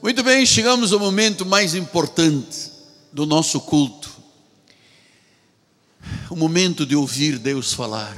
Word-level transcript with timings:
Muito 0.00 0.22
bem, 0.22 0.46
chegamos 0.46 0.92
ao 0.92 1.00
momento 1.00 1.44
mais 1.44 1.74
importante 1.74 2.70
do 3.12 3.26
nosso 3.26 3.60
culto. 3.60 4.08
O 6.30 6.36
momento 6.36 6.86
de 6.86 6.94
ouvir 6.94 7.36
Deus 7.36 7.72
falar. 7.72 8.16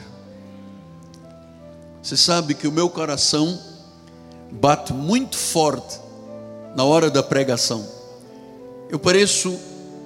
Você 2.03 2.19
sabe 2.19 2.55
que 2.55 2.69
o 2.69 2.73
meu 2.73 2.91
coração 2.91 3.59
bate 4.53 4.93
muito 4.93 5.39
forte 5.39 5.99
na 6.77 6.85
hora 6.85 7.11
da 7.11 7.23
pregação. 7.23 7.89
Eu 8.91 8.99
pareço 8.99 9.59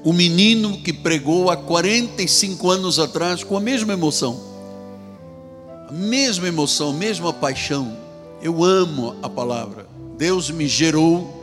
o 0.04 0.12
menino 0.12 0.80
que 0.80 0.92
pregou 0.92 1.50
há 1.50 1.56
45 1.56 2.70
anos 2.70 3.00
atrás 3.00 3.42
com 3.42 3.56
a 3.56 3.60
mesma 3.60 3.94
emoção. 3.94 4.40
A 5.88 5.92
mesma 5.92 6.46
emoção, 6.46 6.90
a 6.90 6.94
mesma 6.94 7.32
paixão. 7.32 7.96
Eu 8.40 8.62
amo 8.62 9.16
a 9.20 9.28
palavra. 9.28 9.88
Deus 10.16 10.48
me 10.50 10.68
gerou 10.68 11.33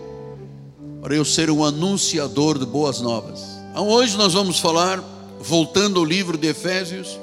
para 1.01 1.15
eu 1.15 1.25
ser 1.25 1.49
um 1.49 1.65
anunciador 1.65 2.59
de 2.59 2.65
boas 2.65 3.01
novas. 3.01 3.41
Então, 3.71 3.87
hoje 3.87 4.15
nós 4.15 4.33
vamos 4.33 4.59
falar, 4.59 5.03
voltando 5.39 5.99
ao 5.99 6.05
livro 6.05 6.37
de 6.37 6.47
Efésios, 6.47 7.19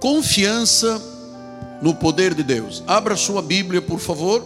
confiança 0.00 1.00
no 1.80 1.94
poder 1.94 2.34
de 2.34 2.42
Deus. 2.42 2.82
Abra 2.86 3.16
sua 3.16 3.40
Bíblia, 3.40 3.80
por 3.80 4.00
favor. 4.00 4.44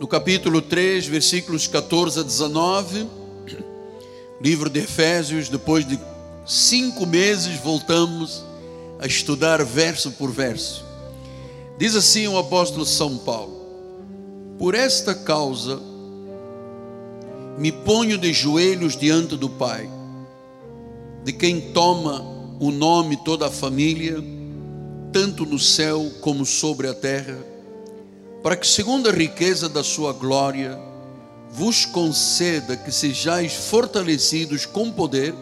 No 0.00 0.08
capítulo 0.08 0.60
3, 0.60 1.06
versículos 1.06 1.68
14 1.68 2.20
a 2.20 2.22
19, 2.22 3.08
livro 4.40 4.68
de 4.68 4.80
Efésios, 4.80 5.48
depois 5.48 5.86
de 5.86 5.98
cinco 6.44 7.06
meses, 7.06 7.58
voltamos 7.60 8.44
a 8.98 9.06
estudar 9.06 9.64
verso 9.64 10.10
por 10.12 10.30
verso. 10.32 10.83
Diz 11.76 11.96
assim 11.96 12.28
o 12.28 12.38
apóstolo 12.38 12.86
São 12.86 13.18
Paulo: 13.18 13.60
Por 14.58 14.74
esta 14.74 15.14
causa 15.14 15.80
me 17.58 17.72
ponho 17.72 18.16
de 18.16 18.32
joelhos 18.32 18.96
diante 18.96 19.36
do 19.36 19.48
Pai, 19.48 19.88
de 21.24 21.32
quem 21.32 21.72
toma 21.72 22.24
o 22.60 22.70
nome 22.70 23.16
toda 23.24 23.48
a 23.48 23.50
família, 23.50 24.22
tanto 25.12 25.44
no 25.44 25.58
céu 25.58 26.10
como 26.20 26.46
sobre 26.46 26.88
a 26.88 26.94
terra, 26.94 27.38
para 28.42 28.56
que, 28.56 28.66
segundo 28.66 29.08
a 29.08 29.12
riqueza 29.12 29.68
da 29.68 29.82
sua 29.82 30.12
glória, 30.12 30.78
vos 31.50 31.84
conceda 31.84 32.76
que 32.76 32.92
sejais 32.92 33.52
fortalecidos 33.52 34.66
com 34.66 34.90
poder, 34.90 35.34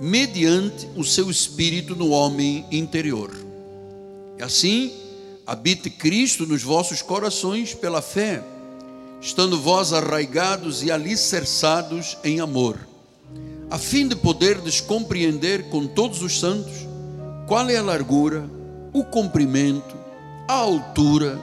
mediante 0.00 0.88
o 0.96 1.04
seu 1.04 1.30
espírito 1.30 1.94
no 1.94 2.10
homem 2.10 2.66
interior. 2.70 3.30
E 4.38 4.42
assim, 4.42 4.92
habite 5.52 5.90
Cristo 5.90 6.46
nos 6.46 6.62
vossos 6.62 7.02
corações 7.02 7.74
pela 7.74 8.00
fé, 8.00 8.42
estando 9.20 9.60
vós 9.60 9.92
arraigados 9.92 10.82
e 10.82 10.90
alicerçados 10.90 12.16
em 12.24 12.40
amor, 12.40 12.78
a 13.70 13.76
fim 13.76 14.08
de 14.08 14.16
poderdes 14.16 14.80
compreender 14.80 15.68
com 15.68 15.86
todos 15.86 16.22
os 16.22 16.40
santos 16.40 16.72
qual 17.46 17.68
é 17.68 17.76
a 17.76 17.82
largura, 17.82 18.48
o 18.94 19.04
comprimento, 19.04 19.94
a 20.48 20.54
altura 20.54 21.38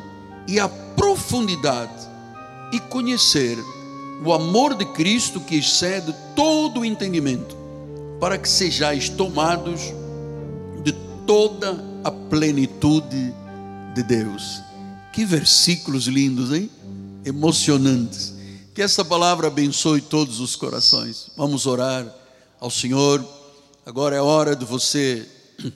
e 0.47 0.59
a 0.59 0.67
profundidade, 0.67 2.09
e 2.73 2.79
conhecer 2.79 3.59
o 4.25 4.33
amor 4.33 4.73
de 4.73 4.85
Cristo 4.85 5.39
que 5.39 5.57
excede 5.57 6.15
todo 6.35 6.79
o 6.79 6.85
entendimento, 6.85 7.55
para 8.19 8.39
que 8.39 8.49
sejais 8.49 9.07
tomados 9.07 9.93
de 10.83 10.93
toda 11.27 11.77
a 12.03 12.09
plenitude 12.09 13.35
de 13.93 14.03
Deus. 14.03 14.61
Que 15.11 15.25
versículos 15.25 16.07
lindos, 16.07 16.53
hein? 16.53 16.69
Emocionantes. 17.25 18.33
Que 18.73 18.81
essa 18.81 19.03
palavra 19.03 19.47
abençoe 19.47 20.01
todos 20.01 20.39
os 20.39 20.55
corações. 20.55 21.31
Vamos 21.35 21.65
orar 21.65 22.05
ao 22.59 22.69
Senhor. 22.69 23.25
Agora 23.85 24.15
é 24.15 24.21
hora 24.21 24.55
de 24.55 24.63
você 24.63 25.27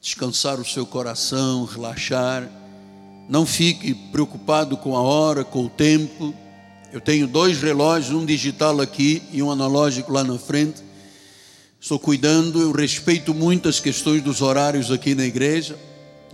descansar 0.00 0.60
o 0.60 0.64
seu 0.64 0.86
coração, 0.86 1.64
relaxar. 1.64 2.48
Não 3.28 3.46
fique 3.46 3.94
preocupado 3.94 4.76
com 4.76 4.96
a 4.96 5.00
hora, 5.00 5.44
com 5.44 5.64
o 5.64 5.70
tempo. 5.70 6.34
Eu 6.92 7.00
tenho 7.00 7.26
dois 7.26 7.60
relógios, 7.60 8.14
um 8.14 8.24
digital 8.24 8.80
aqui 8.80 9.22
e 9.32 9.42
um 9.42 9.50
analógico 9.50 10.12
lá 10.12 10.22
na 10.22 10.38
frente. 10.38 10.82
Estou 11.80 11.98
cuidando, 11.98 12.60
eu 12.60 12.70
respeito 12.72 13.34
muito 13.34 13.68
as 13.68 13.80
questões 13.80 14.22
dos 14.22 14.40
horários 14.40 14.90
aqui 14.90 15.14
na 15.14 15.24
igreja. 15.24 15.76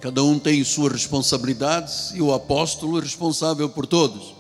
Cada 0.00 0.25
um 0.25 0.38
tem 0.38 0.65
suas 0.65 0.93
responsabilidades 0.93 2.12
e 2.15 2.22
o 2.22 2.33
apóstolo 2.33 2.99
é 2.99 3.03
responsável 3.03 3.69
por 3.69 3.87
todos. 3.87 4.34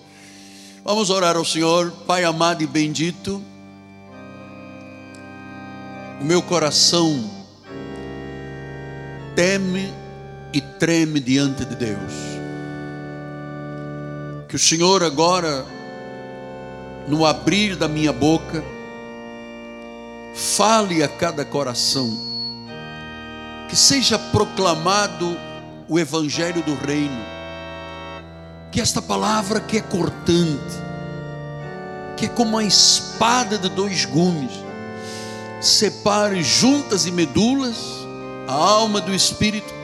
Vamos 0.82 1.10
orar 1.10 1.36
ao 1.36 1.44
Senhor, 1.44 1.90
Pai 2.06 2.24
amado 2.24 2.62
e 2.62 2.66
bendito. 2.66 3.42
O 6.18 6.24
meu 6.24 6.40
coração 6.40 7.30
teme 9.36 9.92
e 10.50 10.62
treme 10.62 11.20
diante 11.20 11.66
de 11.66 11.76
Deus. 11.76 12.12
Que 14.48 14.56
o 14.56 14.58
Senhor 14.58 15.04
agora, 15.04 15.66
no 17.06 17.26
abrir 17.26 17.76
da 17.76 17.86
minha 17.86 18.14
boca, 18.14 18.64
fale 20.34 21.02
a 21.02 21.08
cada 21.08 21.44
coração, 21.44 22.18
que 23.68 23.76
seja 23.76 24.18
proclamado 24.18 25.49
o 25.90 25.98
evangelho 25.98 26.62
do 26.62 26.74
reino. 26.76 27.20
Que 28.70 28.80
esta 28.80 29.02
palavra 29.02 29.58
que 29.58 29.78
é 29.78 29.80
cortante, 29.80 30.76
que 32.16 32.26
é 32.26 32.28
como 32.28 32.50
uma 32.50 32.62
espada 32.62 33.58
de 33.58 33.68
dois 33.68 34.04
gumes, 34.04 34.52
separe 35.60 36.44
juntas 36.44 37.06
e 37.06 37.10
medulas 37.10 37.76
a 38.46 38.52
alma 38.52 39.00
do 39.00 39.12
espírito 39.12 39.74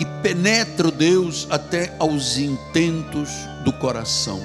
e 0.00 0.06
penetra 0.22 0.90
Deus 0.90 1.46
até 1.50 1.94
aos 1.98 2.38
intentos 2.38 3.28
do 3.66 3.72
coração. 3.74 4.40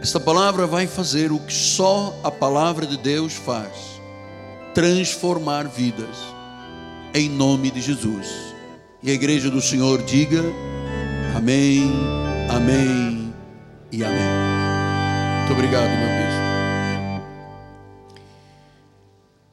Esta 0.00 0.20
palavra 0.20 0.64
vai 0.64 0.86
fazer 0.86 1.32
o 1.32 1.40
que 1.40 1.52
só 1.52 2.16
a 2.22 2.30
palavra 2.30 2.86
de 2.86 2.96
Deus 2.98 3.32
faz: 3.32 4.00
transformar 4.72 5.66
vidas 5.66 6.33
em 7.14 7.30
nome 7.30 7.70
de 7.70 7.80
Jesus. 7.80 8.26
E 9.00 9.10
a 9.10 9.14
igreja 9.14 9.48
do 9.48 9.62
Senhor 9.62 10.02
diga: 10.02 10.42
Amém, 11.36 11.84
Amém 12.50 13.32
e 13.92 14.02
Amém. 14.02 14.44
Muito 15.38 15.52
obrigado, 15.52 15.90
meu 15.90 16.08
bispo. 16.08 16.44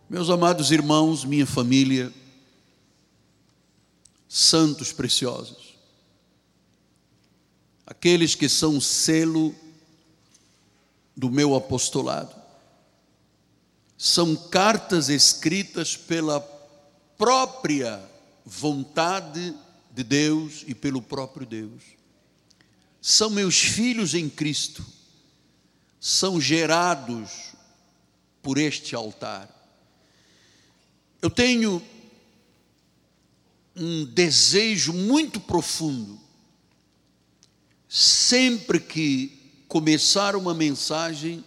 Meus 0.10 0.30
amados 0.30 0.72
irmãos, 0.72 1.24
minha 1.24 1.46
família, 1.46 2.12
santos 4.28 4.92
preciosos, 4.92 5.76
aqueles 7.86 8.34
que 8.34 8.50
são 8.50 8.82
selo 8.82 9.56
do 11.16 11.30
meu 11.30 11.56
apostolado, 11.56 12.36
são 13.98 14.36
cartas 14.36 15.08
escritas 15.08 15.96
pela 15.96 16.40
própria 17.22 18.04
vontade 18.44 19.56
de 19.92 20.04
Deus 20.04 20.64
e 20.66 20.74
pelo 20.74 21.04
próprio 21.04 21.46
Deus. 21.46 21.84
São 23.00 23.30
meus 23.30 23.59
filhos 23.59 24.16
em 24.16 24.28
Cristo, 24.28 24.84
são 26.00 26.42
gerados 26.42 27.54
por 28.42 28.58
este 28.58 28.96
altar. 28.96 29.48
Eu 31.22 31.30
tenho 31.30 31.80
um 33.76 34.04
desejo 34.04 34.92
muito 34.92 35.40
profundo, 35.40 36.20
sempre 37.88 38.80
que 38.80 39.63
começar 39.68 40.36
uma 40.36 40.56
mensagem, 40.56 41.45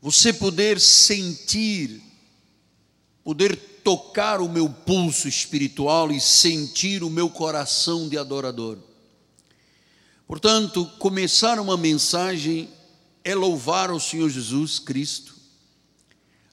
você 0.00 0.32
poder 0.32 0.78
sentir, 0.78 2.00
poder 3.24 3.56
tocar 3.84 4.40
o 4.40 4.48
meu 4.48 4.68
pulso 4.68 5.28
espiritual 5.28 6.10
e 6.10 6.20
sentir 6.20 7.02
o 7.02 7.10
meu 7.10 7.28
coração 7.28 8.08
de 8.08 8.16
adorador. 8.16 8.78
Portanto, 10.26 10.86
começar 10.98 11.58
uma 11.58 11.76
mensagem 11.76 12.68
é 13.24 13.34
louvar 13.34 13.90
o 13.90 14.00
Senhor 14.00 14.28
Jesus 14.30 14.78
Cristo, 14.78 15.34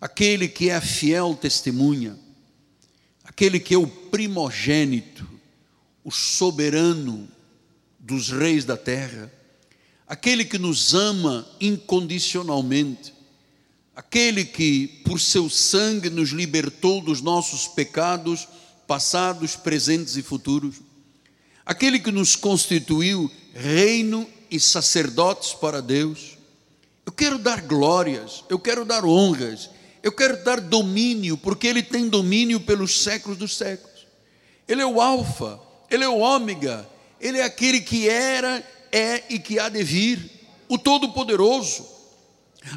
aquele 0.02 0.48
que 0.48 0.70
é 0.70 0.76
a 0.76 0.82
fiel 0.82 1.36
testemunha, 1.36 2.18
aquele 3.24 3.60
que 3.60 3.74
é 3.74 3.78
o 3.78 3.88
primogênito, 3.88 5.28
o 6.04 6.12
soberano 6.12 7.28
dos 8.00 8.30
reis 8.30 8.66
da 8.66 8.76
terra, 8.78 9.32
aquele 10.08 10.46
que 10.46 10.58
nos 10.58 10.94
ama 10.94 11.48
incondicionalmente, 11.60 13.14
aquele 13.98 14.46
que, 14.46 15.02
por 15.04 15.20
seu 15.20 15.50
sangue, 15.50 16.08
nos 16.08 16.30
libertou 16.30 17.02
dos 17.02 17.20
nossos 17.20 17.68
pecados, 17.68 18.48
passados, 18.86 19.56
presentes 19.56 20.16
e 20.16 20.22
futuros, 20.22 20.76
aquele 21.66 21.98
que 21.98 22.12
nos 22.12 22.36
constituiu 22.36 23.32
reino 23.56 24.30
e 24.52 24.60
sacerdotes 24.60 25.54
para 25.54 25.82
Deus. 25.82 26.38
Eu 27.08 27.12
quero 27.12 27.40
dar 27.40 27.62
glórias, 27.62 28.44
eu 28.50 28.60
quero 28.60 28.86
dar 28.86 29.04
honras, 29.04 29.68
eu 30.04 30.12
quero 30.12 30.44
dar 30.44 30.62
domínio, 30.62 31.36
porque 31.36 31.66
Ele 31.66 31.82
tem 31.82 32.08
domínio 32.08 32.60
pelos 32.60 33.02
séculos 33.02 33.36
dos 33.36 33.58
séculos. 33.58 34.06
Ele 34.68 34.84
é 34.84 34.86
o 34.86 35.02
Alfa, 35.02 35.60
Ele 35.90 36.04
é 36.04 36.08
o 36.08 36.20
Ômega, 36.20 36.88
Ele 37.20 37.40
é 37.40 37.44
aquele 37.44 37.82
que 37.82 38.08
era, 38.08 38.64
é 38.92 39.24
e 39.28 39.40
que 39.40 39.58
há 39.58 39.70
de 39.70 39.84
vir, 39.84 40.30
o 40.70 40.78
Todo-Poderoso, 40.78 41.97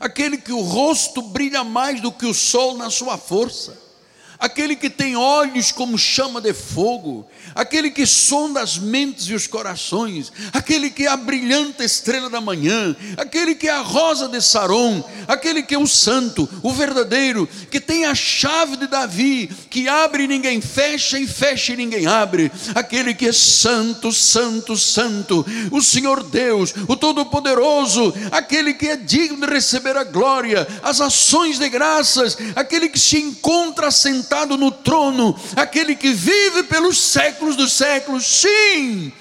aquele 0.00 0.36
que 0.38 0.52
o 0.52 0.60
rosto 0.60 1.22
brilha 1.22 1.64
mais 1.64 2.00
do 2.00 2.12
que 2.12 2.26
o 2.26 2.34
sol 2.34 2.76
na 2.76 2.90
sua 2.90 3.16
força 3.16 3.89
aquele 4.40 4.74
que 4.74 4.88
tem 4.88 5.14
olhos 5.14 5.70
como 5.70 5.98
chama 5.98 6.40
de 6.40 6.54
fogo, 6.54 7.26
aquele 7.54 7.90
que 7.90 8.06
sonda 8.06 8.62
as 8.62 8.78
mentes 8.78 9.28
e 9.28 9.34
os 9.34 9.46
corações, 9.46 10.32
aquele 10.50 10.88
que 10.88 11.04
é 11.04 11.08
a 11.08 11.16
brilhante 11.16 11.84
estrela 11.84 12.30
da 12.30 12.40
manhã, 12.40 12.96
aquele 13.18 13.54
que 13.54 13.68
é 13.68 13.72
a 13.72 13.82
rosa 13.82 14.28
de 14.28 14.40
Saron, 14.40 15.04
aquele 15.28 15.62
que 15.62 15.74
é 15.74 15.78
o 15.78 15.86
santo, 15.86 16.48
o 16.62 16.72
verdadeiro, 16.72 17.46
que 17.70 17.78
tem 17.78 18.06
a 18.06 18.14
chave 18.14 18.78
de 18.78 18.86
Davi, 18.86 19.48
que 19.68 19.86
abre 19.86 20.24
e 20.24 20.28
ninguém 20.28 20.62
fecha 20.62 21.18
e 21.18 21.26
fecha 21.26 21.74
e 21.74 21.76
ninguém 21.76 22.06
abre, 22.06 22.50
aquele 22.74 23.12
que 23.12 23.28
é 23.28 23.32
santo, 23.32 24.10
santo, 24.10 24.74
santo, 24.74 25.44
o 25.70 25.82
Senhor 25.82 26.22
Deus, 26.22 26.72
o 26.88 26.96
Todo-Poderoso, 26.96 28.14
aquele 28.32 28.72
que 28.72 28.88
é 28.88 28.96
digno 28.96 29.46
de 29.46 29.52
receber 29.52 29.98
a 29.98 30.04
glória, 30.04 30.66
as 30.82 31.00
ações 31.00 31.58
de 31.58 31.68
graças, 31.68 32.38
aquele 32.56 32.88
que 32.88 32.98
se 32.98 33.18
encontra 33.18 33.90
sentado 33.90 34.29
sentado 34.30 34.56
no 34.56 34.70
trono, 34.70 35.36
aquele 35.56 35.96
que 35.96 36.12
vive 36.12 36.62
pelos 36.62 36.96
séculos 36.98 37.56
dos 37.56 37.72
séculos. 37.72 38.24
Sim, 38.24 39.12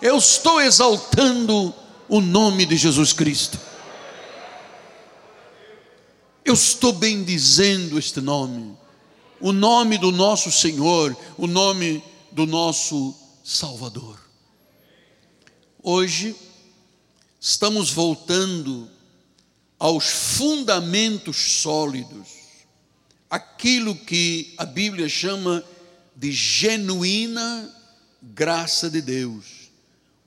eu 0.00 0.16
estou 0.16 0.60
exaltando 0.60 1.74
o 2.08 2.20
nome 2.20 2.64
de 2.64 2.76
Jesus 2.76 3.12
Cristo. 3.12 3.58
Eu 6.44 6.54
estou 6.54 6.92
bendizendo 6.92 7.98
este 7.98 8.20
nome, 8.20 8.76
o 9.40 9.50
nome 9.50 9.98
do 9.98 10.12
nosso 10.12 10.52
Senhor, 10.52 11.16
o 11.36 11.48
nome 11.48 12.02
do 12.30 12.46
nosso 12.46 13.12
Salvador. 13.42 14.16
Hoje, 15.82 16.36
estamos 17.40 17.90
voltando 17.90 18.88
aos 19.76 20.04
fundamentos 20.04 21.60
sólidos 21.62 22.41
aquilo 23.32 23.96
que 23.96 24.52
a 24.58 24.66
Bíblia 24.66 25.08
chama 25.08 25.64
de 26.14 26.30
genuína 26.30 27.74
graça 28.20 28.90
de 28.90 29.00
Deus. 29.00 29.70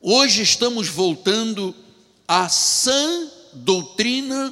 Hoje 0.02 0.42
estamos 0.42 0.88
voltando 0.88 1.76
à 2.28 2.50
sã 2.50 3.30
doutrina 3.54 4.52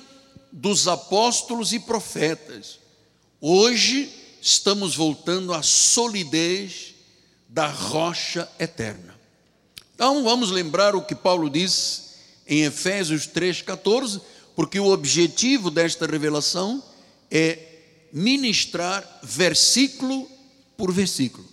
dos 0.51 0.87
apóstolos 0.87 1.73
e 1.73 1.79
profetas. 1.79 2.77
Hoje 3.41 4.07
estamos 4.39 4.95
voltando 4.95 5.51
à 5.51 5.63
solidez 5.63 6.93
da 7.49 7.65
rocha 7.65 8.47
eterna. 8.59 9.15
Então 9.95 10.23
vamos 10.23 10.51
lembrar 10.51 10.95
o 10.95 11.01
que 11.01 11.15
Paulo 11.15 11.49
diz 11.49 12.17
em 12.45 12.65
Efésios 12.65 13.27
3,14, 13.27 14.21
porque 14.55 14.79
o 14.79 14.91
objetivo 14.91 15.71
desta 15.71 16.05
revelação 16.05 16.83
é 17.31 17.72
ministrar 18.13 19.19
versículo 19.23 20.29
por 20.77 20.93
versículo. 20.93 21.49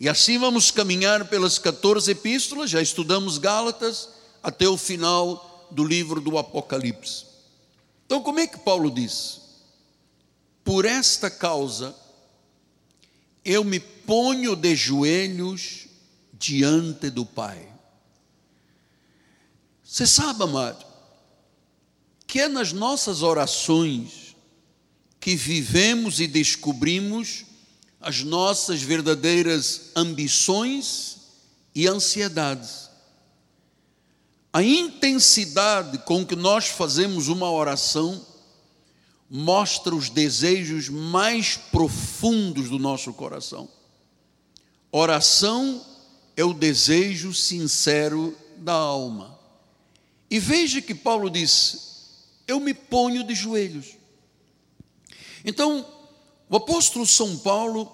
E 0.00 0.08
assim 0.08 0.36
vamos 0.36 0.72
caminhar 0.72 1.28
pelas 1.28 1.60
14 1.60 2.10
epístolas, 2.10 2.70
já 2.70 2.82
estudamos 2.82 3.38
Gálatas, 3.38 4.08
até 4.42 4.68
o 4.68 4.76
final 4.76 5.68
do 5.70 5.84
livro 5.84 6.20
do 6.20 6.36
Apocalipse. 6.36 7.26
Então, 8.04 8.20
como 8.20 8.40
é 8.40 8.46
que 8.48 8.58
Paulo 8.58 8.90
diz? 8.90 9.42
Por 10.64 10.84
esta 10.84 11.30
causa, 11.30 11.94
eu 13.44 13.62
me 13.62 13.78
ponho 13.78 14.56
de 14.56 14.74
joelhos 14.74 15.86
diante 16.32 17.10
do 17.10 17.24
Pai. 17.24 17.68
Você 19.84 20.06
sabe, 20.06 20.42
amado, 20.42 20.84
que 22.26 22.40
é 22.40 22.48
nas 22.48 22.72
nossas 22.72 23.22
orações 23.22 24.29
que 25.20 25.36
vivemos 25.36 26.18
e 26.18 26.26
descobrimos 26.26 27.44
as 28.00 28.22
nossas 28.22 28.80
verdadeiras 28.80 29.90
ambições 29.94 31.18
e 31.74 31.86
ansiedades. 31.86 32.88
A 34.52 34.62
intensidade 34.62 35.98
com 35.98 36.24
que 36.24 36.34
nós 36.34 36.66
fazemos 36.66 37.28
uma 37.28 37.50
oração 37.50 38.26
mostra 39.28 39.94
os 39.94 40.08
desejos 40.08 40.88
mais 40.88 41.56
profundos 41.56 42.68
do 42.68 42.78
nosso 42.78 43.12
coração. 43.12 43.68
Oração 44.90 45.84
é 46.36 46.44
o 46.44 46.54
desejo 46.54 47.32
sincero 47.32 48.36
da 48.56 48.72
alma. 48.72 49.38
E 50.28 50.40
veja 50.40 50.80
que 50.80 50.94
Paulo 50.94 51.30
diz: 51.30 52.08
Eu 52.48 52.58
me 52.58 52.74
ponho 52.74 53.22
de 53.22 53.34
joelhos. 53.34 53.99
Então, 55.44 55.86
o 56.48 56.56
apóstolo 56.56 57.06
São 57.06 57.38
Paulo 57.38 57.90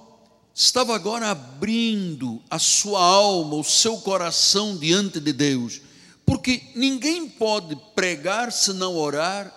estava 0.55 0.95
agora 0.95 1.31
abrindo 1.31 2.43
a 2.49 2.59
sua 2.59 3.01
alma, 3.01 3.57
o 3.57 3.65
seu 3.65 3.99
coração 3.99 4.77
diante 4.77 5.21
de 5.21 5.33
Deus, 5.33 5.83
porque 6.25 6.63
ninguém 6.75 7.29
pode 7.29 7.77
pregar 7.95 8.51
se 8.51 8.73
não 8.73 8.97
orar, 8.97 9.53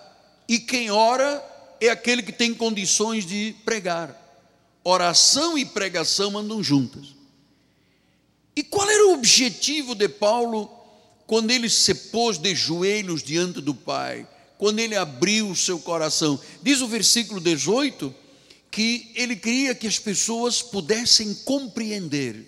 e 0.48 0.60
quem 0.60 0.92
ora 0.92 1.44
é 1.80 1.90
aquele 1.90 2.22
que 2.22 2.32
tem 2.32 2.54
condições 2.54 3.26
de 3.26 3.56
pregar. 3.64 4.16
Oração 4.84 5.58
e 5.58 5.66
pregação 5.66 6.38
andam 6.38 6.62
juntas. 6.62 7.16
E 8.56 8.64
qual 8.64 8.90
era 8.90 9.08
o 9.08 9.14
objetivo 9.14 9.96
de 9.96 10.10
Paulo 10.10 10.70
quando 11.26 11.52
ele 11.52 11.70
se 11.70 11.94
pôs 11.94 12.38
de 12.38 12.54
joelhos 12.54 13.24
diante 13.24 13.62
do 13.62 13.74
Pai? 13.74 14.28
Quando 14.60 14.80
ele 14.80 14.94
abriu 14.94 15.50
o 15.50 15.56
seu 15.56 15.80
coração. 15.80 16.38
Diz 16.62 16.82
o 16.82 16.88
versículo 16.88 17.40
18 17.40 18.14
que 18.70 19.10
ele 19.16 19.38
queria 19.38 19.74
que 19.74 19.88
as 19.88 19.98
pessoas 19.98 20.62
pudessem 20.62 21.34
compreender, 21.46 22.46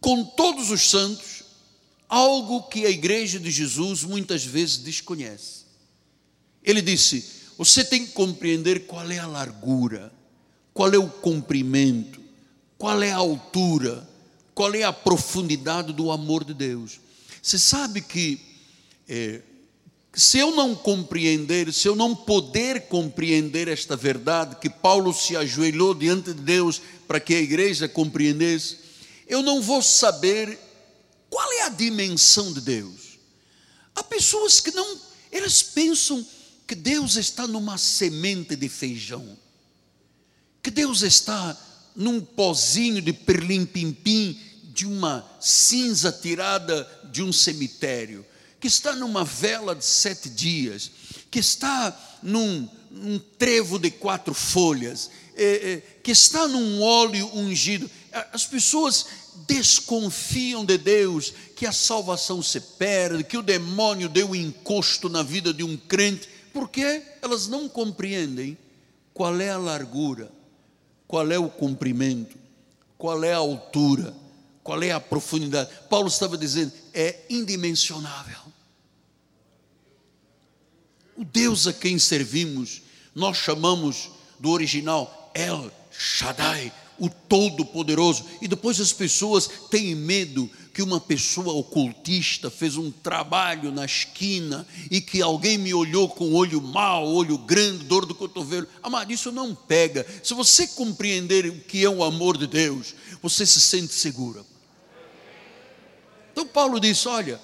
com 0.00 0.24
todos 0.24 0.70
os 0.70 0.88
santos, 0.88 1.42
algo 2.08 2.62
que 2.68 2.86
a 2.86 2.88
igreja 2.88 3.40
de 3.40 3.50
Jesus 3.50 4.04
muitas 4.04 4.44
vezes 4.44 4.78
desconhece. 4.78 5.64
Ele 6.62 6.80
disse: 6.80 7.24
você 7.58 7.84
tem 7.84 8.06
que 8.06 8.12
compreender 8.12 8.86
qual 8.86 9.10
é 9.10 9.18
a 9.18 9.26
largura, 9.26 10.12
qual 10.72 10.94
é 10.94 10.98
o 10.98 11.10
comprimento, 11.10 12.20
qual 12.78 13.02
é 13.02 13.10
a 13.10 13.16
altura, 13.16 14.08
qual 14.54 14.72
é 14.72 14.84
a 14.84 14.92
profundidade 14.92 15.92
do 15.92 16.12
amor 16.12 16.44
de 16.44 16.54
Deus. 16.54 17.00
Você 17.42 17.58
sabe 17.58 18.00
que 18.00 18.40
é, 19.08 19.42
se 20.12 20.38
eu 20.38 20.54
não 20.54 20.74
compreender, 20.74 21.72
se 21.72 21.86
eu 21.86 21.94
não 21.94 22.14
poder 22.14 22.88
compreender 22.88 23.68
esta 23.68 23.96
verdade, 23.96 24.56
que 24.56 24.68
Paulo 24.68 25.14
se 25.14 25.36
ajoelhou 25.36 25.94
diante 25.94 26.32
de 26.32 26.40
Deus 26.42 26.82
para 27.06 27.20
que 27.20 27.34
a 27.34 27.40
igreja 27.40 27.88
compreendesse, 27.88 28.78
eu 29.26 29.42
não 29.42 29.62
vou 29.62 29.80
saber 29.80 30.58
qual 31.28 31.52
é 31.52 31.62
a 31.62 31.68
dimensão 31.68 32.52
de 32.52 32.60
Deus. 32.60 33.18
Há 33.94 34.02
pessoas 34.02 34.58
que 34.58 34.72
não, 34.72 34.98
elas 35.30 35.62
pensam 35.62 36.26
que 36.66 36.74
Deus 36.74 37.16
está 37.16 37.46
numa 37.46 37.78
semente 37.78 38.56
de 38.56 38.68
feijão, 38.68 39.38
que 40.60 40.70
Deus 40.72 41.02
está 41.02 41.56
num 41.94 42.20
pozinho 42.20 43.00
de 43.00 43.12
perlim-pim-pim 43.12 44.38
de 44.64 44.86
uma 44.86 45.28
cinza 45.40 46.10
tirada 46.10 46.88
de 47.12 47.22
um 47.22 47.32
cemitério 47.32 48.24
que 48.60 48.66
está 48.66 48.94
numa 48.94 49.24
vela 49.24 49.74
de 49.74 49.84
sete 49.84 50.28
dias, 50.28 50.90
que 51.30 51.38
está 51.38 51.98
num, 52.22 52.68
num 52.90 53.18
trevo 53.18 53.78
de 53.78 53.90
quatro 53.90 54.34
folhas, 54.34 55.10
é, 55.34 55.72
é, 55.72 55.76
que 56.02 56.10
está 56.10 56.46
num 56.46 56.82
óleo 56.82 57.30
ungido. 57.34 57.90
As 58.32 58.46
pessoas 58.46 59.06
desconfiam 59.48 60.64
de 60.64 60.76
Deus, 60.76 61.32
que 61.56 61.64
a 61.64 61.72
salvação 61.72 62.42
se 62.42 62.60
perde, 62.60 63.24
que 63.24 63.38
o 63.38 63.42
demônio 63.42 64.08
deu 64.08 64.36
encosto 64.36 65.08
na 65.08 65.22
vida 65.22 65.54
de 65.54 65.64
um 65.64 65.76
crente, 65.76 66.28
porque 66.52 67.02
elas 67.22 67.46
não 67.46 67.66
compreendem 67.66 68.58
qual 69.14 69.40
é 69.40 69.50
a 69.50 69.58
largura, 69.58 70.30
qual 71.08 71.30
é 71.32 71.38
o 71.38 71.48
comprimento, 71.48 72.36
qual 72.98 73.24
é 73.24 73.32
a 73.32 73.38
altura, 73.38 74.14
qual 74.62 74.82
é 74.82 74.90
a 74.90 75.00
profundidade. 75.00 75.70
Paulo 75.88 76.08
estava 76.08 76.36
dizendo, 76.36 76.72
é 76.92 77.20
indimensionável 77.30 78.49
o 81.20 81.24
Deus 81.24 81.66
a 81.66 81.72
quem 81.74 81.98
servimos, 81.98 82.80
nós 83.14 83.36
chamamos 83.36 84.08
do 84.38 84.48
original 84.48 85.30
El 85.34 85.70
Shaddai, 85.90 86.72
o 86.98 87.10
Todo-Poderoso. 87.10 88.24
E 88.40 88.48
depois 88.48 88.80
as 88.80 88.90
pessoas 88.90 89.46
têm 89.70 89.94
medo 89.94 90.48
que 90.72 90.80
uma 90.80 90.98
pessoa 90.98 91.52
ocultista 91.52 92.50
fez 92.50 92.78
um 92.78 92.90
trabalho 92.90 93.70
na 93.70 93.84
esquina 93.84 94.66
e 94.90 94.98
que 95.02 95.20
alguém 95.20 95.58
me 95.58 95.74
olhou 95.74 96.08
com 96.08 96.32
olho 96.32 96.62
mau, 96.62 97.06
olho 97.06 97.36
grande, 97.36 97.84
dor 97.84 98.06
do 98.06 98.14
cotovelo. 98.14 98.66
Amado, 98.82 99.12
isso 99.12 99.30
não 99.30 99.54
pega. 99.54 100.06
Se 100.22 100.32
você 100.32 100.68
compreender 100.68 101.44
o 101.44 101.60
que 101.60 101.84
é 101.84 101.90
o 101.90 102.02
amor 102.02 102.38
de 102.38 102.46
Deus, 102.46 102.94
você 103.20 103.44
se 103.44 103.60
sente 103.60 103.92
seguro. 103.92 104.46
Então 106.32 106.46
Paulo 106.46 106.80
disse: 106.80 107.06
Olha, 107.08 107.38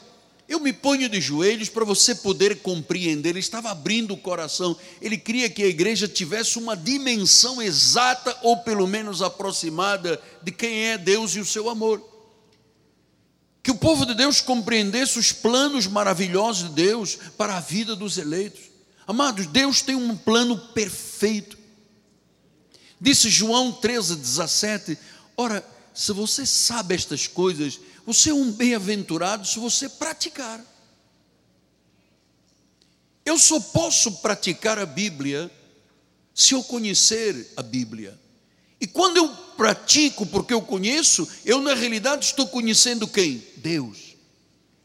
eu 0.48 0.60
me 0.60 0.72
ponho 0.72 1.08
de 1.08 1.20
joelhos 1.20 1.68
para 1.68 1.84
você 1.84 2.14
poder 2.14 2.60
compreender. 2.60 3.30
Ele 3.30 3.40
estava 3.40 3.70
abrindo 3.70 4.14
o 4.14 4.16
coração. 4.16 4.76
Ele 5.02 5.18
queria 5.18 5.50
que 5.50 5.62
a 5.62 5.66
igreja 5.66 6.06
tivesse 6.06 6.56
uma 6.56 6.76
dimensão 6.76 7.60
exata, 7.60 8.36
ou 8.42 8.58
pelo 8.58 8.86
menos 8.86 9.22
aproximada, 9.22 10.20
de 10.42 10.52
quem 10.52 10.84
é 10.84 10.98
Deus 10.98 11.34
e 11.34 11.40
o 11.40 11.44
seu 11.44 11.68
amor. 11.68 12.00
Que 13.60 13.72
o 13.72 13.76
povo 13.76 14.06
de 14.06 14.14
Deus 14.14 14.40
compreendesse 14.40 15.18
os 15.18 15.32
planos 15.32 15.88
maravilhosos 15.88 16.68
de 16.68 16.74
Deus 16.76 17.18
para 17.36 17.56
a 17.56 17.60
vida 17.60 17.96
dos 17.96 18.16
eleitos. 18.16 18.60
Amados, 19.04 19.46
Deus 19.46 19.82
tem 19.82 19.96
um 19.96 20.16
plano 20.16 20.56
perfeito. 20.56 21.58
Disse 23.00 23.28
João 23.28 23.72
13, 23.72 24.14
17: 24.14 24.96
Ora, 25.36 25.64
se 25.96 26.12
você 26.12 26.44
sabe 26.44 26.94
estas 26.94 27.26
coisas, 27.26 27.80
você 28.04 28.28
é 28.28 28.34
um 28.34 28.52
bem-aventurado 28.52 29.48
se 29.48 29.58
você 29.58 29.88
praticar. 29.88 30.62
Eu 33.24 33.38
só 33.38 33.58
posso 33.58 34.12
praticar 34.18 34.78
a 34.78 34.84
Bíblia 34.84 35.50
se 36.34 36.52
eu 36.52 36.62
conhecer 36.62 37.50
a 37.56 37.62
Bíblia. 37.62 38.16
E 38.78 38.86
quando 38.86 39.16
eu 39.16 39.28
pratico 39.56 40.26
porque 40.26 40.52
eu 40.52 40.60
conheço, 40.60 41.26
eu 41.46 41.62
na 41.62 41.72
realidade 41.72 42.26
estou 42.26 42.46
conhecendo 42.46 43.08
quem? 43.08 43.42
Deus. 43.56 44.14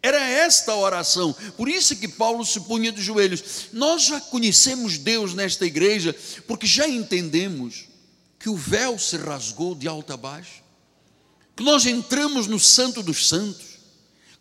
Era 0.02 0.18
esta 0.18 0.72
a 0.72 0.78
oração, 0.78 1.36
por 1.58 1.68
isso 1.68 1.94
que 1.98 2.08
Paulo 2.08 2.46
se 2.46 2.62
punha 2.62 2.90
de 2.90 3.02
joelhos. 3.02 3.68
Nós 3.74 4.04
já 4.04 4.22
conhecemos 4.22 4.98
Deus 4.98 5.34
nesta 5.34 5.66
igreja, 5.66 6.16
porque 6.48 6.66
já 6.66 6.88
entendemos 6.88 7.90
que 8.40 8.50
o 8.50 8.56
véu 8.56 8.98
se 8.98 9.18
rasgou 9.18 9.76
de 9.76 9.90
alto 9.90 10.14
a 10.14 10.18
baixo 10.18 10.62
que 11.62 11.66
nós 11.66 11.86
entramos 11.86 12.48
no 12.48 12.60
Santo 12.60 13.04
dos 13.04 13.28
Santos, 13.28 13.78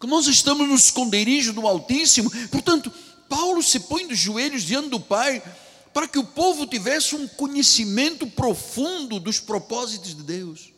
que 0.01 0.07
nós 0.07 0.27
estamos 0.27 0.67
no 0.67 0.75
esconderijo 0.75 1.53
do 1.53 1.69
Altíssimo. 1.69 2.31
Portanto, 2.49 2.91
Paulo 3.29 3.63
se 3.63 3.81
põe 3.81 4.09
de 4.09 4.15
joelhos 4.15 4.63
diante 4.63 4.89
do 4.89 4.99
Pai 4.99 5.43
para 5.93 6.09
que 6.09 6.19
o 6.19 6.25
povo 6.25 6.67
tivesse 6.67 7.15
um 7.15 7.29
conhecimento 7.29 8.27
profundo 8.27 9.21
dos 9.21 9.39
propósitos 9.39 10.17
de 10.17 10.23
Deus. 10.23 10.73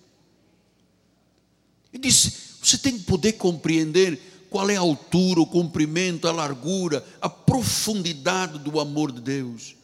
E 1.92 1.98
disse: 1.98 2.32
você 2.60 2.76
tem 2.76 2.98
que 2.98 3.04
poder 3.04 3.34
compreender 3.34 4.20
qual 4.50 4.68
é 4.68 4.74
a 4.74 4.80
altura, 4.80 5.42
o 5.42 5.46
comprimento, 5.46 6.26
a 6.26 6.32
largura, 6.32 7.06
a 7.20 7.28
profundidade 7.30 8.58
do 8.58 8.80
amor 8.80 9.12
de 9.12 9.20
Deus. 9.20 9.76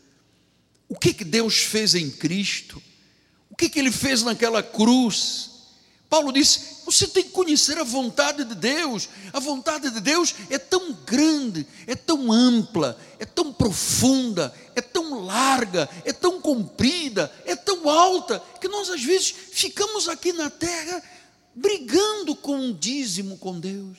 O 0.89 0.99
que 0.99 1.15
que 1.15 1.25
Deus 1.25 1.59
fez 1.59 1.95
em 1.95 2.11
Cristo? 2.11 2.83
O 3.49 3.55
que 3.55 3.69
que 3.69 3.79
ele 3.79 3.93
fez 3.93 4.25
naquela 4.25 4.61
cruz? 4.61 5.58
Paulo 6.09 6.33
disse: 6.33 6.79
você 6.85 7.07
tem 7.07 7.23
que 7.23 7.31
conhecer 7.31 7.77
a 7.79 7.85
vontade 7.85 8.45
de 8.45 8.55
Deus. 8.55 9.09
A 9.33 9.39
vontade 9.39 9.91
de 9.91 10.01
Deus 10.01 10.35
é 10.49 10.59
tão 10.59 10.93
grande, 11.05 11.67
é 11.87 11.95
tão 11.95 12.33
ampla, 12.33 12.99
é 13.19 13.27
tão 13.27 13.53
profunda, 13.53 14.55
é 14.75 14.81
tão 14.81 15.23
larga, 15.23 15.89
é 16.05 16.13
tão 16.13 16.41
comprida, 16.41 17.31
é 17.45 17.55
tão 17.55 17.89
alta, 17.91 18.43
que 18.61 18.69
nós 18.69 18.89
às 18.89 19.03
vezes 19.03 19.35
ficamos 19.53 20.09
aqui 20.09 20.33
na 20.33 20.49
terra 20.49 21.03
brigando 21.55 22.35
com 22.35 22.57
um 22.57 22.73
dízimo 22.73 23.37
com 23.37 23.61
Deus. 23.61 23.99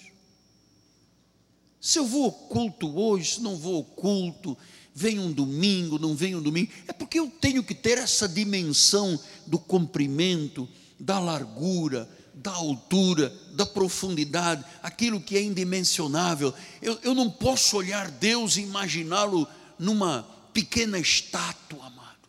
Se 1.80 2.00
eu 2.00 2.06
vou 2.06 2.26
ao 2.26 2.32
culto 2.32 3.00
hoje, 3.00 3.36
se 3.36 3.42
não 3.42 3.56
vou 3.56 3.78
ao 3.78 3.84
culto, 3.84 4.58
vem 4.96 5.20
um 5.20 5.32
domingo, 5.32 6.00
não 6.00 6.16
vem 6.16 6.36
um 6.36 6.42
domingo, 6.42 6.72
é 6.88 6.92
porque 6.92 7.20
eu 7.20 7.32
tenho 7.40 7.64
que 7.64 7.76
ter 7.76 7.98
essa 8.00 8.28
dimensão 8.28 9.20
do 9.46 9.60
comprimento 9.60 10.68
da 11.00 11.20
largura, 11.20 12.10
da 12.34 12.52
altura, 12.52 13.34
da 13.54 13.66
profundidade, 13.66 14.64
aquilo 14.82 15.22
que 15.22 15.38
é 15.38 15.42
indimensionável. 15.42 16.54
Eu, 16.82 17.00
eu 17.04 17.14
não 17.14 17.30
posso 17.30 17.78
olhar 17.78 18.10
Deus 18.10 18.58
e 18.58 18.62
imaginá-lo 18.62 19.48
numa 19.78 20.24
pequena 20.54 21.00
estátua, 21.00 21.86
amado, 21.86 22.28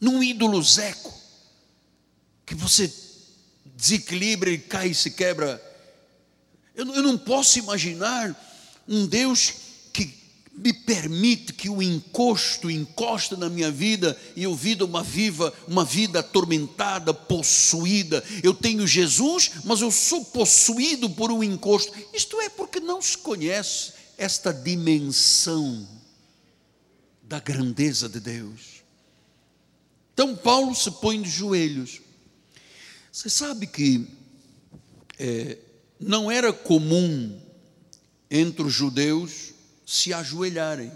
num 0.00 0.22
ídolo 0.22 0.62
zeco, 0.62 1.12
que 2.44 2.54
você 2.54 2.92
desequilibra 3.76 4.50
e 4.50 4.58
cai 4.58 4.88
e 4.88 4.94
se 4.94 5.12
quebra. 5.12 5.60
Eu, 6.74 6.92
eu 6.94 7.02
não 7.02 7.16
posso 7.16 7.58
imaginar 7.58 8.34
um 8.86 9.06
Deus 9.06 9.69
me 10.62 10.74
permite 10.74 11.54
que 11.54 11.70
o 11.70 11.82
encosto 11.82 12.70
encoste 12.70 13.34
na 13.34 13.48
minha 13.48 13.70
vida 13.70 14.16
e 14.36 14.42
eu 14.42 14.54
viva 14.54 14.84
uma 14.84 15.02
viva, 15.02 15.52
uma 15.66 15.86
vida 15.86 16.20
atormentada, 16.20 17.14
possuída. 17.14 18.22
Eu 18.42 18.52
tenho 18.52 18.86
Jesus, 18.86 19.52
mas 19.64 19.80
eu 19.80 19.90
sou 19.90 20.22
possuído 20.26 21.08
por 21.08 21.32
um 21.32 21.42
encosto. 21.42 21.92
Isto 22.12 22.38
é 22.42 22.50
porque 22.50 22.78
não 22.78 23.00
se 23.00 23.16
conhece 23.16 23.94
esta 24.18 24.52
dimensão 24.52 25.88
da 27.22 27.40
grandeza 27.40 28.06
de 28.06 28.20
Deus. 28.20 28.82
Então 30.12 30.36
Paulo 30.36 30.74
se 30.74 30.90
põe 30.90 31.22
de 31.22 31.30
joelhos. 31.30 32.02
Você 33.10 33.30
sabe 33.30 33.66
que 33.66 34.06
é, 35.18 35.56
não 35.98 36.30
era 36.30 36.52
comum 36.52 37.40
entre 38.30 38.62
os 38.62 38.74
judeus 38.74 39.49
se 39.90 40.14
ajoelharem. 40.14 40.92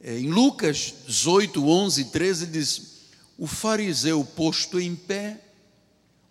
É, 0.00 0.18
em 0.18 0.28
Lucas 0.28 0.92
18, 1.06 1.64
11, 1.64 2.04
13 2.06 2.46
diz: 2.46 2.82
O 3.38 3.46
fariseu 3.46 4.24
posto 4.24 4.80
em 4.80 4.96
pé, 4.96 5.40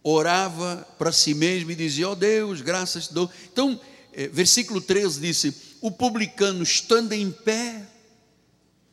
orava 0.04 0.86
para 0.98 1.14
si 1.14 1.34
mesmo 1.34 1.72
e 1.72 1.76
dizia: 1.76 2.10
Ó 2.10 2.12
oh 2.12 2.16
Deus, 2.16 2.60
graças 2.60 3.08
te 3.08 3.14
dou. 3.14 3.32
Então, 3.50 3.80
é, 4.12 4.28
versículo 4.28 4.82
13 4.82 5.22
disse: 5.22 5.56
O 5.80 5.90
publicano 5.90 6.62
estando 6.62 7.14
em 7.14 7.32
pé. 7.32 7.88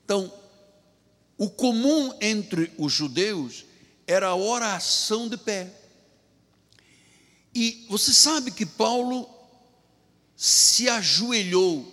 Então, 0.05 0.33
o 1.37 1.51
comum 1.51 2.17
entre 2.21 2.71
os 2.79 2.93
judeus 2.93 3.65
era 4.07 4.29
a 4.29 4.37
oração 4.37 5.29
de 5.29 5.37
pé. 5.37 5.69
E 7.53 7.87
você 7.91 8.13
sabe 8.13 8.53
que 8.53 8.65
Paulo 8.65 9.29
se 10.41 10.89
ajoelhou. 10.89 11.93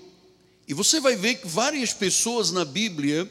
E 0.68 0.74
você 0.74 1.00
vai 1.00 1.16
ver 1.16 1.36
que 1.36 1.48
várias 1.48 1.92
pessoas 1.94 2.52
na 2.52 2.64
Bíblia 2.64 3.30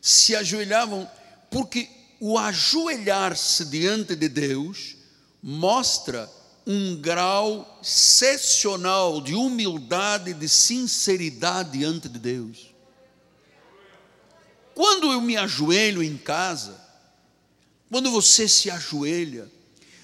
se 0.00 0.36
ajoelhavam, 0.36 1.10
porque 1.50 1.88
o 2.20 2.38
ajoelhar-se 2.38 3.64
diante 3.64 4.14
de 4.14 4.28
Deus 4.28 4.96
mostra 5.42 6.30
um 6.64 6.96
grau 6.96 7.80
excepcional 7.82 9.20
de 9.20 9.34
humildade 9.34 10.30
e 10.30 10.34
de 10.34 10.48
sinceridade 10.48 11.76
diante 11.76 12.08
de 12.08 12.18
Deus. 12.18 12.72
Quando 14.72 15.12
eu 15.12 15.20
me 15.20 15.36
ajoelho 15.36 16.02
em 16.02 16.16
casa, 16.16 16.80
quando 17.90 18.10
você 18.10 18.48
se 18.48 18.70
ajoelha, 18.70 19.50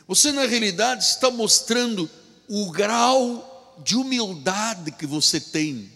você 0.06 0.32
na 0.32 0.44
realidade 0.44 1.04
está 1.04 1.30
mostrando 1.30 2.10
o 2.48 2.70
grau 2.70 3.49
de 3.82 3.96
humildade 3.96 4.92
que 4.92 5.06
você 5.06 5.40
tem. 5.40 5.90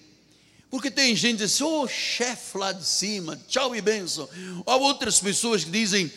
Porque 0.70 0.90
tem 0.90 1.14
gente 1.14 1.38
que 1.38 1.44
diz, 1.44 1.60
ô 1.60 1.82
oh, 1.82 1.88
chefe 1.88 2.58
lá 2.58 2.72
de 2.72 2.84
cima, 2.84 3.40
tchau 3.46 3.76
e 3.76 3.80
benção. 3.80 4.28
Há 4.66 4.76
outras 4.76 5.20
pessoas 5.20 5.62
que 5.62 5.70
dizem, 5.70 6.10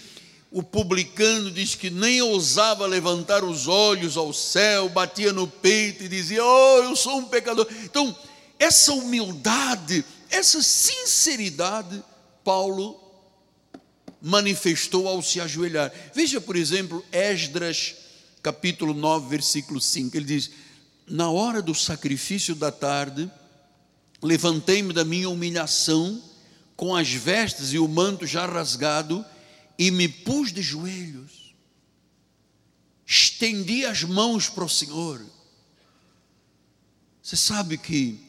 o 0.51 0.63
publicano 0.63 1.51
diz 1.51 1.75
que 1.75 1.89
nem 1.89 2.21
ousava 2.21 2.87
levantar 2.87 3.43
os 3.43 3.67
olhos 3.67 4.17
ao 4.17 4.33
céu, 4.33 4.89
batia 4.89 5.31
no 5.31 5.47
peito 5.47 6.03
e 6.03 6.07
dizia, 6.07 6.43
oh, 6.43 6.83
eu 6.83 6.95
sou 6.95 7.17
um 7.19 7.25
pecador. 7.25 7.67
Então, 7.83 8.17
essa 8.57 8.93
humildade, 8.93 10.03
essa 10.29 10.63
sinceridade, 10.63 12.03
Paulo 12.43 12.99
manifestou 14.21 15.07
ao 15.07 15.21
se 15.21 15.39
ajoelhar. 15.39 15.91
Veja, 16.13 16.41
por 16.41 16.55
exemplo, 16.55 17.05
Esdras, 17.11 17.95
capítulo 18.41 18.93
9, 18.93 19.29
versículo 19.29 19.79
5. 19.79 20.17
Ele 20.17 20.25
diz: 20.25 20.49
na 21.09 21.29
hora 21.29 21.61
do 21.61 21.73
sacrifício 21.73 22.53
da 22.53 22.71
tarde, 22.71 23.31
levantei-me 24.21 24.93
da 24.93 25.05
minha 25.05 25.29
humilhação, 25.29 26.21
com 26.75 26.95
as 26.95 27.09
vestes 27.09 27.73
e 27.73 27.79
o 27.79 27.87
manto 27.87 28.27
já 28.27 28.45
rasgado, 28.45 29.25
e 29.79 29.89
me 29.89 30.07
pus 30.07 30.51
de 30.51 30.61
joelhos, 30.61 31.55
estendi 33.05 33.85
as 33.85 34.03
mãos 34.03 34.49
para 34.49 34.65
o 34.65 34.69
Senhor. 34.69 35.23
Você 37.21 37.35
sabe 37.35 37.77
que 37.77 38.19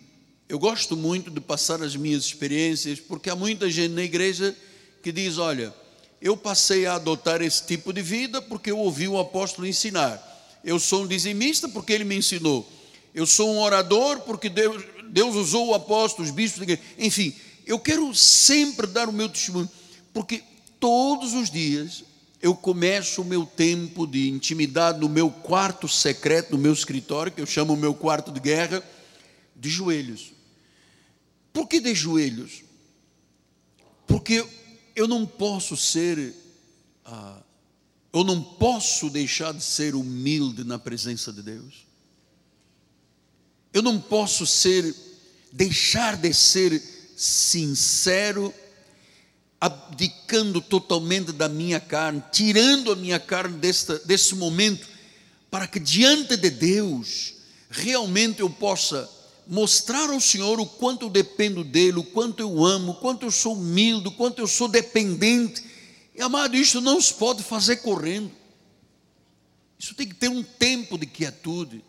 eu 0.48 0.58
gosto 0.58 0.96
muito 0.96 1.30
de 1.30 1.40
passar 1.40 1.82
as 1.82 1.94
minhas 1.96 2.24
experiências, 2.24 3.00
porque 3.00 3.28
há 3.28 3.36
muita 3.36 3.70
gente 3.70 3.92
na 3.92 4.02
igreja 4.02 4.56
que 5.02 5.12
diz: 5.12 5.36
olha, 5.36 5.74
eu 6.20 6.36
passei 6.36 6.86
a 6.86 6.94
adotar 6.94 7.42
esse 7.42 7.66
tipo 7.66 7.92
de 7.92 8.02
vida 8.02 8.40
porque 8.40 8.70
eu 8.70 8.78
ouvi 8.78 9.06
o 9.08 9.18
apóstolo 9.18 9.66
ensinar. 9.66 10.37
Eu 10.64 10.78
sou 10.78 11.04
um 11.04 11.06
dizimista 11.06 11.68
porque 11.68 11.92
ele 11.92 12.04
me 12.04 12.16
ensinou. 12.16 12.68
Eu 13.14 13.26
sou 13.26 13.52
um 13.52 13.58
orador 13.58 14.20
porque 14.20 14.48
Deus, 14.48 14.84
Deus 15.08 15.34
usou 15.34 15.68
o 15.68 15.74
apóstolo, 15.74 16.26
os 16.26 16.34
bispos, 16.34 16.66
enfim, 16.98 17.34
eu 17.66 17.78
quero 17.78 18.14
sempre 18.14 18.86
dar 18.86 19.08
o 19.08 19.12
meu 19.12 19.28
testemunho, 19.28 19.68
porque 20.12 20.42
todos 20.80 21.34
os 21.34 21.50
dias 21.50 22.04
eu 22.40 22.54
começo 22.54 23.22
o 23.22 23.24
meu 23.24 23.44
tempo 23.44 24.06
de 24.06 24.28
intimidade 24.28 25.00
no 25.00 25.08
meu 25.08 25.30
quarto 25.30 25.88
secreto, 25.88 26.52
no 26.52 26.58
meu 26.58 26.72
escritório, 26.72 27.32
que 27.32 27.40
eu 27.40 27.46
chamo 27.46 27.74
o 27.74 27.76
meu 27.76 27.92
quarto 27.94 28.30
de 28.30 28.40
guerra, 28.40 28.82
de 29.56 29.68
joelhos. 29.68 30.32
Por 31.52 31.66
que 31.66 31.80
de 31.80 31.94
joelhos? 31.94 32.62
Porque 34.06 34.46
eu 34.94 35.08
não 35.08 35.26
posso 35.26 35.76
ser, 35.76 36.34
ah, 37.04 37.42
eu 38.12 38.24
não 38.24 38.42
posso 38.42 39.10
deixar 39.10 39.52
de 39.52 39.62
ser 39.62 39.94
humilde 39.94 40.64
na 40.64 40.78
presença 40.78 41.32
de 41.32 41.42
Deus. 41.42 41.86
Eu 43.72 43.82
não 43.82 44.00
posso 44.00 44.46
ser, 44.46 44.94
deixar 45.52 46.16
de 46.16 46.32
ser 46.32 46.82
sincero, 47.16 48.52
abdicando 49.60 50.60
totalmente 50.60 51.32
da 51.32 51.48
minha 51.48 51.80
carne, 51.80 52.22
tirando 52.32 52.92
a 52.92 52.96
minha 52.96 53.20
carne 53.20 53.58
deste, 53.58 53.98
desse 54.06 54.34
momento, 54.34 54.88
para 55.50 55.66
que 55.66 55.78
diante 55.78 56.36
de 56.36 56.50
Deus, 56.50 57.34
realmente 57.68 58.40
eu 58.40 58.48
possa 58.48 59.08
mostrar 59.46 60.10
ao 60.10 60.20
Senhor 60.20 60.60
o 60.60 60.66
quanto 60.66 61.06
eu 61.06 61.10
dependo 61.10 61.64
dEle, 61.64 61.98
o 61.98 62.04
quanto 62.04 62.40
eu 62.40 62.64
amo, 62.64 62.92
o 62.92 62.94
quanto 62.96 63.26
eu 63.26 63.30
sou 63.30 63.54
humilde, 63.54 64.08
o 64.08 64.12
quanto 64.12 64.40
eu 64.40 64.46
sou 64.46 64.68
dependente. 64.68 65.67
E 66.18 66.20
amado, 66.20 66.56
isso 66.56 66.80
não 66.80 67.00
se 67.00 67.14
pode 67.14 67.44
fazer 67.44 67.76
correndo. 67.76 68.32
Isso 69.78 69.94
tem 69.94 70.08
que 70.08 70.16
ter 70.16 70.28
um 70.28 70.42
tempo 70.42 70.98
de 70.98 71.06
quietude. 71.06 71.80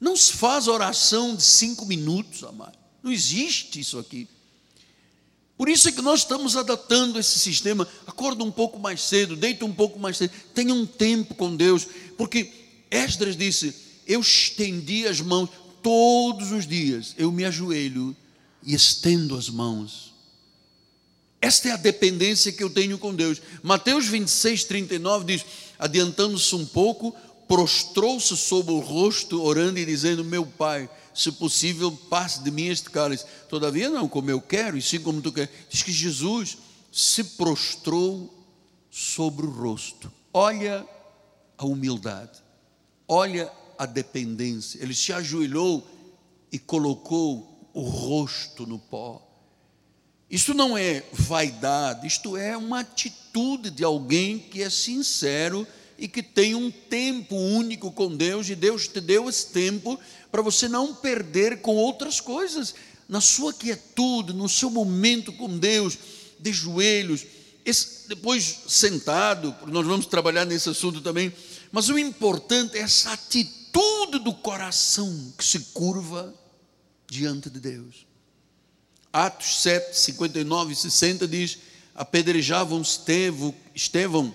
Não 0.00 0.16
se 0.16 0.32
faz 0.32 0.66
oração 0.66 1.36
de 1.36 1.44
cinco 1.44 1.86
minutos, 1.86 2.42
amado. 2.42 2.76
Não 3.00 3.12
existe 3.12 3.78
isso 3.78 3.96
aqui. 3.96 4.26
Por 5.56 5.68
isso 5.68 5.88
é 5.88 5.92
que 5.92 6.02
nós 6.02 6.20
estamos 6.20 6.56
adaptando 6.56 7.16
esse 7.16 7.38
sistema. 7.38 7.86
Acorda 8.08 8.42
um 8.42 8.50
pouco 8.50 8.76
mais 8.76 9.02
cedo, 9.02 9.36
deita 9.36 9.64
um 9.64 9.72
pouco 9.72 10.00
mais 10.00 10.16
cedo. 10.16 10.32
Tenha 10.52 10.74
um 10.74 10.84
tempo 10.84 11.36
com 11.36 11.54
Deus. 11.54 11.86
Porque 12.16 12.52
Esdras 12.90 13.36
disse: 13.36 13.72
Eu 14.04 14.20
estendi 14.20 15.06
as 15.06 15.20
mãos 15.20 15.48
todos 15.80 16.50
os 16.50 16.66
dias. 16.66 17.14
Eu 17.16 17.30
me 17.30 17.44
ajoelho 17.44 18.16
e 18.64 18.74
estendo 18.74 19.36
as 19.36 19.48
mãos. 19.48 20.07
Esta 21.40 21.68
é 21.68 21.72
a 21.72 21.76
dependência 21.76 22.52
que 22.52 22.62
eu 22.62 22.70
tenho 22.70 22.98
com 22.98 23.14
Deus. 23.14 23.40
Mateus 23.62 24.06
26, 24.06 24.64
39 24.64 25.24
diz: 25.24 25.46
Adiantando-se 25.78 26.54
um 26.54 26.66
pouco, 26.66 27.14
prostrou-se 27.46 28.36
sobre 28.36 28.72
o 28.72 28.80
rosto, 28.80 29.42
orando 29.42 29.78
e 29.78 29.86
dizendo: 29.86 30.24
Meu 30.24 30.44
pai, 30.44 30.90
se 31.14 31.30
possível, 31.32 31.90
passe 32.10 32.42
de 32.42 32.50
mim 32.50 32.66
este 32.66 32.90
cálice. 32.90 33.24
Todavia, 33.48 33.88
não 33.88 34.08
como 34.08 34.30
eu 34.30 34.40
quero, 34.40 34.76
e 34.76 34.82
sim 34.82 35.00
como 35.00 35.22
tu 35.22 35.32
queres. 35.32 35.50
Diz 35.70 35.82
que 35.82 35.92
Jesus 35.92 36.58
se 36.92 37.22
prostrou 37.22 38.34
sobre 38.90 39.46
o 39.46 39.50
rosto. 39.50 40.12
Olha 40.32 40.86
a 41.56 41.64
humildade, 41.64 42.42
olha 43.06 43.50
a 43.78 43.86
dependência. 43.86 44.82
Ele 44.82 44.94
se 44.94 45.12
ajoelhou 45.12 45.86
e 46.50 46.58
colocou 46.58 47.70
o 47.72 47.82
rosto 47.82 48.66
no 48.66 48.78
pó. 48.78 49.27
Isto 50.30 50.52
não 50.52 50.76
é 50.76 51.04
vaidade, 51.12 52.06
isto 52.06 52.36
é 52.36 52.56
uma 52.56 52.80
atitude 52.80 53.70
de 53.70 53.82
alguém 53.82 54.38
que 54.38 54.62
é 54.62 54.68
sincero 54.68 55.66
e 55.98 56.06
que 56.06 56.22
tem 56.22 56.54
um 56.54 56.70
tempo 56.70 57.34
único 57.34 57.90
com 57.90 58.14
Deus, 58.14 58.48
e 58.48 58.54
Deus 58.54 58.86
te 58.86 59.00
deu 59.00 59.28
esse 59.28 59.46
tempo 59.46 59.98
para 60.30 60.42
você 60.42 60.68
não 60.68 60.94
perder 60.94 61.60
com 61.60 61.76
outras 61.76 62.20
coisas, 62.20 62.74
na 63.08 63.20
sua 63.20 63.54
quietude, 63.54 64.34
no 64.34 64.48
seu 64.48 64.68
momento 64.70 65.32
com 65.32 65.58
Deus, 65.58 65.98
de 66.38 66.52
joelhos, 66.52 67.24
esse, 67.64 68.08
depois 68.08 68.60
sentado, 68.68 69.54
nós 69.66 69.86
vamos 69.86 70.06
trabalhar 70.06 70.44
nesse 70.44 70.68
assunto 70.68 71.00
também, 71.00 71.32
mas 71.72 71.88
o 71.88 71.98
importante 71.98 72.76
é 72.76 72.80
essa 72.80 73.12
atitude 73.12 74.18
do 74.20 74.32
coração 74.32 75.32
que 75.36 75.44
se 75.44 75.58
curva 75.74 76.34
diante 77.06 77.50
de 77.50 77.60
Deus. 77.60 78.07
Atos 79.26 79.62
7, 79.62 79.98
59 79.98 80.72
e 80.72 80.76
60 80.76 81.26
diz: 81.26 81.58
apedrejavam 81.92 82.82
Estevão, 83.74 84.32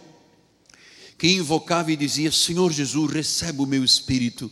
que 1.17 1.29
invocava 1.29 1.91
e 1.91 1.95
dizia: 1.95 2.31
Senhor 2.31 2.69
Jesus, 2.71 3.11
recebe 3.11 3.61
o 3.61 3.65
meu 3.65 3.83
espírito. 3.83 4.51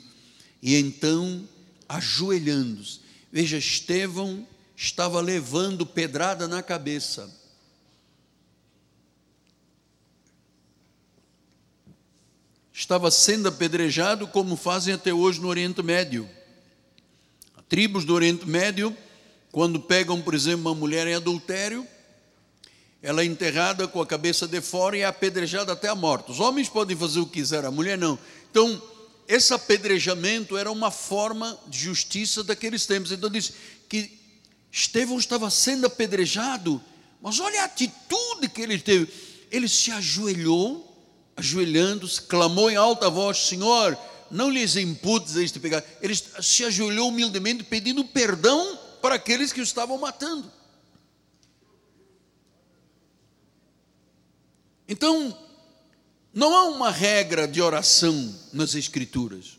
E 0.61 0.75
então, 0.75 1.47
ajoelhando-se, 1.89 3.01
veja, 3.29 3.57
Estevão 3.57 4.47
estava 4.73 5.19
levando 5.19 5.85
pedrada 5.85 6.47
na 6.47 6.63
cabeça. 6.63 7.29
Estava 12.73 13.11
sendo 13.11 13.49
apedrejado 13.49 14.27
como 14.27 14.55
fazem 14.55 14.93
até 14.93 15.13
hoje 15.13 15.41
no 15.41 15.49
Oriente 15.49 15.83
Médio. 15.83 16.27
Tribos 17.67 18.05
do 18.05 18.13
Oriente 18.13 18.47
Médio, 18.47 18.95
quando 19.51 19.79
pegam, 19.79 20.21
por 20.21 20.33
exemplo, 20.33 20.61
uma 20.61 20.75
mulher 20.75 21.05
em 21.07 21.13
adultério, 21.13 21.85
ela 23.01 23.21
é 23.21 23.25
enterrada 23.25 23.87
com 23.87 24.01
a 24.01 24.05
cabeça 24.05 24.47
de 24.47 24.61
fora 24.61 24.95
e 24.95 25.01
é 25.01 25.05
apedrejada 25.05 25.73
até 25.73 25.89
a 25.89 25.95
morte. 25.95 26.31
Os 26.31 26.39
homens 26.39 26.69
podem 26.69 26.95
fazer 26.95 27.19
o 27.19 27.25
que 27.25 27.41
quiser, 27.41 27.65
a 27.65 27.71
mulher 27.71 27.97
não. 27.97 28.17
Então, 28.49 28.81
esse 29.27 29.53
apedrejamento 29.53 30.55
era 30.55 30.71
uma 30.71 30.91
forma 30.91 31.59
de 31.67 31.79
justiça 31.79 32.43
daqueles 32.43 32.85
tempos. 32.85 33.11
Então, 33.11 33.29
diz 33.29 33.53
que 33.89 34.19
Estevão 34.71 35.17
estava 35.17 35.49
sendo 35.49 35.87
apedrejado, 35.87 36.81
mas 37.21 37.39
olha 37.39 37.61
a 37.61 37.65
atitude 37.65 38.47
que 38.53 38.61
ele 38.61 38.79
teve. 38.79 39.11
Ele 39.51 39.67
se 39.67 39.91
ajoelhou, 39.91 40.87
ajoelhando-se, 41.35 42.21
clamou 42.21 42.69
em 42.69 42.75
alta 42.77 43.09
voz: 43.09 43.37
Senhor, 43.37 43.97
não 44.29 44.49
lhes 44.49 44.77
imputes 44.77 45.35
este 45.35 45.59
pecado. 45.59 45.85
Ele 46.01 46.15
se 46.15 46.63
ajoelhou 46.63 47.09
humildemente, 47.09 47.63
pedindo 47.63 48.05
perdão 48.05 48.79
para 49.01 49.15
aqueles 49.15 49.51
que 49.51 49.59
o 49.59 49.63
estavam 49.63 49.97
matando. 49.97 50.51
Então, 54.87 55.37
não 56.33 56.55
há 56.55 56.65
uma 56.65 56.91
regra 56.91 57.47
de 57.47 57.61
oração 57.61 58.33
nas 58.53 58.75
Escrituras. 58.75 59.57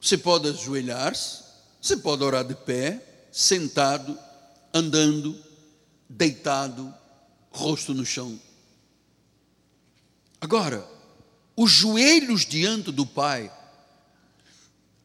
Você 0.00 0.18
pode 0.18 0.48
ajoelhar-se, 0.48 1.44
você 1.80 1.96
pode 1.96 2.22
orar 2.22 2.44
de 2.44 2.54
pé, 2.54 3.26
sentado, 3.30 4.18
andando, 4.74 5.38
deitado, 6.08 6.92
rosto 7.50 7.94
no 7.94 8.04
chão. 8.04 8.38
Agora, 10.40 10.86
os 11.56 11.70
joelhos 11.70 12.44
diante 12.44 12.90
do 12.90 13.06
Pai. 13.06 13.50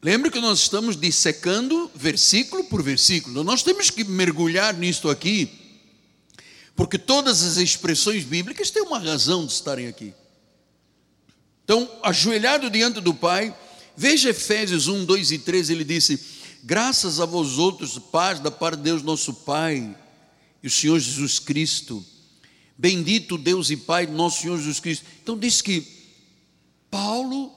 Lembre 0.02 0.30
que 0.30 0.40
nós 0.40 0.60
estamos 0.60 0.96
dissecando 0.96 1.90
versículo 1.94 2.64
por 2.64 2.82
versículo. 2.82 3.42
Nós 3.42 3.62
temos 3.62 3.90
que 3.90 4.04
mergulhar 4.04 4.74
nisto 4.74 5.08
aqui 5.10 5.66
porque 6.78 6.96
todas 6.96 7.42
as 7.42 7.56
expressões 7.56 8.22
bíblicas 8.22 8.70
têm 8.70 8.84
uma 8.84 9.00
razão 9.00 9.44
de 9.44 9.50
estarem 9.50 9.88
aqui. 9.88 10.14
Então, 11.64 11.90
ajoelhado 12.04 12.70
diante 12.70 13.00
do 13.00 13.12
Pai, 13.12 13.52
veja 13.96 14.30
Efésios 14.30 14.86
1, 14.86 15.04
2 15.04 15.32
e 15.32 15.38
3, 15.40 15.70
ele 15.70 15.82
disse: 15.82 16.20
Graças 16.62 17.18
a 17.18 17.26
vós 17.26 17.58
outros, 17.58 17.98
paz 17.98 18.38
da 18.38 18.52
parte 18.52 18.76
de 18.76 18.84
Deus 18.84 19.02
nosso 19.02 19.34
Pai 19.34 19.92
e 20.62 20.68
o 20.68 20.70
Senhor 20.70 21.00
Jesus 21.00 21.40
Cristo. 21.40 22.06
Bendito 22.78 23.36
Deus 23.36 23.70
e 23.70 23.76
Pai 23.76 24.06
nosso 24.06 24.42
Senhor 24.42 24.56
Jesus 24.56 24.78
Cristo. 24.78 25.04
Então 25.20 25.36
diz 25.36 25.60
que 25.60 25.84
Paulo 26.88 27.52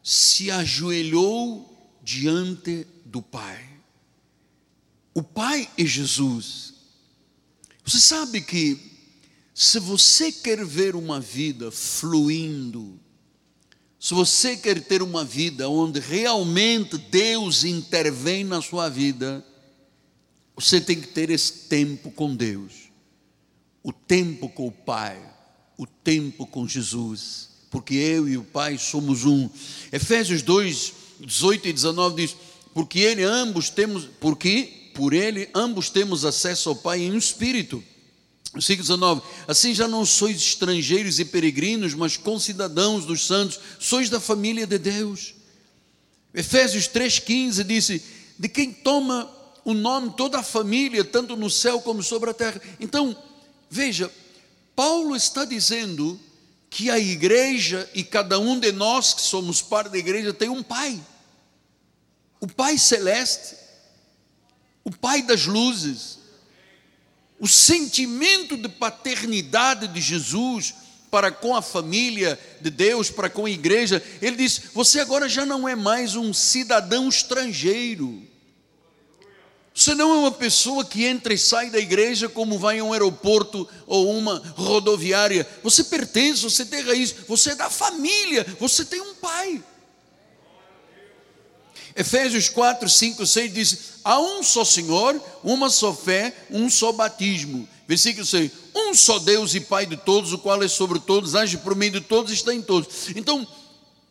se 0.00 0.48
ajoelhou 0.48 1.69
diante 2.10 2.88
do 3.04 3.22
Pai. 3.22 3.64
O 5.14 5.22
Pai 5.22 5.70
é 5.78 5.84
Jesus. 5.84 6.74
Você 7.84 8.00
sabe 8.00 8.40
que 8.40 8.76
se 9.54 9.78
você 9.78 10.32
quer 10.32 10.64
ver 10.64 10.96
uma 10.96 11.20
vida 11.20 11.70
fluindo, 11.70 12.98
se 13.98 14.12
você 14.12 14.56
quer 14.56 14.82
ter 14.82 15.02
uma 15.02 15.24
vida 15.24 15.68
onde 15.68 16.00
realmente 16.00 16.98
Deus 16.98 17.62
intervém 17.62 18.42
na 18.42 18.60
sua 18.60 18.88
vida, 18.88 19.44
você 20.56 20.80
tem 20.80 21.00
que 21.00 21.08
ter 21.08 21.30
esse 21.30 21.68
tempo 21.68 22.10
com 22.10 22.34
Deus, 22.34 22.90
o 23.84 23.92
tempo 23.92 24.48
com 24.48 24.66
o 24.66 24.72
Pai, 24.72 25.16
o 25.78 25.86
tempo 25.86 26.44
com 26.44 26.66
Jesus, 26.66 27.50
porque 27.70 27.94
eu 27.94 28.28
e 28.28 28.36
o 28.36 28.42
Pai 28.42 28.78
somos 28.78 29.24
um. 29.24 29.48
Efésios 29.92 30.42
2, 30.42 30.99
18 31.20 31.68
e 31.68 31.72
19 31.72 32.16
diz: 32.16 32.36
Porque 32.72 33.00
ele 33.00 33.22
ambos 33.22 33.70
temos, 33.70 34.08
porque 34.20 34.90
por 34.94 35.12
ele 35.12 35.48
ambos 35.54 35.90
temos 35.90 36.24
acesso 36.24 36.68
ao 36.68 36.76
Pai 36.76 37.00
em 37.00 37.12
um 37.12 37.18
espírito. 37.18 37.82
Versículo 38.52 38.82
19: 38.82 39.22
Assim 39.46 39.74
já 39.74 39.86
não 39.86 40.04
sois 40.04 40.36
estrangeiros 40.36 41.18
e 41.18 41.24
peregrinos, 41.24 41.94
mas 41.94 42.16
concidadãos 42.16 43.04
dos 43.04 43.26
santos, 43.26 43.60
sois 43.78 44.10
da 44.10 44.20
família 44.20 44.66
de 44.66 44.78
Deus. 44.78 45.34
Efésios 46.34 46.88
3,15 46.88 47.64
disse: 47.64 48.02
De 48.38 48.48
quem 48.48 48.72
toma 48.72 49.30
o 49.64 49.74
nome 49.74 50.14
toda 50.16 50.38
a 50.38 50.42
família, 50.42 51.04
tanto 51.04 51.36
no 51.36 51.50
céu 51.50 51.80
como 51.80 52.02
sobre 52.02 52.30
a 52.30 52.34
terra. 52.34 52.60
Então, 52.80 53.16
veja, 53.68 54.10
Paulo 54.74 55.14
está 55.14 55.44
dizendo 55.44 56.18
que 56.68 56.88
a 56.88 56.98
igreja 56.98 57.88
e 57.94 58.02
cada 58.02 58.38
um 58.38 58.58
de 58.58 58.72
nós 58.72 59.12
que 59.12 59.20
somos 59.20 59.60
parte 59.60 59.90
da 59.90 59.98
igreja 59.98 60.32
tem 60.32 60.48
um 60.48 60.62
pai. 60.62 61.00
O 62.40 62.48
Pai 62.48 62.78
celeste, 62.78 63.54
o 64.82 64.90
Pai 64.90 65.22
das 65.22 65.46
luzes. 65.46 66.18
O 67.38 67.48
sentimento 67.48 68.56
de 68.56 68.68
paternidade 68.68 69.88
de 69.88 70.00
Jesus 70.00 70.74
para 71.10 71.32
com 71.32 71.56
a 71.56 71.62
família 71.62 72.38
de 72.60 72.70
Deus, 72.70 73.10
para 73.10 73.28
com 73.28 73.46
a 73.46 73.50
igreja, 73.50 74.02
ele 74.22 74.36
diz: 74.36 74.60
Você 74.72 75.00
agora 75.00 75.28
já 75.28 75.44
não 75.44 75.68
é 75.68 75.74
mais 75.74 76.14
um 76.16 76.32
cidadão 76.32 77.08
estrangeiro. 77.08 78.28
Você 79.74 79.94
não 79.94 80.12
é 80.12 80.18
uma 80.18 80.32
pessoa 80.32 80.84
que 80.84 81.04
entra 81.04 81.32
e 81.32 81.38
sai 81.38 81.70
da 81.70 81.78
igreja 81.78 82.28
como 82.28 82.58
vai 82.58 82.80
a 82.80 82.84
um 82.84 82.92
aeroporto 82.92 83.68
ou 83.86 84.14
uma 84.16 84.42
rodoviária. 84.56 85.46
Você 85.62 85.84
pertence, 85.84 86.42
você 86.42 86.66
tem 86.66 86.82
raiz, 86.82 87.14
você 87.26 87.52
é 87.52 87.54
da 87.54 87.70
família, 87.70 88.44
você 88.58 88.84
tem 88.84 89.00
um 89.00 89.14
pai. 89.14 89.62
Efésios 92.00 92.48
4, 92.48 92.88
5, 92.88 93.26
6 93.26 93.52
diz: 93.52 93.78
Há 94.04 94.18
um 94.18 94.42
só 94.42 94.64
Senhor, 94.64 95.20
uma 95.44 95.70
só 95.70 95.92
fé, 95.92 96.34
um 96.50 96.68
só 96.70 96.92
batismo. 96.92 97.68
Versículo 97.86 98.24
6: 98.26 98.50
Um 98.74 98.94
só 98.94 99.18
Deus 99.18 99.54
e 99.54 99.60
Pai 99.60 99.86
de 99.86 99.96
todos, 99.96 100.32
o 100.32 100.38
qual 100.38 100.62
é 100.62 100.68
sobre 100.68 100.98
todos, 100.98 101.34
age 101.34 101.58
por 101.58 101.74
meio 101.74 101.92
de 101.92 102.00
todos, 102.00 102.32
está 102.32 102.54
em 102.54 102.62
todos. 102.62 103.10
Então, 103.14 103.46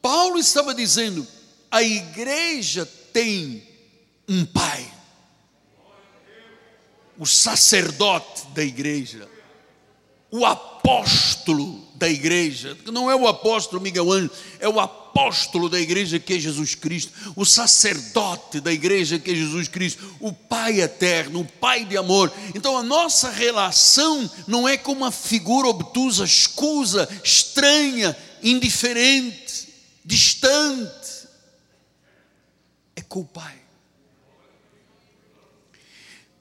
Paulo 0.02 0.38
estava 0.38 0.74
dizendo: 0.74 1.26
a 1.70 1.84
igreja 1.84 2.86
tem 3.12 3.64
um 4.28 4.46
Pai 4.46 5.00
o 7.20 7.26
sacerdote 7.26 8.48
da 8.56 8.64
igreja, 8.64 9.28
o 10.32 10.46
apóstolo 10.46 11.86
da 11.96 12.08
igreja, 12.08 12.78
não 12.86 13.12
é 13.12 13.16
o 13.16 13.28
apóstolo 13.28 13.82
Miguel 13.82 14.10
Ângelo, 14.10 14.32
é 14.58 14.70
o 14.70 14.80
apóstolo 14.80 15.09
da 15.70 15.80
igreja 15.80 16.20
que 16.20 16.34
é 16.34 16.40
Jesus 16.40 16.76
Cristo, 16.76 17.12
o 17.36 17.46
sacerdote 17.46 18.60
da 18.60 18.72
igreja 18.72 19.20
que 19.20 19.32
é 19.32 19.36
Jesus 19.36 19.68
Cristo, 19.68 20.16
o 20.20 20.34
Pai 20.34 20.82
eterno, 20.82 21.42
o 21.42 21.46
Pai 21.46 21.86
de 21.86 21.98
amor. 21.98 22.32
Então 22.56 22.78
a 22.78 22.84
nossa 22.84 23.30
relação 23.30 24.30
não 24.48 24.68
é 24.68 24.78
com 24.78 24.92
uma 24.92 25.12
figura 25.12 25.68
obtusa, 25.68 26.24
escusa, 26.24 27.08
estranha, 27.24 28.16
indiferente, 28.42 29.68
distante, 30.04 31.28
é 32.96 33.02
com 33.02 33.22
o 33.22 33.26
Pai. 33.26 33.58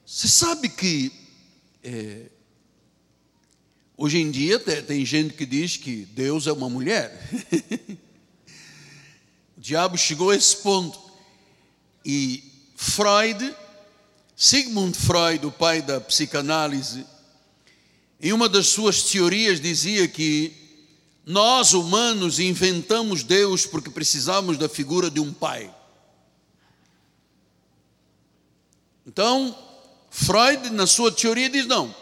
Você 0.05 0.27
sabe 0.27 0.69
que 0.69 1.11
é, 1.83 2.23
hoje 3.95 4.17
em 4.17 4.31
dia 4.31 4.59
tem, 4.59 4.81
tem 4.81 5.05
gente 5.05 5.33
que 5.33 5.45
diz 5.45 5.77
que 5.77 6.05
Deus 6.05 6.47
é 6.47 6.51
uma 6.51 6.69
mulher. 6.69 7.29
o 9.59 9.61
diabo 9.61 9.97
chegou 9.97 10.29
a 10.29 10.37
esse 10.37 10.55
ponto. 10.55 10.97
E 12.05 12.41
Freud, 12.77 13.53
Sigmund 14.33 14.97
Freud, 14.97 15.45
o 15.45 15.51
pai 15.51 15.81
da 15.81 15.99
psicanálise, 15.99 17.05
em 18.21 18.31
uma 18.31 18.47
das 18.47 18.67
suas 18.67 19.03
teorias 19.03 19.59
dizia 19.59 20.07
que 20.07 20.53
nós 21.25 21.73
humanos 21.73 22.39
inventamos 22.39 23.21
Deus 23.21 23.65
porque 23.65 23.89
precisamos 23.89 24.57
da 24.57 24.69
figura 24.69 25.11
de 25.11 25.19
um 25.19 25.33
pai. 25.33 25.69
Então, 29.05 29.53
Freud, 30.09 30.69
na 30.69 30.87
sua 30.87 31.11
teoria, 31.11 31.49
diz: 31.49 31.65
não, 31.65 31.93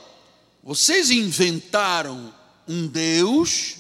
vocês 0.64 1.10
inventaram 1.10 2.32
um 2.68 2.86
Deus 2.86 3.78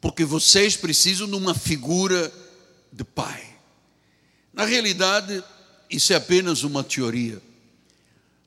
porque 0.00 0.24
vocês 0.24 0.76
precisam 0.76 1.26
de 1.26 1.34
uma 1.34 1.52
figura 1.52 2.32
de 2.92 3.04
pai. 3.04 3.42
Na 4.52 4.64
realidade, 4.64 5.42
isso 5.88 6.12
é 6.12 6.16
apenas 6.16 6.62
uma 6.62 6.84
teoria. 6.84 7.40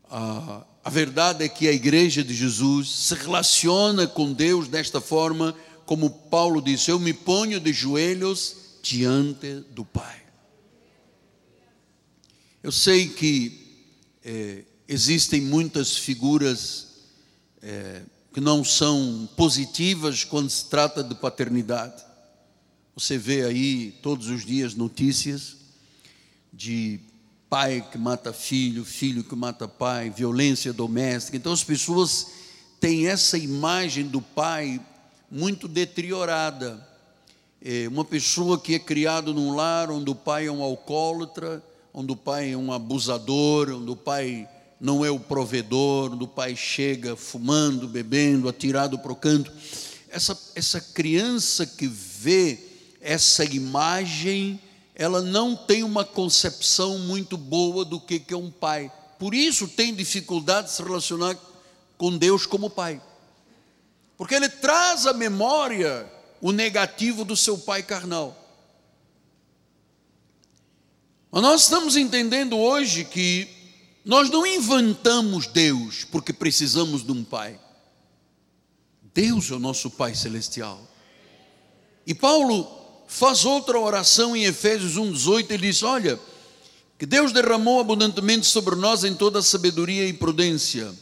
Ah, 0.10 0.64
a 0.84 0.90
verdade 0.90 1.44
é 1.44 1.50
que 1.50 1.68
a 1.68 1.72
igreja 1.72 2.24
de 2.24 2.34
Jesus 2.34 2.90
se 2.90 3.16
relaciona 3.16 4.06
com 4.06 4.32
Deus 4.32 4.68
desta 4.68 5.02
forma, 5.02 5.56
como 5.86 6.10
Paulo 6.10 6.62
disse: 6.62 6.92
Eu 6.92 7.00
me 7.00 7.12
ponho 7.12 7.60
de 7.60 7.74
joelhos 7.74 8.56
diante 8.84 9.62
do 9.72 9.84
Pai. 9.84 10.22
Eu 12.62 12.72
sei 12.72 13.10
que 13.10 13.84
é, 14.24 14.64
existem 14.88 15.42
muitas 15.42 15.98
figuras 15.98 16.88
é, 17.62 18.02
que 18.34 18.42
não 18.42 18.64
são 18.64 19.30
positivas 19.36 20.24
quando 20.24 20.50
se 20.50 20.66
trata 20.66 21.04
de 21.04 21.16
paternidade. 21.16 22.04
Você 22.96 23.18
vê 23.18 23.44
aí 23.44 23.92
todos 24.02 24.30
os 24.30 24.46
dias 24.46 24.74
notícias 24.74 25.58
de 26.54 26.98
pai 27.50 27.86
que 27.92 27.98
mata 27.98 28.32
filho, 28.32 28.86
filho 28.86 29.22
que 29.22 29.36
mata 29.36 29.68
pai, 29.68 30.10
violência 30.10 30.72
doméstica. 30.72 31.36
Então 31.36 31.52
as 31.52 31.62
pessoas 31.62 32.28
têm 32.80 33.08
essa 33.08 33.38
imagem 33.38 34.08
do 34.08 34.22
pai 34.22 34.80
muito 35.30 35.68
deteriorada. 35.68 36.88
É 37.62 37.86
uma 37.90 38.06
pessoa 38.06 38.58
que 38.58 38.76
é 38.76 38.80
criada 38.80 39.34
num 39.34 39.54
lar 39.54 39.92
onde 39.92 40.10
o 40.10 40.16
pai 40.16 40.46
é 40.48 40.52
um 40.52 40.64
alcoólatra, 40.64 41.62
onde 41.94 42.14
o 42.14 42.16
pai 42.16 42.54
é 42.54 42.58
um 42.58 42.72
abusador, 42.72 43.72
onde 43.72 43.92
o 43.92 43.98
pai 43.98 44.48
não 44.80 45.04
é 45.04 45.12
o 45.12 45.20
provedor, 45.20 46.16
do 46.16 46.30
pai 46.30 46.56
chega 46.56 47.18
fumando, 47.18 47.90
bebendo, 47.90 48.48
atirado 48.48 48.98
para 48.98 49.12
o 49.12 49.18
canto. 49.18 49.52
Essa, 50.08 50.40
essa 50.56 50.80
criança 50.80 51.66
que 51.66 51.88
vê 51.88 52.75
essa 53.06 53.46
imagem, 53.46 54.60
ela 54.96 55.22
não 55.22 55.56
tem 55.56 55.84
uma 55.84 56.04
concepção 56.04 56.98
muito 56.98 57.38
boa 57.38 57.86
do 57.86 58.00
que 58.00 58.22
é 58.30 58.36
um 58.36 58.50
pai. 58.50 58.92
Por 59.20 59.36
isso 59.36 59.68
tem 59.68 59.94
dificuldade 59.94 60.68
de 60.68 60.74
se 60.74 60.84
relacionar 60.84 61.38
com 61.98 62.18
Deus 62.18 62.46
como 62.46 62.70
pai. 62.70 63.00
Porque 64.18 64.34
ele 64.34 64.50
traz 64.50 65.06
à 65.06 65.14
memória 65.14 66.12
o 66.42 66.52
negativo 66.52 67.24
do 67.24 67.36
seu 67.36 67.58
pai 67.58 67.84
carnal. 67.84 68.36
Mas 71.32 71.42
nós 71.44 71.62
estamos 71.64 71.96
entendendo 71.96 72.58
hoje 72.58 73.04
que 73.04 73.48
nós 74.06 74.30
não 74.30 74.46
inventamos 74.46 75.48
Deus 75.48 76.06
porque 76.06 76.32
precisamos 76.32 77.04
de 77.04 77.12
um 77.12 77.24
Pai. 77.24 77.60
Deus 79.14 79.52
é 79.52 79.56
o 79.56 79.60
nosso 79.60 79.90
Pai 79.90 80.16
celestial. 80.16 80.80
E 82.06 82.14
Paulo 82.14 82.85
faz 83.08 83.46
outra 83.46 83.80
oração 83.80 84.36
em 84.36 84.46
Efésios 84.46 84.98
1,18. 84.98 85.52
Ele 85.52 85.68
diz: 85.68 85.84
Olha, 85.84 86.20
que 86.98 87.06
Deus 87.06 87.32
derramou 87.32 87.80
abundantemente 87.80 88.46
sobre 88.46 88.76
nós 88.76 89.04
em 89.04 89.14
toda 89.14 89.40
a 89.40 89.44
sabedoria 89.44 90.08
e 90.08 90.14
prudência. 90.14 90.94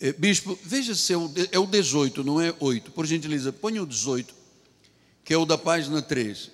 É, 0.00 0.12
bispo, 0.12 0.56
veja 0.62 0.94
se 0.94 1.12
é 1.12 1.16
o, 1.16 1.32
é 1.50 1.58
o 1.58 1.66
18, 1.66 2.22
não 2.22 2.40
é 2.40 2.54
8. 2.60 2.92
Por 2.92 3.04
gentileza, 3.04 3.52
ponha 3.52 3.82
o 3.82 3.86
18, 3.86 4.32
que 5.24 5.34
é 5.34 5.36
o 5.36 5.44
da 5.44 5.58
página 5.58 6.00
3. 6.02 6.50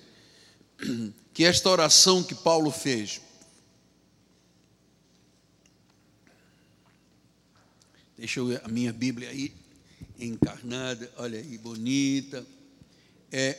Que 1.35 1.43
esta 1.43 1.69
oração 1.69 2.23
que 2.23 2.33
Paulo 2.33 2.71
fez. 2.71 3.19
Deixa 8.17 8.39
eu 8.39 8.47
ver 8.47 8.61
a 8.63 8.69
minha 8.69 8.93
Bíblia 8.93 9.27
aí, 9.27 9.53
encarnada, 10.17 11.11
olha 11.17 11.37
aí, 11.37 11.57
bonita. 11.57 12.45
É 13.29 13.57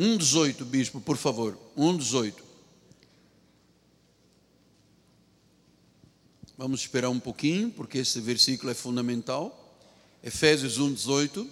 1,18, 0.00 0.64
bispo, 0.64 1.00
por 1.00 1.18
favor, 1.18 1.58
1,18. 1.76 2.32
Vamos 6.56 6.80
esperar 6.80 7.10
um 7.10 7.20
pouquinho, 7.20 7.70
porque 7.70 7.98
esse 7.98 8.20
versículo 8.20 8.72
é 8.72 8.74
fundamental. 8.74 9.78
Efésios 10.24 10.78
1,18. 10.78 11.46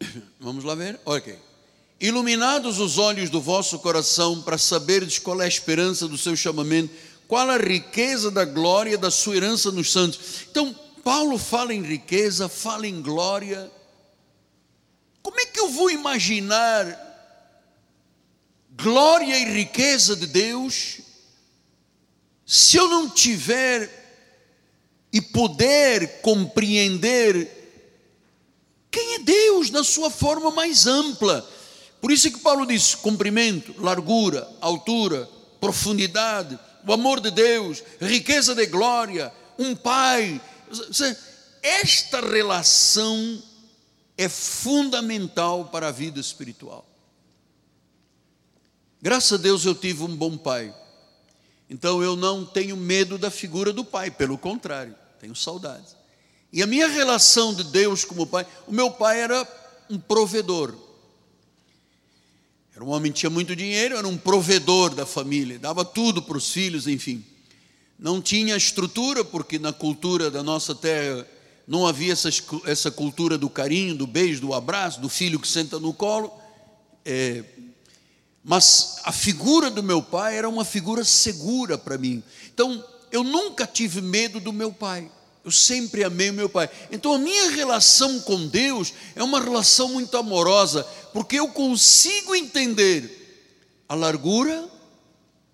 Vamos 0.38 0.62
lá 0.62 0.74
ver? 0.76 1.00
Ok. 1.04 1.36
Iluminados 2.00 2.78
os 2.78 2.96
olhos 2.96 3.28
do 3.28 3.40
vosso 3.40 3.80
coração, 3.80 4.40
para 4.40 4.56
saberdes 4.56 5.18
qual 5.18 5.42
é 5.42 5.46
a 5.46 5.48
esperança 5.48 6.06
do 6.06 6.16
seu 6.16 6.36
chamamento 6.36 6.94
qual 7.28 7.50
a 7.50 7.58
riqueza 7.58 8.30
da 8.30 8.46
glória 8.46 8.96
da 8.96 9.10
sua 9.10 9.36
herança 9.36 9.70
nos 9.70 9.92
santos. 9.92 10.46
Então, 10.50 10.74
Paulo 11.04 11.36
fala 11.36 11.74
em 11.74 11.82
riqueza, 11.82 12.48
fala 12.48 12.86
em 12.86 13.02
glória. 13.02 13.70
Como 15.28 15.40
é 15.40 15.44
que 15.44 15.60
eu 15.60 15.68
vou 15.68 15.90
imaginar 15.90 16.86
glória 18.74 19.38
e 19.38 19.44
riqueza 19.44 20.16
de 20.16 20.26
Deus 20.26 21.00
se 22.46 22.78
eu 22.78 22.88
não 22.88 23.10
tiver 23.10 23.90
e 25.12 25.20
poder 25.20 26.22
compreender 26.22 27.46
quem 28.90 29.16
é 29.16 29.18
Deus 29.18 29.68
na 29.68 29.84
sua 29.84 30.08
forma 30.08 30.50
mais 30.50 30.86
ampla. 30.86 31.46
Por 32.00 32.10
isso 32.10 32.28
é 32.28 32.30
que 32.30 32.38
Paulo 32.38 32.64
diz: 32.64 32.94
comprimento, 32.94 33.74
largura, 33.82 34.48
altura, 34.62 35.28
profundidade, 35.60 36.58
o 36.86 36.92
amor 36.94 37.20
de 37.20 37.30
Deus, 37.30 37.84
riqueza 38.00 38.54
de 38.54 38.64
glória, 38.64 39.30
um 39.58 39.76
pai. 39.76 40.40
Esta 41.62 42.18
relação 42.22 43.42
é 44.18 44.28
fundamental 44.28 45.66
para 45.66 45.88
a 45.88 45.92
vida 45.92 46.18
espiritual. 46.18 46.84
Graças 49.00 49.38
a 49.38 49.42
Deus 49.42 49.64
eu 49.64 49.76
tive 49.76 50.02
um 50.02 50.14
bom 50.14 50.36
pai. 50.36 50.74
Então 51.70 52.02
eu 52.02 52.16
não 52.16 52.44
tenho 52.44 52.76
medo 52.76 53.16
da 53.16 53.30
figura 53.30 53.72
do 53.72 53.84
pai, 53.84 54.10
pelo 54.10 54.36
contrário, 54.36 54.94
tenho 55.20 55.36
saudades. 55.36 55.96
E 56.52 56.62
a 56.62 56.66
minha 56.66 56.88
relação 56.88 57.54
de 57.54 57.62
Deus 57.62 58.04
como 58.04 58.26
pai, 58.26 58.44
o 58.66 58.72
meu 58.72 58.90
pai 58.90 59.20
era 59.20 59.46
um 59.88 59.98
provedor. 59.98 60.74
Era 62.74 62.84
um 62.84 62.88
homem 62.88 63.12
que 63.12 63.20
tinha 63.20 63.30
muito 63.30 63.54
dinheiro, 63.54 63.96
era 63.96 64.08
um 64.08 64.16
provedor 64.16 64.94
da 64.94 65.06
família, 65.06 65.58
dava 65.58 65.84
tudo 65.84 66.22
para 66.22 66.36
os 66.36 66.50
filhos, 66.52 66.88
enfim. 66.88 67.24
Não 67.98 68.20
tinha 68.22 68.56
estrutura, 68.56 69.24
porque 69.24 69.58
na 69.58 69.72
cultura 69.72 70.30
da 70.30 70.42
nossa 70.42 70.74
terra 70.74 71.26
não 71.68 71.86
havia 71.86 72.14
essa, 72.14 72.90
cultura 72.90 73.36
do 73.36 73.50
carinho, 73.50 73.94
do 73.94 74.06
beijo, 74.06 74.40
do 74.40 74.54
abraço, 74.54 75.02
do 75.02 75.08
filho 75.10 75.38
que 75.38 75.46
senta 75.46 75.78
no 75.78 75.92
colo. 75.92 76.32
É, 77.04 77.44
mas 78.42 78.96
a 79.04 79.12
figura 79.12 79.70
do 79.70 79.82
meu 79.82 80.02
pai 80.02 80.38
era 80.38 80.48
uma 80.48 80.64
figura 80.64 81.04
segura 81.04 81.76
para 81.76 81.98
mim. 81.98 82.22
Então, 82.54 82.82
eu 83.12 83.22
nunca 83.22 83.66
tive 83.66 84.00
medo 84.00 84.40
do 84.40 84.50
meu 84.50 84.72
pai. 84.72 85.10
Eu 85.44 85.52
sempre 85.52 86.02
amei 86.02 86.30
o 86.30 86.34
meu 86.34 86.48
pai. 86.48 86.70
Então, 86.90 87.12
a 87.12 87.18
minha 87.18 87.50
relação 87.50 88.18
com 88.20 88.46
Deus 88.46 88.94
é 89.14 89.22
uma 89.22 89.38
relação 89.38 89.90
muito 89.90 90.16
amorosa, 90.16 90.84
porque 91.12 91.38
eu 91.38 91.48
consigo 91.48 92.34
entender 92.34 93.44
a 93.86 93.94
largura, 93.94 94.66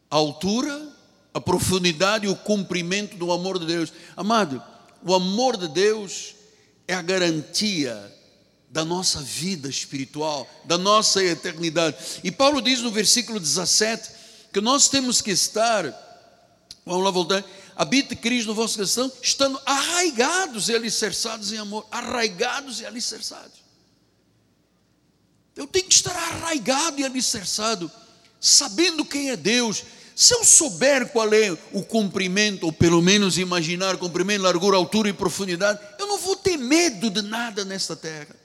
a 0.08 0.14
altura, 0.14 0.88
a 1.32 1.40
profundidade 1.40 2.26
e 2.26 2.28
o 2.28 2.36
cumprimento 2.36 3.16
do 3.16 3.32
amor 3.32 3.58
de 3.58 3.66
Deus. 3.66 3.92
Amado, 4.16 4.62
o 5.04 5.14
amor 5.14 5.56
de 5.56 5.68
Deus 5.68 6.34
é 6.88 6.94
a 6.94 7.02
garantia 7.02 8.12
da 8.70 8.84
nossa 8.84 9.20
vida 9.20 9.68
espiritual, 9.68 10.48
da 10.64 10.76
nossa 10.76 11.22
eternidade. 11.22 11.96
E 12.24 12.32
Paulo 12.32 12.60
diz 12.60 12.80
no 12.80 12.90
versículo 12.90 13.38
17 13.38 14.10
que 14.52 14.60
nós 14.60 14.88
temos 14.88 15.20
que 15.20 15.30
estar, 15.30 15.84
vamos 16.84 17.04
lá 17.04 17.10
voltar, 17.10 17.44
habite 17.76 18.16
Cristo 18.16 18.48
no 18.48 18.54
vosso 18.54 18.76
coração, 18.76 19.12
estando 19.22 19.60
arraigados 19.66 20.68
e 20.68 20.74
alicerçados 20.74 21.52
em 21.52 21.58
amor, 21.58 21.86
arraigados 21.90 22.80
e 22.80 22.86
alicerçados. 22.86 23.62
Eu 25.54 25.66
tenho 25.66 25.86
que 25.86 25.94
estar 25.94 26.16
arraigado 26.16 27.00
e 27.00 27.04
alicerçado, 27.04 27.90
sabendo 28.40 29.04
quem 29.04 29.30
é 29.30 29.36
Deus. 29.36 29.84
Se 30.14 30.32
eu 30.32 30.44
souber 30.44 31.08
qual 31.08 31.32
é 31.34 31.50
o 31.72 31.82
comprimento, 31.82 32.66
ou 32.66 32.72
pelo 32.72 33.02
menos 33.02 33.36
imaginar 33.36 33.96
comprimento, 33.96 34.42
largura, 34.42 34.76
altura 34.76 35.08
e 35.08 35.12
profundidade, 35.12 35.80
eu 35.98 36.06
não 36.06 36.18
vou 36.18 36.36
ter 36.36 36.56
medo 36.56 37.10
de 37.10 37.20
nada 37.20 37.64
nesta 37.64 37.96
terra. 37.96 38.36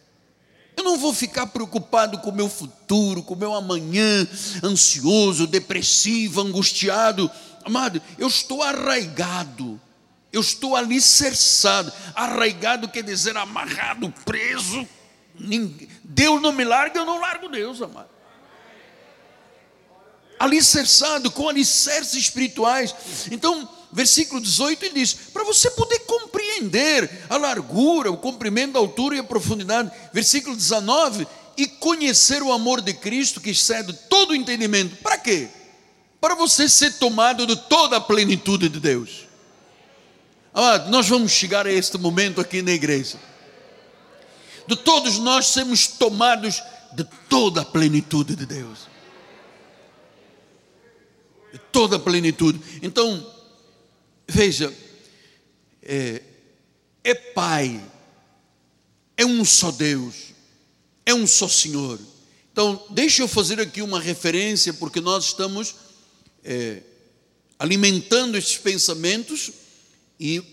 Eu 0.75 0.83
não 0.83 0.97
vou 0.97 1.13
ficar 1.13 1.45
preocupado 1.47 2.17
com 2.19 2.31
o 2.31 2.35
meu 2.35 2.49
futuro, 2.49 3.21
com 3.21 3.33
o 3.33 3.37
meu 3.37 3.53
amanhã, 3.53 4.27
ansioso, 4.63 5.45
depressivo, 5.45 6.41
angustiado. 6.41 7.29
Amado, 7.63 8.01
eu 8.17 8.27
estou 8.27 8.63
arraigado, 8.63 9.79
eu 10.31 10.41
estou 10.41 10.75
alicerçado. 10.75 11.91
Arraigado 12.15 12.87
quer 12.87 13.03
dizer 13.03 13.37
amarrado, 13.37 14.11
preso. 14.25 14.87
Deus 16.03 16.41
não 16.41 16.51
me 16.51 16.63
larga, 16.63 16.99
eu 16.99 17.05
não 17.05 17.19
largo 17.19 17.49
Deus, 17.49 17.81
amado. 17.81 18.18
Alicerçado, 20.39 21.29
com 21.29 21.49
alicerces 21.49 22.13
espirituais. 22.13 22.95
Então, 23.29 23.67
versículo 23.91 24.39
18, 24.39 24.85
ele 24.85 25.01
diz: 25.01 25.13
para 25.33 25.43
você 25.43 25.69
poder 25.71 25.99
compreender 25.99 27.25
a 27.29 27.37
largura, 27.37 28.11
o 28.11 28.17
comprimento, 28.17 28.77
a 28.77 28.81
altura 28.81 29.17
e 29.17 29.19
a 29.19 29.23
profundidade. 29.23 29.91
Versículo 30.13 30.55
19, 30.55 31.27
e 31.57 31.67
conhecer 31.67 32.41
o 32.41 32.53
amor 32.53 32.81
de 32.81 32.93
Cristo 32.93 33.41
que 33.41 33.49
excede 33.49 33.91
todo 34.09 34.31
o 34.31 34.35
entendimento. 34.35 34.95
Para 34.97 35.17
quê? 35.17 35.49
Para 36.21 36.35
você 36.35 36.69
ser 36.69 36.93
tomado 36.93 37.45
de 37.45 37.55
toda 37.55 37.97
a 37.97 38.01
plenitude 38.01 38.69
de 38.69 38.79
Deus. 38.79 39.27
Amado, 40.53 40.89
nós 40.89 41.07
vamos 41.07 41.31
chegar 41.31 41.67
a 41.67 41.71
este 41.71 41.97
momento 41.97 42.41
aqui 42.41 42.61
na 42.61 42.71
igreja. 42.71 43.17
De 44.67 44.75
todos 44.75 45.17
nós 45.17 45.47
sermos 45.47 45.87
tomados 45.87 46.61
de 46.93 47.03
toda 47.29 47.61
a 47.61 47.65
plenitude 47.65 48.35
de 48.35 48.45
Deus. 48.45 48.88
Toda 51.71 51.95
a 51.95 51.99
plenitude. 51.99 52.59
Então, 52.81 53.25
Veja, 54.31 54.71
é, 55.81 56.21
é 57.03 57.15
Pai, 57.15 57.83
é 59.17 59.25
um 59.25 59.43
só 59.43 59.71
Deus, 59.71 60.35
é 61.03 61.15
um 61.15 61.25
só 61.25 61.47
Senhor. 61.47 61.99
Então, 62.51 62.85
deixa 62.91 63.23
eu 63.23 63.27
fazer 63.27 63.59
aqui 63.59 63.81
uma 63.81 63.99
referência, 63.99 64.71
porque 64.71 65.01
nós 65.01 65.25
estamos 65.25 65.73
é, 66.43 66.83
alimentando 67.57 68.37
esses 68.37 68.55
pensamentos 68.55 69.49
e 70.19 70.43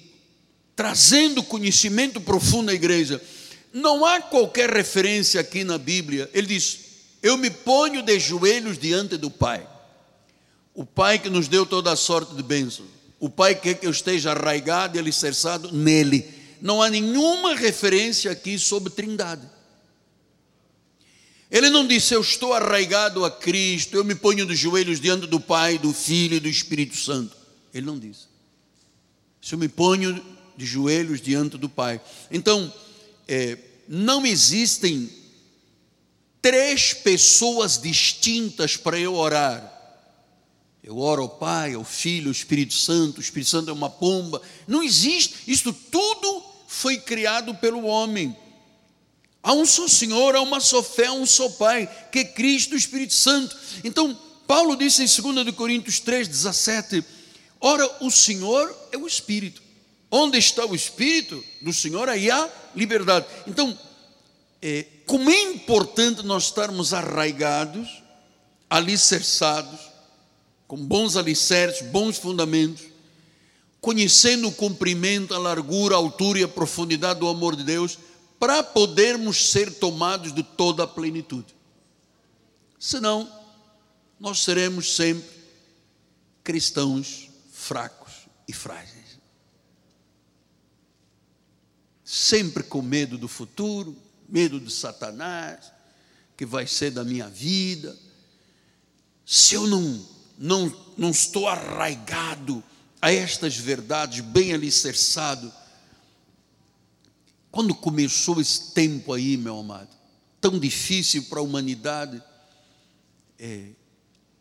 trazendo 0.75 1.43
conhecimento 1.43 2.19
profundo 2.19 2.71
à 2.71 2.75
igreja. 2.75 3.23
Não 3.75 4.07
há 4.07 4.23
qualquer 4.23 4.71
referência 4.71 5.39
aqui 5.39 5.65
na 5.65 5.77
Bíblia. 5.77 6.31
Ele 6.33 6.47
diz: 6.47 6.79
Eu 7.23 7.37
me 7.37 7.51
ponho 7.51 8.01
de 8.01 8.19
joelhos 8.19 8.79
diante 8.79 9.19
do 9.19 9.31
Pai, 9.31 9.69
o 10.77 10.85
Pai 10.85 11.19
que 11.19 11.31
nos 11.31 11.49
deu 11.49 11.65
toda 11.65 11.91
a 11.91 11.97
sorte 11.97 12.35
de 12.35 12.43
bênçãos. 12.43 12.91
O 13.19 13.31
Pai 13.31 13.55
quer 13.55 13.75
que 13.75 13.87
eu 13.87 13.91
esteja 13.91 14.33
arraigado 14.33 14.97
e 14.97 15.01
alicerçado 15.01 15.73
nele. 15.73 16.29
Não 16.61 16.83
há 16.83 16.91
nenhuma 16.91 17.55
referência 17.55 18.31
aqui 18.31 18.59
sobre 18.59 18.93
trindade. 18.93 19.49
Ele 21.51 21.71
não 21.71 21.87
disse, 21.87 22.12
eu 22.12 22.21
estou 22.21 22.53
arraigado 22.53 23.25
a 23.25 23.31
Cristo, 23.31 23.97
eu 23.97 24.05
me 24.05 24.15
ponho 24.15 24.45
de 24.45 24.55
joelhos 24.55 25.01
diante 25.01 25.27
do 25.27 25.41
Pai, 25.41 25.79
do 25.79 25.95
Filho 25.95 26.37
e 26.37 26.41
do 26.41 26.49
Espírito 26.49 26.95
Santo. 26.95 27.35
Ele 27.73 27.87
não 27.87 27.99
disse. 27.99 28.27
Se 29.41 29.55
eu 29.55 29.59
me 29.59 29.69
ponho 29.69 30.23
de 30.55 30.67
joelhos 30.67 31.23
diante 31.23 31.57
do 31.57 31.71
Pai. 31.71 32.03
Então, 32.31 32.71
é, 33.27 33.57
não 33.89 34.27
existem 34.27 35.09
três 36.43 36.93
pessoas 36.93 37.81
distintas 37.81 38.77
para 38.77 38.99
eu 38.99 39.15
orar. 39.15 39.76
Eu 40.87 40.99
oro 40.99 41.22
ao 41.22 41.29
Pai, 41.29 41.75
ao 41.75 41.83
Filho, 41.83 42.29
ao 42.29 42.33
Espírito 42.33 42.72
Santo, 42.72 43.18
o 43.18 43.20
Espírito 43.20 43.51
Santo 43.51 43.68
é 43.68 43.72
uma 43.72 43.90
pomba. 43.90 44.40
Não 44.68 44.85
existe, 44.85 45.35
isso 45.49 45.72
tudo 45.72 46.44
foi 46.68 46.96
criado 46.96 47.53
pelo 47.57 47.85
homem. 47.87 48.37
Há 49.42 49.53
um 49.53 49.66
só 49.66 49.88
Senhor, 49.88 50.37
há 50.37 50.40
uma 50.40 50.61
só 50.61 50.85
fé, 50.85 51.07
há 51.07 51.12
um 51.12 51.27
só 51.27 51.49
Pai, 51.49 51.90
que 52.12 52.20
é 52.20 52.25
Cristo, 52.25 52.75
o 52.75 52.79
Espírito 52.79 53.14
Santo. 53.14 53.57
Então, 53.83 54.16
Paulo 54.46 54.77
disse 54.77 55.03
em 55.03 55.33
2 55.35 55.51
Coríntios 55.57 55.99
3, 55.99 56.29
17: 56.29 57.05
Ora, 57.61 57.90
o 58.01 58.09
Senhor 58.09 58.72
é 58.92 58.96
o 58.96 59.09
Espírito. 59.09 59.61
Onde 60.09 60.38
está 60.38 60.64
o 60.64 60.75
Espírito 60.75 61.44
do 61.61 61.72
Senhor, 61.72 62.09
aí 62.09 62.31
há 62.31 62.49
liberdade. 62.77 63.27
Então, 63.44 63.77
é, 64.62 64.87
como 65.05 65.29
é 65.31 65.42
importante 65.42 66.22
nós 66.22 66.44
estarmos 66.44 66.94
arraigados, 66.94 67.88
alicerçados, 68.70 69.96
com 70.67 70.77
bons 70.77 71.17
alicerces, 71.17 71.87
bons 71.89 72.19
fundamentos, 72.19 72.85
conhecendo 73.81 74.49
o 74.49 74.53
comprimento, 74.53 75.35
a 75.35 75.39
largura, 75.39 75.95
a 75.95 75.99
altura 75.99 76.41
e 76.41 76.43
a 76.43 76.49
profundidade 76.49 77.21
do 77.21 77.29
amor 77.29 77.55
de 77.55 77.63
Deus, 77.63 77.99
para 78.39 78.63
podermos 78.63 79.51
ser 79.51 79.73
tomados 79.75 80.33
de 80.33 80.43
toda 80.43 80.83
a 80.83 80.87
plenitude. 80.87 81.55
Senão, 82.79 83.31
nós 84.19 84.43
seremos 84.43 84.95
sempre 84.95 85.29
cristãos 86.43 87.31
fracos 87.53 88.13
e 88.47 88.53
frágeis. 88.53 89.19
Sempre 92.05 92.63
com 92.63 92.83
medo 92.83 93.17
do 93.19 93.29
futuro, 93.29 93.97
medo 94.29 94.61
de 94.61 94.71
Satanás, 94.71 95.73
que 96.37 96.45
vai 96.45 96.67
ser 96.67 96.91
da 96.91 97.03
minha 97.03 97.29
vida. 97.29 97.97
Se 99.25 99.55
eu 99.55 99.67
não 99.67 100.16
não, 100.38 100.75
não 100.96 101.11
estou 101.11 101.49
arraigado 101.49 102.62
a 103.01 103.12
estas 103.12 103.57
verdades, 103.57 104.20
bem 104.20 104.53
alicerçado. 104.53 105.53
Quando 107.51 107.75
começou 107.75 108.40
esse 108.40 108.72
tempo 108.72 109.12
aí, 109.12 109.37
meu 109.37 109.59
amado, 109.59 109.88
tão 110.40 110.59
difícil 110.59 111.25
para 111.25 111.40
a 111.40 111.42
humanidade, 111.42 112.22
é, 113.38 113.68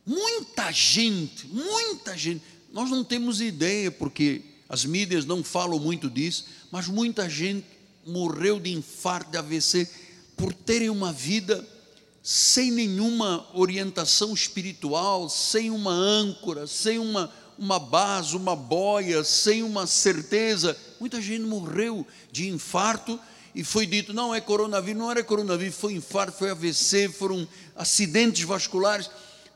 muita 0.05 0.71
gente, 0.71 1.47
muita 1.47 2.17
gente, 2.17 2.43
nós 2.71 2.89
não 2.89 3.03
temos 3.03 3.39
ideia, 3.41 3.89
porque 3.91 4.41
as 4.67 4.83
mídias 4.83 5.25
não 5.25 5.43
falam 5.43 5.79
muito 5.79 6.09
disso, 6.09 6.45
mas 6.71 6.87
muita 6.87 7.29
gente 7.29 7.65
morreu 8.05 8.59
de 8.59 8.71
infarto 8.71 9.31
de 9.31 9.37
AVC 9.37 9.89
por 10.35 10.53
terem 10.53 10.89
uma 10.89 11.13
vida 11.13 11.65
sem 12.27 12.71
nenhuma 12.71 13.47
orientação 13.53 14.33
espiritual, 14.33 15.29
sem 15.29 15.69
uma 15.69 15.91
âncora, 15.91 16.65
sem 16.65 16.97
uma, 16.97 17.31
uma 17.55 17.77
base, 17.77 18.35
uma 18.35 18.55
boia, 18.55 19.23
sem 19.23 19.61
uma 19.61 19.85
certeza. 19.85 20.75
Muita 20.99 21.21
gente 21.21 21.43
morreu 21.43 22.03
de 22.31 22.49
infarto 22.49 23.19
e 23.53 23.63
foi 23.63 23.85
dito: 23.85 24.11
não 24.11 24.33
é 24.33 24.41
coronavírus, 24.41 24.99
não 24.99 25.11
era 25.11 25.23
coronavírus, 25.23 25.75
foi 25.75 25.93
infarto, 25.93 26.39
foi 26.39 26.49
AVC, 26.49 27.09
foram 27.09 27.47
acidentes 27.75 28.41
vasculares, 28.41 29.07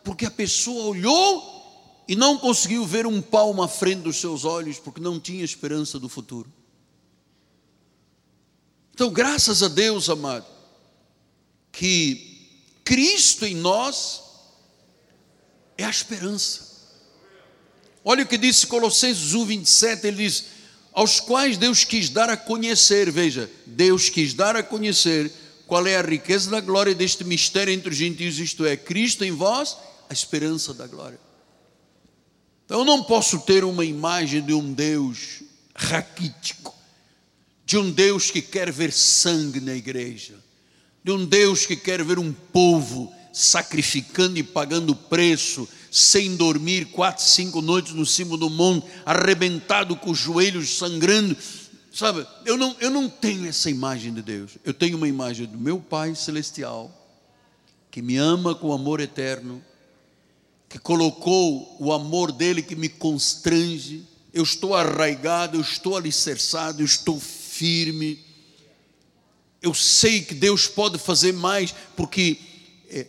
porque 0.04 0.28
a 0.28 0.32
pessoa 0.32 0.84
olhou 0.84 2.04
e 2.08 2.16
não 2.16 2.38
conseguiu 2.38 2.86
ver 2.86 3.08
um 3.08 3.20
palmo 3.20 3.64
à 3.64 3.68
frente 3.68 4.04
dos 4.04 4.18
seus 4.18 4.46
olhos, 4.46 4.78
porque 4.78 5.02
não 5.02 5.20
tinha 5.20 5.44
esperança 5.44 5.98
do 5.98 6.08
futuro. 6.08 6.54
Então, 8.94 9.10
graças 9.10 9.64
a 9.64 9.68
Deus, 9.68 10.08
amado, 10.08 10.46
que 11.72 12.29
Cristo 12.90 13.46
em 13.46 13.54
nós 13.54 14.20
é 15.78 15.86
a 15.86 15.92
esperança. 15.92 16.68
Olha 18.04 18.24
o 18.24 18.28
que 18.28 18.36
disse 18.36 18.66
Colossenses 18.66 19.36
1, 19.36 19.46
27, 19.46 20.08
ele 20.08 20.18
diz: 20.28 20.46
aos 20.92 21.20
quais 21.20 21.56
Deus 21.56 21.84
quis 21.84 22.10
dar 22.10 22.32
a 22.32 22.36
conhecer, 22.36 23.12
veja, 23.12 23.48
Deus 23.64 24.10
quis 24.10 24.34
dar 24.34 24.56
a 24.56 24.64
conhecer 24.64 25.32
qual 25.68 25.86
é 25.86 25.98
a 25.98 26.02
riqueza 26.02 26.50
da 26.50 26.60
glória 26.60 26.96
deste 26.96 27.24
mistério 27.24 27.72
entre 27.72 27.92
os 27.92 27.96
gentios, 27.96 28.40
isto 28.40 28.66
é, 28.66 28.76
Cristo 28.76 29.24
em 29.24 29.32
vós, 29.34 29.78
a 30.10 30.14
esperança 30.14 30.74
da 30.74 30.88
glória. 30.88 31.20
Então 32.66 32.80
eu 32.80 32.86
não 32.86 33.04
posso 33.04 33.42
ter 33.42 33.64
uma 33.64 33.86
imagem 33.86 34.42
de 34.42 34.56
um 34.56 34.74
Deus 34.74 35.44
raquítico, 35.76 36.74
de 37.68 37.78
um 37.78 37.92
Deus 37.92 38.32
que 38.32 38.42
quer 38.42 38.72
ver 38.72 38.92
sangue 38.92 39.60
na 39.60 39.76
igreja 39.76 40.49
de 41.04 41.12
um 41.12 41.26
Deus 41.26 41.66
que 41.66 41.76
quer 41.76 42.04
ver 42.04 42.20
um 42.20 42.32
povo 42.32 43.14
sacrificando 43.32 44.38
e 44.38 44.44
pagando 44.44 44.96
preço, 44.96 45.68
sem 45.92 46.36
dormir, 46.36 46.86
quatro, 46.86 47.24
cinco 47.24 47.62
noites 47.62 47.94
no 47.94 48.06
cimo 48.06 48.38
do 48.38 48.50
monte, 48.50 48.88
arrebentado 49.06 49.96
com 49.96 50.12
os 50.12 50.18
joelhos 50.18 50.78
sangrando. 50.78 51.36
Sabe, 51.92 52.26
eu 52.46 52.58
não, 52.58 52.76
eu 52.80 52.90
não 52.90 53.10
tenho 53.10 53.48
essa 53.48 53.70
imagem 53.70 54.14
de 54.14 54.22
Deus. 54.22 54.52
Eu 54.64 54.74
tenho 54.74 54.98
uma 54.98 55.08
imagem 55.08 55.48
do 55.48 55.58
meu 55.58 55.80
Pai 55.80 56.16
Celestial, 56.16 56.92
que 57.90 58.02
me 58.02 58.18
ama 58.18 58.54
com 58.54 58.74
amor 58.74 59.00
eterno, 59.00 59.64
que 60.68 60.78
colocou 60.78 61.76
o 61.80 61.92
amor 61.92 62.32
dele 62.32 62.62
que 62.62 62.76
me 62.76 62.90
constrange. 62.90 64.04
Eu 64.32 64.44
estou 64.44 64.76
arraigado, 64.76 65.58
eu 65.58 65.62
estou 65.62 65.98
alicerçado, 65.98 66.82
eu 66.82 66.86
estou 66.86 67.20
firme 67.20 68.20
eu 69.62 69.74
sei 69.74 70.22
que 70.22 70.34
Deus 70.34 70.68
pode 70.68 70.98
fazer 70.98 71.34
mais, 71.34 71.74
porque 71.96 72.38
é, 72.90 73.08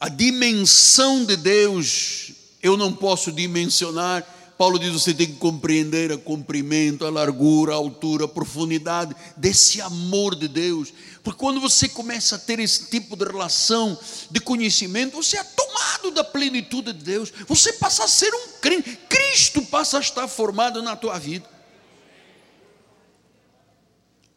a 0.00 0.08
dimensão 0.08 1.24
de 1.24 1.36
Deus 1.36 2.32
eu 2.62 2.76
não 2.76 2.92
posso 2.92 3.30
dimensionar. 3.30 4.26
Paulo 4.58 4.78
diz: 4.78 4.92
você 4.92 5.14
tem 5.14 5.26
que 5.26 5.36
compreender 5.36 6.10
o 6.12 6.18
comprimento, 6.18 7.04
a 7.04 7.10
largura, 7.10 7.72
a 7.72 7.76
altura, 7.76 8.24
a 8.24 8.28
profundidade 8.28 9.14
desse 9.36 9.80
amor 9.80 10.34
de 10.34 10.48
Deus. 10.48 10.92
Porque 11.22 11.38
quando 11.38 11.60
você 11.60 11.88
começa 11.88 12.36
a 12.36 12.38
ter 12.38 12.58
esse 12.58 12.90
tipo 12.90 13.16
de 13.16 13.24
relação, 13.24 13.98
de 14.30 14.40
conhecimento, 14.40 15.16
você 15.16 15.38
é 15.38 15.44
tomado 15.44 16.10
da 16.10 16.24
plenitude 16.24 16.92
de 16.92 17.04
Deus. 17.04 17.32
Você 17.46 17.72
passa 17.74 18.04
a 18.04 18.08
ser 18.08 18.32
um 18.34 18.48
crente. 18.60 18.98
Cristo 19.08 19.62
passa 19.62 19.98
a 19.98 20.00
estar 20.00 20.28
formado 20.28 20.82
na 20.82 20.96
tua 20.96 21.18
vida. 21.18 21.53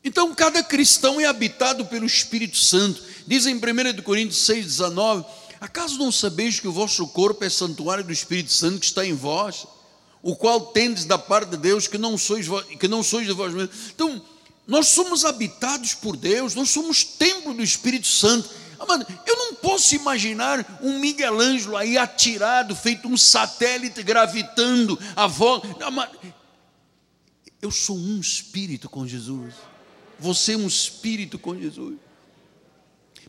Então, 0.07 0.33
cada 0.33 0.63
cristão 0.63 1.19
é 1.19 1.25
habitado 1.25 1.85
pelo 1.85 2.05
Espírito 2.05 2.55
Santo. 2.55 3.03
Diz 3.27 3.45
em 3.45 3.55
1 3.55 4.01
Coríntios 4.03 4.39
6,19: 4.47 5.25
Acaso 5.59 5.99
não 5.99 6.13
sabeis 6.13 6.61
que 6.61 6.67
o 6.67 6.71
vosso 6.71 7.05
corpo 7.09 7.43
é 7.43 7.49
santuário 7.49 8.05
do 8.05 8.13
Espírito 8.13 8.53
Santo 8.53 8.79
que 8.79 8.85
está 8.85 9.05
em 9.05 9.13
vós, 9.13 9.67
o 10.23 10.33
qual 10.33 10.67
tendes 10.67 11.03
da 11.03 11.17
parte 11.17 11.49
de 11.49 11.57
Deus, 11.57 11.89
que 11.89 11.97
não 11.97 12.17
sois, 12.17 12.47
que 12.79 12.87
não 12.87 13.03
sois 13.03 13.27
de 13.27 13.33
vós 13.33 13.53
mesmos? 13.53 13.75
Então, 13.93 14.23
nós 14.65 14.87
somos 14.87 15.25
habitados 15.25 15.93
por 15.93 16.15
Deus, 16.15 16.55
nós 16.55 16.69
somos 16.69 17.03
templo 17.03 17.53
do 17.53 17.61
Espírito 17.61 18.07
Santo. 18.07 18.49
Amado, 18.79 19.05
eu 19.25 19.35
não 19.35 19.55
posso 19.55 19.93
imaginar 19.93 20.79
um 20.81 20.99
Miguel 20.99 21.37
Ângelo 21.37 21.75
aí 21.75 21.97
atirado, 21.97 22.73
feito 22.77 23.09
um 23.09 23.17
satélite 23.17 24.01
gravitando 24.03 24.97
a 25.17 25.27
volta. 25.27 25.67
Eu 27.61 27.71
sou 27.71 27.97
um 27.97 28.21
espírito 28.21 28.87
com 28.87 29.05
Jesus 29.05 29.53
você 30.19 30.53
é 30.53 30.57
um 30.57 30.67
espírito 30.67 31.37
com 31.37 31.59
Jesus. 31.59 31.95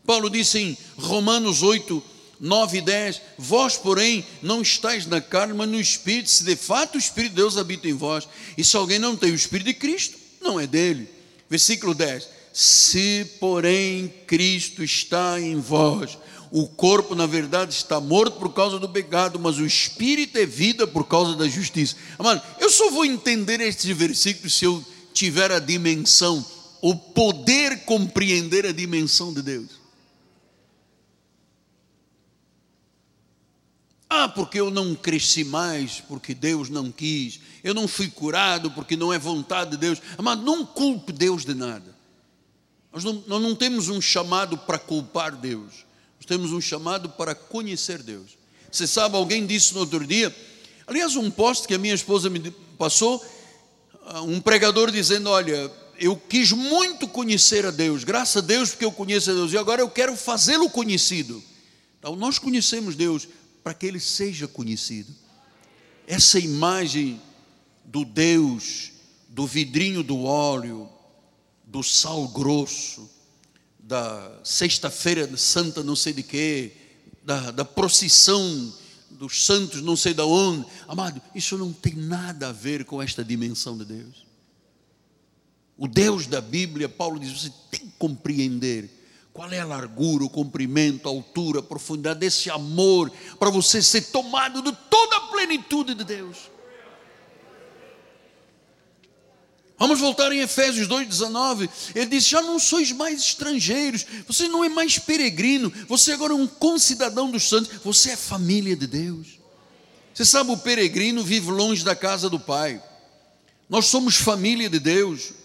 Paulo 0.07 0.31
disse 0.31 0.59
em 0.59 0.79
Romanos 0.97 1.63
8, 1.63 2.03
9 2.41 2.79
e 2.79 2.81
10: 2.81 3.21
Vós, 3.37 3.77
porém, 3.77 4.25
não 4.43 4.63
estáis 4.63 5.07
na 5.07 5.21
carne, 5.21 5.55
mas 5.55 5.69
no 5.69 5.81
Espírito, 5.81 6.31
se 6.31 6.45
de 6.45 6.57
fato 6.57 6.95
o 6.95 6.99
Espírito 6.99 7.31
de 7.31 7.37
Deus 7.37 7.57
habita 7.57 7.89
em 7.89 7.93
vós. 7.93 8.29
E 8.57 8.65
se 8.65 8.77
alguém 8.77 8.99
não 8.99 9.17
tem 9.17 9.33
o 9.33 9.35
Espírito 9.35 9.67
de 9.67 9.75
Cristo, 9.75 10.17
não 10.41 10.59
é 10.59 10.67
dele. 10.67 11.09
Versículo 11.51 11.95
10: 11.95 12.29
Se, 12.53 13.27
porém, 13.41 14.13
Cristo 14.27 14.83
está 14.83 15.41
em 15.41 15.61
vós, 15.61 16.17
o 16.51 16.67
corpo, 16.67 17.15
na 17.15 17.27
verdade, 17.27 17.75
está 17.75 18.01
morto 18.01 18.39
por 18.39 18.53
causa 18.55 18.79
do 18.79 18.89
pecado, 18.89 19.39
mas 19.39 19.59
o 19.59 19.67
Espírito 19.67 20.39
é 20.39 20.47
vida 20.47 20.87
por 20.87 21.05
causa 21.07 21.37
da 21.37 21.47
justiça. 21.47 21.97
Amado, 22.19 22.41
eu 22.61 22.71
só 22.71 22.91
vou 22.91 23.05
entender 23.05 23.61
estes 23.61 23.95
versículos 23.97 24.55
se 24.55 24.65
eu 24.65 24.83
tiver 25.13 25.51
a 25.51 25.59
dimensão 25.59 26.45
o 26.81 26.95
poder 26.95 27.85
compreender 27.85 28.67
a 28.67 28.73
dimensão 28.73 29.33
de 29.33 29.43
Deus. 29.43 29.79
Ah, 34.11 34.29
porque 34.29 34.59
eu 34.59 34.71
não 34.71 34.95
cresci 34.95 35.45
mais, 35.45 36.01
porque 36.01 36.35
Deus 36.35 36.71
não 36.71 36.91
quis. 36.91 37.41
Eu 37.63 37.75
não 37.75 37.87
fui 37.87 38.09
curado, 38.09 38.71
porque 38.71 38.97
não 38.97 39.13
é 39.13 39.19
vontade 39.19 39.73
de 39.73 39.77
Deus. 39.77 40.01
Mas 40.23 40.39
não 40.39 40.65
culpe 40.65 41.13
Deus 41.13 41.45
de 41.45 41.55
nada. 41.55 41.95
Nós 42.91 43.05
não, 43.05 43.23
nós 43.27 43.43
não 43.43 43.55
temos 43.55 43.89
um 43.89 44.01
chamado 44.01 44.57
para 44.57 44.79
culpar 44.79 45.37
Deus. 45.37 45.85
Nós 46.17 46.27
temos 46.27 46.53
um 46.53 46.61
chamado 46.61 47.11
para 47.11 47.35
conhecer 47.35 48.03
Deus. 48.03 48.39
Você 48.73 48.87
sabe, 48.87 49.17
alguém 49.17 49.47
disse 49.47 49.75
no 49.75 49.81
outro 49.81 50.07
dia, 50.07 50.35
aliás, 50.87 51.15
um 51.15 51.31
post 51.31 51.69
que 51.69 51.75
a 51.75 51.79
minha 51.79 51.95
esposa 51.95 52.31
me 52.31 52.51
passou, 52.79 53.23
ah, 54.07 54.23
um 54.23 54.41
pregador 54.41 54.91
dizendo: 54.91 55.29
Olha, 55.29 55.71
eu 55.99 56.17
quis 56.17 56.53
muito 56.53 57.09
conhecer 57.09 57.67
a 57.67 57.71
Deus, 57.71 58.05
graças 58.05 58.43
a 58.43 58.47
Deus 58.47 58.71
porque 58.71 58.85
eu 58.85 58.93
conheço 58.93 59.31
a 59.31 59.35
Deus, 59.35 59.53
e 59.53 59.59
agora 59.59 59.83
eu 59.83 59.91
quero 59.91 60.17
fazê-lo 60.17 60.71
conhecido. 60.71 61.43
Então, 61.99 62.15
nós 62.15 62.39
conhecemos 62.39 62.95
Deus 62.95 63.29
para 63.63 63.75
que 63.75 63.87
ele 63.87 64.01
seja 64.01 64.47
conhecido. 64.47 65.15
Essa 66.07 66.39
imagem 66.39 67.21
do 67.85 68.05
Deus, 68.05 68.93
do 69.29 69.47
vidrinho 69.47 70.03
do 70.03 70.23
óleo, 70.23 70.89
do 71.65 71.83
sal 71.83 72.29
grosso, 72.29 73.11
da 73.79 74.41
sexta-feira 74.45 75.37
santa 75.37 75.83
não 75.83 75.97
sei 75.97 76.13
de 76.13 76.23
quê, 76.23 76.73
da, 77.25 77.51
da 77.51 77.65
procissão 77.65 78.73
dos 79.11 79.45
santos 79.45 79.83
não 79.83 79.97
sei 79.97 80.15
de 80.15 80.23
onde, 80.23 80.65
amado, 80.87 81.21
isso 81.35 81.59
não 81.59 81.73
tem 81.73 81.95
nada 81.95 82.51
a 82.51 82.53
ver 82.53 82.85
com 82.85 83.03
esta 83.03 83.25
dimensão 83.25 83.77
de 83.77 83.85
Deus. 83.85 84.28
O 85.79 85.87
Deus 85.87 86.27
da 86.27 86.41
Bíblia, 86.41 86.89
Paulo 86.89 87.21
diz: 87.21 87.41
você 87.41 87.53
tem 87.71 87.81
que 87.81 87.93
compreender 87.97 88.91
qual 89.33 89.49
é 89.53 89.61
a 89.61 89.65
largura, 89.65 90.25
o 90.25 90.29
comprimento, 90.29 91.09
a 91.09 91.13
altura, 91.13 91.61
a 91.61 91.63
profundidade 91.63 92.19
desse 92.19 92.51
amor, 92.51 93.13
para 93.39 93.49
você 93.49 93.81
ser 93.81 94.03
tomado 94.03 94.61
de 94.61 94.77
toda 94.91 95.17
a 95.17 95.21
plenitude 95.29 95.95
de 95.95 96.03
Deus. 96.03 96.37
Vamos 99.79 100.01
voltar 100.01 100.33
em 100.33 100.41
Efésios 100.41 100.89
2,19. 100.89 101.71
Ele 101.95 102.07
diz: 102.07 102.27
Já 102.27 102.43
não 102.43 102.59
sois 102.59 102.91
mais 102.91 103.21
estrangeiros, 103.21 104.05
você 104.27 104.49
não 104.49 104.65
é 104.65 104.69
mais 104.69 104.99
peregrino, 104.99 105.73
você 105.87 106.11
agora 106.11 106.33
é 106.33 106.37
um 106.37 106.49
concidadão 106.49 107.31
dos 107.31 107.49
santos, 107.49 107.71
você 107.85 108.11
é 108.11 108.17
família 108.17 108.75
de 108.75 108.89
Deus. 108.89 109.39
Você 110.13 110.25
sabe, 110.25 110.51
o 110.51 110.57
peregrino 110.57 111.23
vive 111.23 111.53
longe 111.53 111.85
da 111.85 111.95
casa 111.95 112.29
do 112.29 112.41
Pai. 112.41 112.83
Nós 113.69 113.87
somos 113.87 114.17
família 114.17 114.69
de 114.69 114.81
Deus 114.81 115.39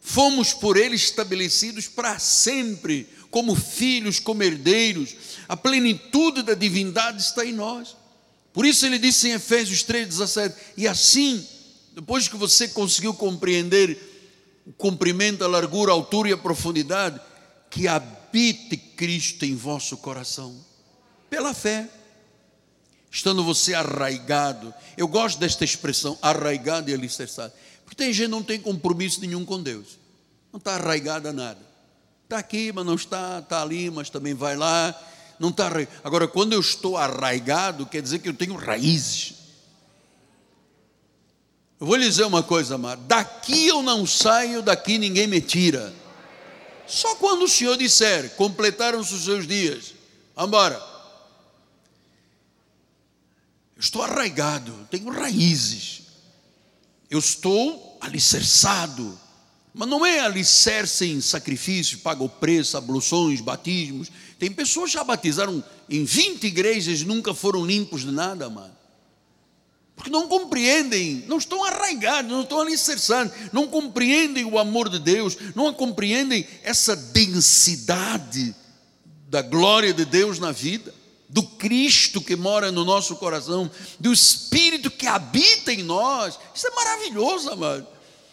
fomos 0.00 0.52
por 0.52 0.76
ele 0.76 0.96
estabelecidos 0.96 1.86
para 1.86 2.18
sempre, 2.18 3.06
como 3.30 3.54
filhos, 3.54 4.18
como 4.18 4.42
herdeiros, 4.42 5.14
a 5.48 5.56
plenitude 5.56 6.42
da 6.42 6.54
divindade 6.54 7.22
está 7.22 7.44
em 7.44 7.52
nós. 7.52 7.96
Por 8.52 8.66
isso 8.66 8.84
ele 8.84 8.98
disse 8.98 9.28
em 9.28 9.32
Efésios 9.32 9.84
3,17: 9.84 10.54
E 10.76 10.88
assim, 10.88 11.46
depois 11.94 12.28
que 12.28 12.36
você 12.36 12.68
conseguiu 12.68 13.14
compreender 13.14 13.98
o 14.66 14.72
comprimento, 14.72 15.44
a 15.44 15.48
largura, 15.48 15.92
a 15.92 15.94
altura 15.94 16.30
e 16.30 16.32
a 16.32 16.38
profundidade, 16.38 17.20
que 17.68 17.86
habite 17.86 18.76
Cristo 18.76 19.44
em 19.44 19.54
vosso 19.54 19.96
coração, 19.96 20.56
pela 21.28 21.54
fé. 21.54 21.88
estando 23.10 23.42
você 23.42 23.74
arraigado. 23.74 24.72
Eu 24.96 25.08
gosto 25.08 25.38
desta 25.38 25.64
expressão, 25.64 26.18
arraigado 26.22 26.90
e 26.90 26.94
alicerçado. 26.94 27.52
Porque 27.90 28.04
tem 28.04 28.12
gente 28.12 28.26
que 28.26 28.30
não 28.30 28.42
tem 28.42 28.60
compromisso 28.60 29.20
nenhum 29.20 29.44
com 29.44 29.60
Deus. 29.60 29.98
Não 30.52 30.58
está 30.58 30.76
arraigado 30.76 31.26
a 31.26 31.32
nada. 31.32 31.58
Está 32.22 32.38
aqui, 32.38 32.70
mas 32.70 32.86
não 32.86 32.94
está, 32.94 33.40
está 33.40 33.60
ali, 33.60 33.90
mas 33.90 34.08
também 34.08 34.32
vai 34.32 34.54
lá. 34.56 34.94
Não 35.40 35.48
está 35.48 35.68
Agora, 36.04 36.28
quando 36.28 36.52
eu 36.52 36.60
estou 36.60 36.96
arraigado, 36.96 37.84
quer 37.84 38.00
dizer 38.00 38.20
que 38.20 38.28
eu 38.28 38.34
tenho 38.34 38.54
raízes. 38.54 39.34
Eu 41.80 41.86
vou 41.88 41.96
lhe 41.96 42.08
dizer 42.08 42.22
uma 42.22 42.44
coisa, 42.44 42.76
amado. 42.76 43.02
Daqui 43.08 43.66
eu 43.66 43.82
não 43.82 44.06
saio, 44.06 44.62
daqui 44.62 44.96
ninguém 44.96 45.26
me 45.26 45.40
tira. 45.40 45.92
Só 46.86 47.16
quando 47.16 47.42
o 47.42 47.48
Senhor 47.48 47.76
disser, 47.76 48.36
completaram-se 48.36 49.12
os 49.12 49.24
seus 49.24 49.48
dias, 49.48 49.94
embora. 50.38 50.80
Estou 53.76 54.00
arraigado, 54.00 54.86
tenho 54.88 55.10
raízes. 55.10 56.09
Eu 57.10 57.18
estou 57.18 57.98
alicerçado. 58.00 59.18
Mas 59.74 59.88
não 59.88 60.04
é 60.04 60.20
alicerce 60.20 61.06
em 61.06 61.20
sacrifícios, 61.20 62.00
paga 62.00 62.22
o 62.22 62.28
preço, 62.28 62.76
abluções, 62.76 63.40
batismos. 63.40 64.10
Tem 64.38 64.50
pessoas 64.50 64.90
que 64.90 64.94
já 64.94 65.04
batizaram 65.04 65.62
em 65.88 66.04
20 66.04 66.44
igrejas 66.44 67.00
e 67.00 67.04
nunca 67.04 67.34
foram 67.34 67.66
limpos 67.66 68.02
de 68.02 68.10
nada, 68.10 68.48
mano 68.48 68.80
porque 70.00 70.08
não 70.08 70.28
compreendem, 70.28 71.26
não 71.28 71.36
estão 71.36 71.62
arraigados, 71.62 72.32
não 72.32 72.40
estão 72.40 72.58
alicerçados, 72.58 73.34
não 73.52 73.68
compreendem 73.68 74.46
o 74.46 74.58
amor 74.58 74.88
de 74.88 74.98
Deus, 74.98 75.36
não 75.54 75.74
compreendem 75.74 76.46
essa 76.62 76.96
densidade 76.96 78.54
da 79.28 79.42
glória 79.42 79.92
de 79.92 80.06
Deus 80.06 80.38
na 80.38 80.52
vida, 80.52 80.94
do 81.30 81.42
Cristo 81.42 82.20
que 82.20 82.34
mora 82.34 82.72
no 82.72 82.84
nosso 82.84 83.14
coração, 83.16 83.70
do 83.98 84.12
Espírito 84.12 84.90
que 84.90 85.06
habita 85.06 85.72
em 85.72 85.82
nós. 85.82 86.38
Isso 86.54 86.66
é 86.66 86.70
maravilhoso, 86.70 87.50
amado. 87.50 87.86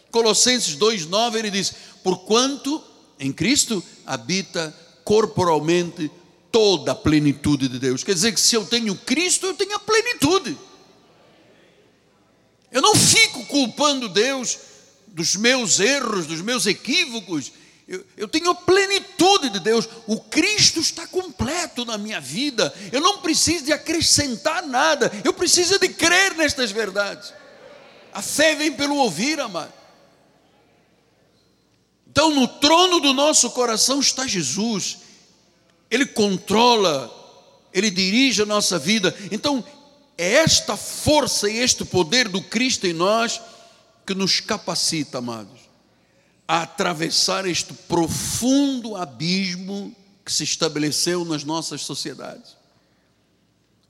Colossenses 0.10 0.76
2,9 0.76 1.36
ele 1.36 1.52
diz: 1.52 1.74
Porquanto 2.04 2.84
em 3.20 3.32
Cristo 3.32 3.84
habita 4.06 4.76
corporalmente 5.04 6.10
toda 6.52 6.91
a 6.91 6.95
plenitude 6.95 7.68
de 7.68 7.78
Deus. 7.78 8.04
Quer 8.04 8.14
dizer 8.14 8.34
que 8.34 8.39
se 8.39 8.56
eu 8.56 8.66
tenho 8.66 8.95
Cristo, 8.95 9.45
eu 9.45 9.54
tenho 9.54 9.76
a 9.76 9.80
plenitude. 9.80 10.58
Eu 12.72 12.82
não 12.82 12.95
fico 12.95 13.45
culpando 13.45 14.10
Deus 14.10 14.58
dos 15.08 15.36
meus 15.36 15.80
erros, 15.80 16.26
dos 16.26 16.41
meus 16.41 16.66
equívocos. 16.66 17.52
Eu, 17.88 18.06
eu, 18.18 18.28
tenho 18.28 18.54
plenitude 18.54 19.50
de 19.50 19.62
Deus. 19.62 19.88
O 20.06 20.20
Cristo 20.20 20.82
está 20.82 21.08
completo 21.08 21.86
na 21.86 21.98
minha 21.98 22.20
vida. 22.20 22.74
Eu 22.92 23.00
não 23.00 23.20
preciso 23.20 23.64
de 23.64 23.72
acrescentar 23.72 24.62
nada. 24.68 25.10
Eu 25.24 25.34
preciso 25.34 25.80
de 25.80 25.88
crer 25.90 26.36
nestas 26.36 26.70
verdades. 26.70 27.34
A 28.12 28.22
fé 28.22 28.56
vem 28.56 28.74
pelo 28.74 28.98
ouvir, 28.98 29.40
amado. 29.40 29.72
Então, 32.10 32.32
no 32.32 32.48
trono 32.48 33.00
do 33.00 33.14
nosso 33.14 33.52
coração 33.52 34.00
está 34.00 34.28
Jesus. 34.28 34.98
Ele 35.90 36.06
controla, 36.06 37.10
ele 37.72 37.90
dirige 37.90 38.42
a 38.42 38.46
nossa 38.46 38.78
vida. 38.78 39.16
Então, 39.32 39.64
é 40.18 40.34
esta 40.34 40.76
força 40.76 41.50
e 41.50 41.58
este 41.58 41.86
poder 41.86 42.28
do 42.28 42.42
Cristo 42.42 42.86
em 42.86 42.92
nós 42.92 43.40
que 44.06 44.14
nos 44.14 44.40
capacita, 44.40 45.20
amados, 45.20 45.57
a 46.48 46.62
atravessar 46.62 47.45
este 47.45 47.74
profundo 47.74 48.95
abismo 48.95 49.93
que 50.24 50.32
se 50.32 50.43
estabeleceu 50.43 51.26
nas 51.26 51.43
nossas 51.43 51.82
sociedades. 51.82 52.56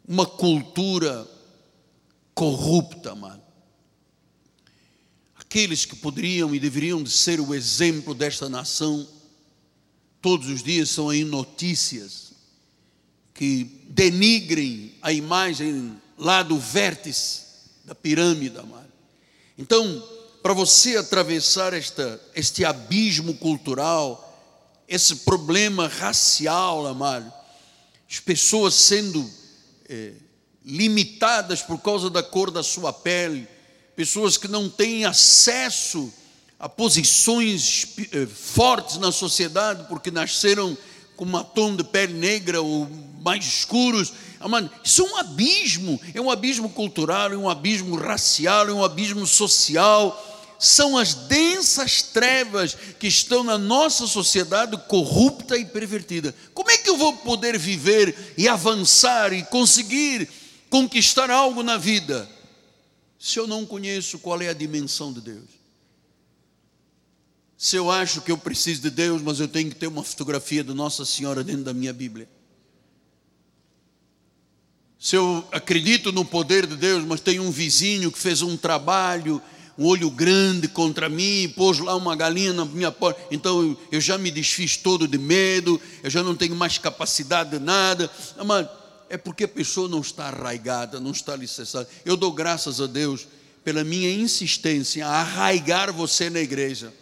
Uma 0.08 0.26
cultura 0.26 1.28
corrupta, 2.34 3.12
amado. 3.12 3.42
Aqueles 5.36 5.86
que 5.86 5.96
poderiam 5.96 6.54
e 6.56 6.60
deveriam 6.60 7.04
de 7.04 7.12
ser 7.12 7.40
o 7.40 7.54
exemplo 7.54 8.16
desta 8.16 8.50
nação, 8.50 9.08
todos 10.22 10.48
os 10.48 10.64
dias 10.64 10.90
são 10.90 11.10
aí 11.10 11.24
notícias 11.24 12.34
que 13.34 13.86
denigrem 13.90 14.96
a 15.02 15.12
imagem 15.14 15.96
lá 16.18 16.42
do 16.42 16.58
vértice 16.58 17.46
da 17.86 17.94
pirâmide, 17.94 18.58
amado. 18.58 18.92
Então, 19.58 20.04
para 20.48 20.54
você 20.54 20.96
atravessar 20.96 21.74
esta, 21.74 22.22
este 22.34 22.64
abismo 22.64 23.34
cultural, 23.34 24.34
esse 24.88 25.14
problema 25.18 25.90
racial, 25.90 26.88
amado, 26.88 27.30
as 28.10 28.22
pessoas 28.22 28.74
sendo 28.74 29.30
é, 29.90 30.14
limitadas 30.64 31.62
por 31.62 31.78
causa 31.80 32.10
da 32.10 32.24
cor 32.24 32.50
da 32.50 32.64
sua 32.64 32.94
pele, 32.94 33.46
pessoas 33.94 34.38
que 34.38 34.48
não 34.48 34.70
têm 34.70 35.04
acesso 35.04 36.14
a 36.58 36.70
posições 36.70 37.86
é, 38.14 38.26
fortes 38.26 38.96
na 39.00 39.12
sociedade 39.12 39.86
porque 39.90 40.10
nasceram 40.10 40.78
com 41.18 41.26
uma 41.26 41.44
tom 41.44 41.76
de 41.76 41.84
pele 41.84 42.14
negra 42.14 42.62
ou 42.62 42.88
mais 43.22 43.46
escuros, 43.46 44.14
Amado, 44.40 44.70
isso 44.84 45.02
é 45.02 45.10
um 45.12 45.18
abismo, 45.18 46.00
é 46.14 46.22
um 46.22 46.30
abismo 46.30 46.70
cultural, 46.70 47.34
é 47.34 47.36
um 47.36 47.50
abismo 47.50 47.98
racial, 47.98 48.70
é 48.70 48.72
um 48.72 48.84
abismo 48.84 49.26
social. 49.26 50.24
São 50.60 50.98
as 50.98 51.14
densas 51.14 52.02
trevas 52.02 52.76
que 53.00 53.08
estão 53.08 53.44
na 53.44 53.58
nossa 53.58 54.08
sociedade 54.08 54.78
corrupta 54.88 55.58
e 55.58 55.66
pervertida. 55.66 56.34
Como 56.54 56.72
é 56.72 56.78
que 56.78 56.90
eu 56.90 56.98
vou 56.98 57.14
poder 57.18 57.58
viver 57.58 58.34
e 58.38 58.48
avançar 58.48 59.34
e 59.34 59.44
conseguir 59.44 60.30
conquistar 60.70 61.30
algo 61.30 61.64
na 61.64 61.78
vida 61.78 62.30
se 63.20 63.40
eu 63.40 63.48
não 63.48 63.66
conheço 63.66 64.20
qual 64.20 64.42
é 64.42 64.50
a 64.50 64.54
dimensão 64.54 65.12
de 65.12 65.22
Deus? 65.22 65.50
Se 67.58 67.76
eu 67.76 67.90
acho 67.90 68.22
que 68.22 68.32
eu 68.32 68.38
preciso 68.38 68.82
de 68.84 68.90
Deus, 68.90 69.22
mas 69.22 69.40
eu 69.40 69.48
tenho 69.48 69.70
que 69.70 69.76
ter 69.76 69.88
uma 69.88 70.04
fotografia 70.04 70.64
de 70.64 70.74
Nossa 70.74 71.04
Senhora 71.06 71.44
dentro 71.44 71.64
da 71.64 71.74
minha 71.74 71.94
Bíblia 71.94 72.30
se 75.00 75.16
eu 75.16 75.48
acredito 75.52 76.12
no 76.12 76.26
poder 76.26 76.66
de 76.66 76.76
Deus, 76.76 77.04
mas 77.06 77.22
tem 77.22 77.40
um 77.40 77.52
vizinho 77.52 78.12
que 78.12 78.18
fez 78.18 78.42
um 78.42 78.58
trabalho, 78.58 79.42
um 79.78 79.86
olho 79.86 80.10
grande 80.10 80.68
contra 80.68 81.08
mim, 81.08 81.54
pôs 81.56 81.80
lá 81.80 81.96
uma 81.96 82.16
galinha 82.16 82.54
na 82.54 82.66
minha 82.66 82.92
porta, 82.92 83.22
então 83.30 83.78
eu, 83.92 84.02
já 84.02 84.18
me 84.18 84.32
desfiz 84.32 84.78
todo 84.78 85.08
de 85.08 85.18
medo, 85.18 85.80
eu 86.04 86.10
já 86.10 86.24
não 86.24 86.36
tenho 86.36 86.56
mais 86.56 86.78
capacidade 86.78 87.52
de 87.52 87.60
nada. 87.60 88.10
Mas 88.46 88.68
é 89.10 89.18
porque 89.18 89.44
a 89.44 89.48
pessoa 89.48 89.88
não 89.88 90.02
está 90.02 90.26
arraigada, 90.26 91.00
não 91.00 91.12
está 91.12 91.34
alicerçada. 91.34 91.88
Eu 92.04 92.18
dou 92.18 92.32
graças 92.32 92.82
a 92.82 92.88
Deus 92.88 93.28
pela 93.64 93.84
minha 93.84 94.12
insistência 94.12 95.06
a 95.06 95.22
arraigar 95.22 95.92
você 95.94 96.30
na 96.30 96.40
igreja. 96.40 96.94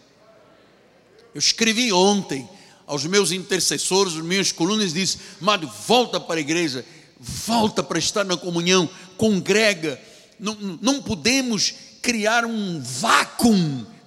Eu 1.34 1.39
escrevi 1.39 1.93
ontem 1.93 2.47
aos 2.88 3.05
meus 3.05 3.32
intercessores, 3.32 4.13
às 4.13 4.21
minhas 4.21 4.51
colunas, 4.51 4.93
disse: 4.93 5.17
Amado, 5.41 5.71
volta 5.88 6.19
para 6.19 6.36
a 6.36 6.41
igreja 6.41 6.86
volta 7.19 7.82
para 7.82 7.99
estar 7.99 8.23
na 8.23 8.38
comunhão, 8.38 8.89
congrega. 9.17 9.99
Não, 10.39 10.55
não 10.82 11.01
podemos 11.01 11.73
criar 12.06 12.45
um 12.45 12.80
vácuo 12.80 13.51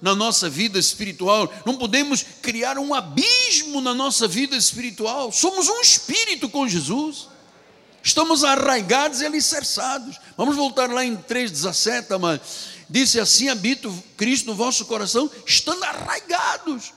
na 0.01 0.15
nossa 0.15 0.49
vida 0.49 0.79
espiritual, 0.79 1.51
não 1.65 1.75
podemos 1.75 2.23
criar 2.41 2.77
um 2.77 2.93
abismo 2.93 3.81
na 3.81 3.93
nossa 3.93 4.25
vida 4.25 4.55
espiritual. 4.55 5.33
Somos 5.33 5.67
um 5.67 5.81
espírito 5.81 6.47
com 6.47 6.65
Jesus. 6.65 7.27
Estamos 8.01 8.45
arraigados 8.45 9.19
e 9.19 9.25
alicerçados. 9.25 10.17
Vamos 10.37 10.55
voltar 10.55 10.89
lá 10.89 11.03
em 11.03 11.17
3,17, 11.17 12.15
amado. 12.15 12.39
Disse 12.89 13.19
assim: 13.19 13.49
habita 13.49 13.91
Cristo 14.15 14.45
no 14.45 14.55
vosso 14.55 14.85
coração, 14.85 15.29
estando 15.45 15.83
arraigados. 15.83 16.93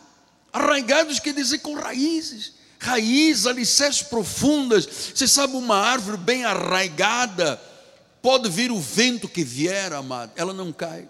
Arraigados 0.52 1.18
quer 1.18 1.34
dizer 1.34 1.58
com 1.58 1.74
raízes 1.74 2.52
raiz, 2.78 3.46
alicerces 3.46 4.02
profundas. 4.02 4.88
Você 5.14 5.26
sabe, 5.28 5.56
uma 5.56 5.76
árvore 5.76 6.16
bem 6.16 6.44
arraigada, 6.44 7.60
pode 8.22 8.48
vir 8.48 8.70
o 8.70 8.80
vento 8.80 9.28
que 9.28 9.42
vier, 9.42 9.92
amado, 9.92 10.32
ela 10.36 10.54
não 10.54 10.72
cai. 10.72 11.08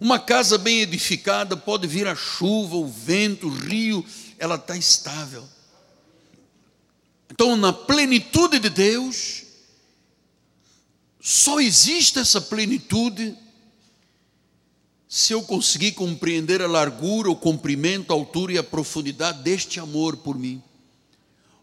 Uma 0.00 0.18
casa 0.18 0.58
bem 0.58 0.80
edificada, 0.80 1.56
pode 1.56 1.86
vir 1.86 2.06
a 2.06 2.16
chuva, 2.16 2.76
o 2.76 2.88
vento, 2.88 3.46
o 3.46 3.50
rio, 3.50 4.04
ela 4.38 4.56
está 4.56 4.76
estável. 4.76 5.46
Então, 7.30 7.56
na 7.56 7.72
plenitude 7.72 8.58
de 8.58 8.70
Deus, 8.70 9.42
só 11.20 11.60
existe 11.60 12.18
essa 12.18 12.40
plenitude 12.40 13.36
se 15.08 15.32
eu 15.32 15.42
conseguir 15.42 15.92
compreender 15.92 16.60
a 16.60 16.66
largura, 16.66 17.30
o 17.30 17.36
comprimento, 17.36 18.12
a 18.12 18.16
altura 18.16 18.52
e 18.52 18.58
a 18.58 18.62
profundidade 18.62 19.42
deste 19.42 19.80
amor 19.80 20.16
por 20.18 20.38
mim. 20.38 20.62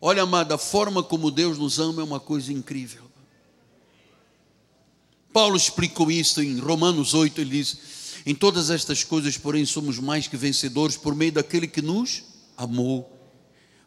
Olha, 0.01 0.23
amada, 0.23 0.55
a 0.55 0.57
forma 0.57 1.03
como 1.03 1.31
Deus 1.31 1.57
nos 1.57 1.79
ama 1.79 2.01
é 2.01 2.05
uma 2.05 2.19
coisa 2.19 2.51
incrível. 2.51 3.12
Paulo 5.33 5.57
explicou 5.57 6.11
isso 6.11 6.41
em 6.43 6.59
Romanos 6.59 7.15
8, 7.15 7.41
ele 7.41 7.49
diz: 7.49 7.77
Em 8.23 8.35
todas 8.35 8.69
estas 8.69 9.03
coisas, 9.03 9.35
porém, 9.35 9.65
somos 9.65 9.97
mais 9.97 10.27
que 10.27 10.37
vencedores 10.37 10.95
por 10.95 11.15
meio 11.15 11.31
daquele 11.31 11.67
que 11.67 11.81
nos 11.81 12.23
amou. 12.55 13.09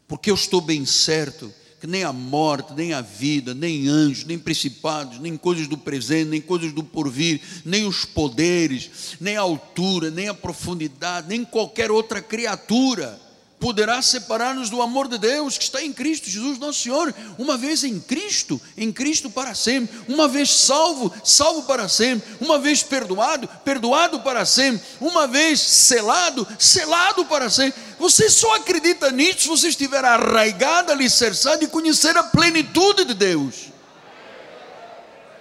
Porque 0.08 0.30
eu 0.30 0.34
estou 0.34 0.60
bem 0.60 0.84
certo 0.84 1.54
que 1.80 1.86
nem 1.86 2.02
a 2.02 2.12
morte, 2.12 2.72
nem 2.72 2.94
a 2.94 3.00
vida, 3.00 3.54
nem 3.54 3.86
anjos, 3.86 4.24
nem 4.24 4.38
principados, 4.38 5.20
nem 5.20 5.36
coisas 5.36 5.68
do 5.68 5.76
presente, 5.76 6.30
nem 6.30 6.40
coisas 6.40 6.72
do 6.72 6.82
porvir, 6.82 7.40
nem 7.64 7.86
os 7.86 8.04
poderes, 8.04 9.16
nem 9.20 9.36
a 9.36 9.42
altura, 9.42 10.10
nem 10.10 10.26
a 10.28 10.34
profundidade, 10.34 11.28
nem 11.28 11.44
qualquer 11.44 11.90
outra 11.90 12.20
criatura 12.22 13.20
poderá 13.58 14.02
separar-nos 14.02 14.68
do 14.68 14.82
amor 14.82 15.08
de 15.08 15.18
Deus 15.18 15.56
que 15.56 15.64
está 15.64 15.82
em 15.82 15.92
Cristo 15.92 16.28
Jesus, 16.28 16.58
nosso 16.58 16.80
Senhor. 16.80 17.14
Uma 17.38 17.56
vez 17.56 17.84
em 17.84 17.98
Cristo, 17.98 18.60
em 18.76 18.92
Cristo 18.92 19.30
para 19.30 19.54
sempre. 19.54 19.98
Uma 20.08 20.28
vez 20.28 20.50
salvo, 20.50 21.12
salvo 21.24 21.62
para 21.62 21.88
sempre. 21.88 22.36
Uma 22.40 22.58
vez 22.58 22.82
perdoado, 22.82 23.48
perdoado 23.64 24.20
para 24.20 24.44
sempre. 24.44 24.86
Uma 25.00 25.26
vez 25.26 25.60
selado, 25.60 26.46
selado 26.58 27.24
para 27.24 27.48
sempre. 27.48 27.80
Você 27.98 28.28
só 28.28 28.56
acredita 28.56 29.10
nisso 29.10 29.40
se 29.40 29.48
você 29.48 29.68
estiver 29.68 30.04
arraigado, 30.04 30.92
alicerçado 30.92 31.64
e 31.64 31.68
conhecer 31.68 32.16
a 32.16 32.22
plenitude 32.22 33.04
de 33.04 33.14
Deus. 33.14 33.72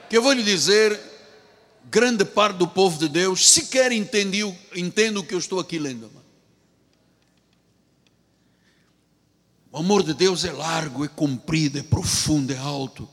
Que 0.09 0.17
eu 0.17 0.21
vou 0.21 0.31
lhe 0.31 0.43
dizer, 0.43 0.97
grande 1.91 2.23
parte 2.23 2.57
do 2.57 2.67
povo 2.67 2.97
de 2.97 3.09
Deus 3.09 3.49
sequer 3.49 3.91
entende, 3.91 4.41
entende 4.73 5.17
o 5.17 5.23
que 5.23 5.33
eu 5.33 5.39
estou 5.39 5.59
aqui 5.59 5.77
lendo. 5.77 6.14
O 9.75 9.79
amor 9.79 10.03
de 10.03 10.13
Deus 10.13 10.45
é 10.45 10.53
largo, 10.53 11.03
é 11.03 11.09
comprido, 11.09 11.77
é 11.77 11.83
profundo, 11.83 12.53
é 12.53 12.57
alto. 12.57 13.05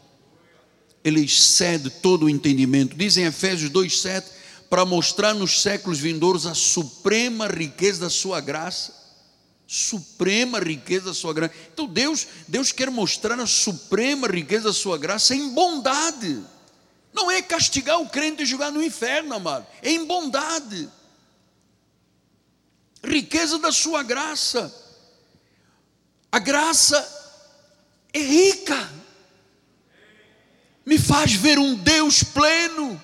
Ele 1.03 1.21
excede 1.21 1.91
todo 1.91 2.27
o 2.27 2.31
entendimento. 2.31 2.95
Diz 2.95 3.17
em 3.17 3.25
Efésios 3.25 3.69
2,7: 3.69 4.27
para 4.71 4.85
mostrar 4.85 5.35
nos 5.35 5.61
séculos 5.61 5.99
vindouros 5.99 6.47
a 6.47 6.55
suprema 6.55 7.49
riqueza 7.49 8.03
da 8.03 8.09
sua 8.09 8.41
graça. 8.41 8.95
Suprema 9.67 10.61
riqueza 10.61 11.07
da 11.07 11.15
sua 11.15 11.35
graça. 11.35 11.53
Então 11.75 11.85
Deus, 11.85 12.29
Deus 12.47 12.71
quer 12.71 12.93
mostrar 12.93 13.41
a 13.41 13.47
suprema 13.47 14.29
riqueza 14.29 14.67
da 14.67 14.73
sua 14.73 14.97
graça 14.97 15.35
em 15.35 15.49
bondade. 15.49 16.45
Não 17.13 17.29
é 17.29 17.43
castigar 17.43 18.01
o 18.01 18.09
crente 18.09 18.45
e 18.45 18.47
jogar 18.47 18.71
no 18.71 18.81
inferno, 18.81 19.35
amado. 19.35 19.67
É 19.83 19.91
em 19.91 20.05
bondade. 20.05 20.89
Riqueza 23.03 23.59
da 23.59 23.73
sua 23.73 24.05
graça 24.05 24.82
a 26.33 26.39
graça 26.39 26.97
é 28.11 28.19
rica, 28.19 28.91
me 30.85 30.99
faz 30.99 31.35
ver 31.35 31.59
um 31.59 31.75
Deus 31.75 32.23
pleno, 32.23 33.01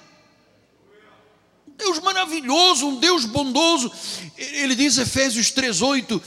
um 1.67 1.73
Deus 1.77 2.01
maravilhoso, 2.01 2.89
um 2.89 2.99
Deus 2.99 3.27
bondoso. 3.27 3.93
Ele 4.39 4.75
diz, 4.75 4.97
Efésios 4.97 5.53
3,8: 5.53 6.21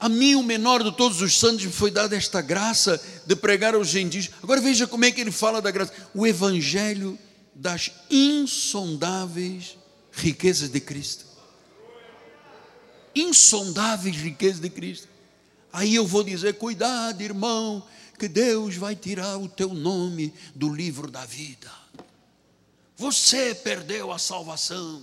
A 0.00 0.08
mim, 0.08 0.36
o 0.36 0.42
menor 0.42 0.82
de 0.82 0.90
todos 0.96 1.20
os 1.20 1.38
santos, 1.38 1.66
me 1.66 1.70
foi 1.70 1.90
dada 1.90 2.16
esta 2.16 2.40
graça 2.40 2.98
de 3.26 3.36
pregar 3.36 3.74
aos 3.74 3.88
gentios. 3.88 4.30
Agora 4.42 4.60
veja 4.60 4.86
como 4.86 5.04
é 5.04 5.12
que 5.12 5.20
ele 5.20 5.30
fala 5.30 5.60
da 5.60 5.70
graça: 5.70 5.92
o 6.14 6.26
evangelho 6.26 7.18
das 7.54 7.90
insondáveis 8.10 9.76
riquezas 10.12 10.70
de 10.70 10.80
Cristo. 10.80 11.26
Insondáveis 13.14 14.16
riquezas 14.16 14.60
de 14.60 14.70
Cristo. 14.70 15.17
Aí 15.72 15.94
eu 15.94 16.06
vou 16.06 16.24
dizer: 16.24 16.54
cuidado, 16.54 17.20
irmão, 17.22 17.86
que 18.18 18.28
Deus 18.28 18.76
vai 18.76 18.96
tirar 18.96 19.38
o 19.38 19.48
teu 19.48 19.72
nome 19.72 20.34
do 20.54 20.72
livro 20.72 21.10
da 21.10 21.24
vida. 21.24 21.70
Você 22.96 23.54
perdeu 23.54 24.12
a 24.12 24.18
salvação. 24.18 25.02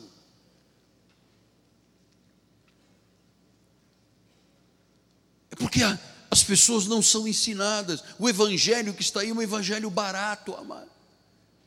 É 5.50 5.56
porque 5.56 5.82
a, 5.82 5.98
as 6.30 6.44
pessoas 6.44 6.86
não 6.86 7.02
são 7.02 7.26
ensinadas. 7.26 8.04
O 8.20 8.28
evangelho 8.28 8.94
que 8.94 9.02
está 9.02 9.22
aí 9.22 9.30
é 9.30 9.34
um 9.34 9.42
evangelho 9.42 9.90
barato, 9.90 10.54
amado. 10.54 10.92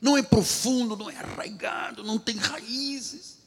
Não 0.00 0.16
é 0.16 0.22
profundo, 0.22 0.96
não 0.96 1.10
é 1.10 1.16
arraigado, 1.16 2.04
não 2.04 2.18
tem 2.18 2.36
raízes. 2.36 3.38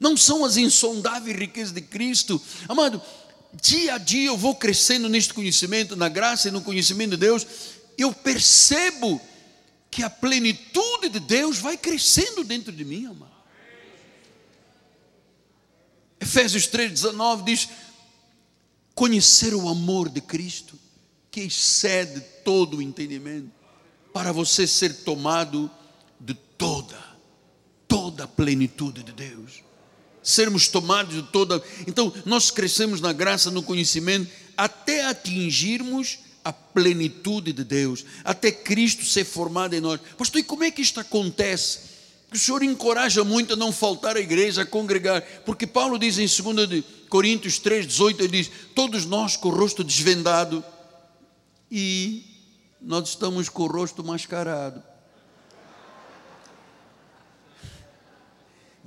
Não 0.00 0.16
são 0.16 0.44
as 0.44 0.56
insondáveis 0.56 1.38
riquezas 1.38 1.72
de 1.72 1.80
Cristo. 1.80 2.40
Amado, 2.68 3.00
dia 3.52 3.94
a 3.94 3.98
dia 3.98 4.26
eu 4.26 4.36
vou 4.36 4.54
crescendo 4.54 5.08
neste 5.08 5.32
conhecimento, 5.32 5.96
na 5.96 6.08
graça 6.08 6.48
e 6.48 6.50
no 6.50 6.60
conhecimento 6.60 7.12
de 7.12 7.16
Deus, 7.16 7.46
eu 7.96 8.12
percebo 8.12 9.20
que 9.90 10.02
a 10.02 10.10
plenitude 10.10 11.08
de 11.08 11.20
Deus 11.20 11.58
vai 11.58 11.76
crescendo 11.76 12.44
dentro 12.44 12.72
de 12.72 12.84
mim, 12.84 13.06
amado. 13.06 13.38
Efésios 16.20 16.68
3,19 16.68 17.44
diz: 17.44 17.68
conhecer 18.94 19.54
o 19.54 19.68
amor 19.68 20.08
de 20.08 20.20
Cristo, 20.20 20.78
que 21.30 21.40
excede 21.40 22.20
todo 22.44 22.78
o 22.78 22.82
entendimento, 22.82 23.50
para 24.12 24.32
você 24.32 24.66
ser 24.66 25.04
tomado 25.04 25.70
de 26.20 26.34
toda, 26.34 26.98
toda 27.86 28.24
a 28.24 28.28
plenitude 28.28 29.02
de 29.02 29.12
Deus 29.12 29.67
sermos 30.28 30.68
tomados 30.68 31.14
de 31.14 31.22
toda. 31.22 31.62
Então, 31.86 32.12
nós 32.26 32.50
crescemos 32.50 33.00
na 33.00 33.12
graça, 33.12 33.50
no 33.50 33.62
conhecimento, 33.62 34.30
até 34.56 35.06
atingirmos 35.06 36.18
a 36.44 36.52
plenitude 36.52 37.52
de 37.52 37.64
Deus, 37.64 38.04
até 38.24 38.50
Cristo 38.52 39.04
ser 39.04 39.24
formado 39.24 39.74
em 39.74 39.80
nós. 39.80 40.00
Pastor, 40.16 40.40
e 40.40 40.44
como 40.44 40.64
é 40.64 40.70
que 40.70 40.82
isto 40.82 41.00
acontece? 41.00 41.80
O 42.32 42.38
Senhor 42.38 42.62
encoraja 42.62 43.24
muito 43.24 43.54
a 43.54 43.56
não 43.56 43.72
faltar 43.72 44.16
à 44.16 44.20
igreja, 44.20 44.62
a 44.62 44.66
congregar, 44.66 45.22
porque 45.46 45.66
Paulo 45.66 45.98
diz 45.98 46.18
em 46.18 46.26
2 46.26 46.84
Coríntios 47.08 47.58
3,18, 47.58 48.20
ele 48.20 48.28
diz: 48.28 48.50
Todos 48.74 49.06
nós 49.06 49.34
com 49.34 49.48
o 49.48 49.54
rosto 49.54 49.82
desvendado 49.82 50.62
e 51.70 52.22
nós 52.82 53.08
estamos 53.08 53.48
com 53.48 53.62
o 53.62 53.66
rosto 53.66 54.04
mascarado. 54.04 54.82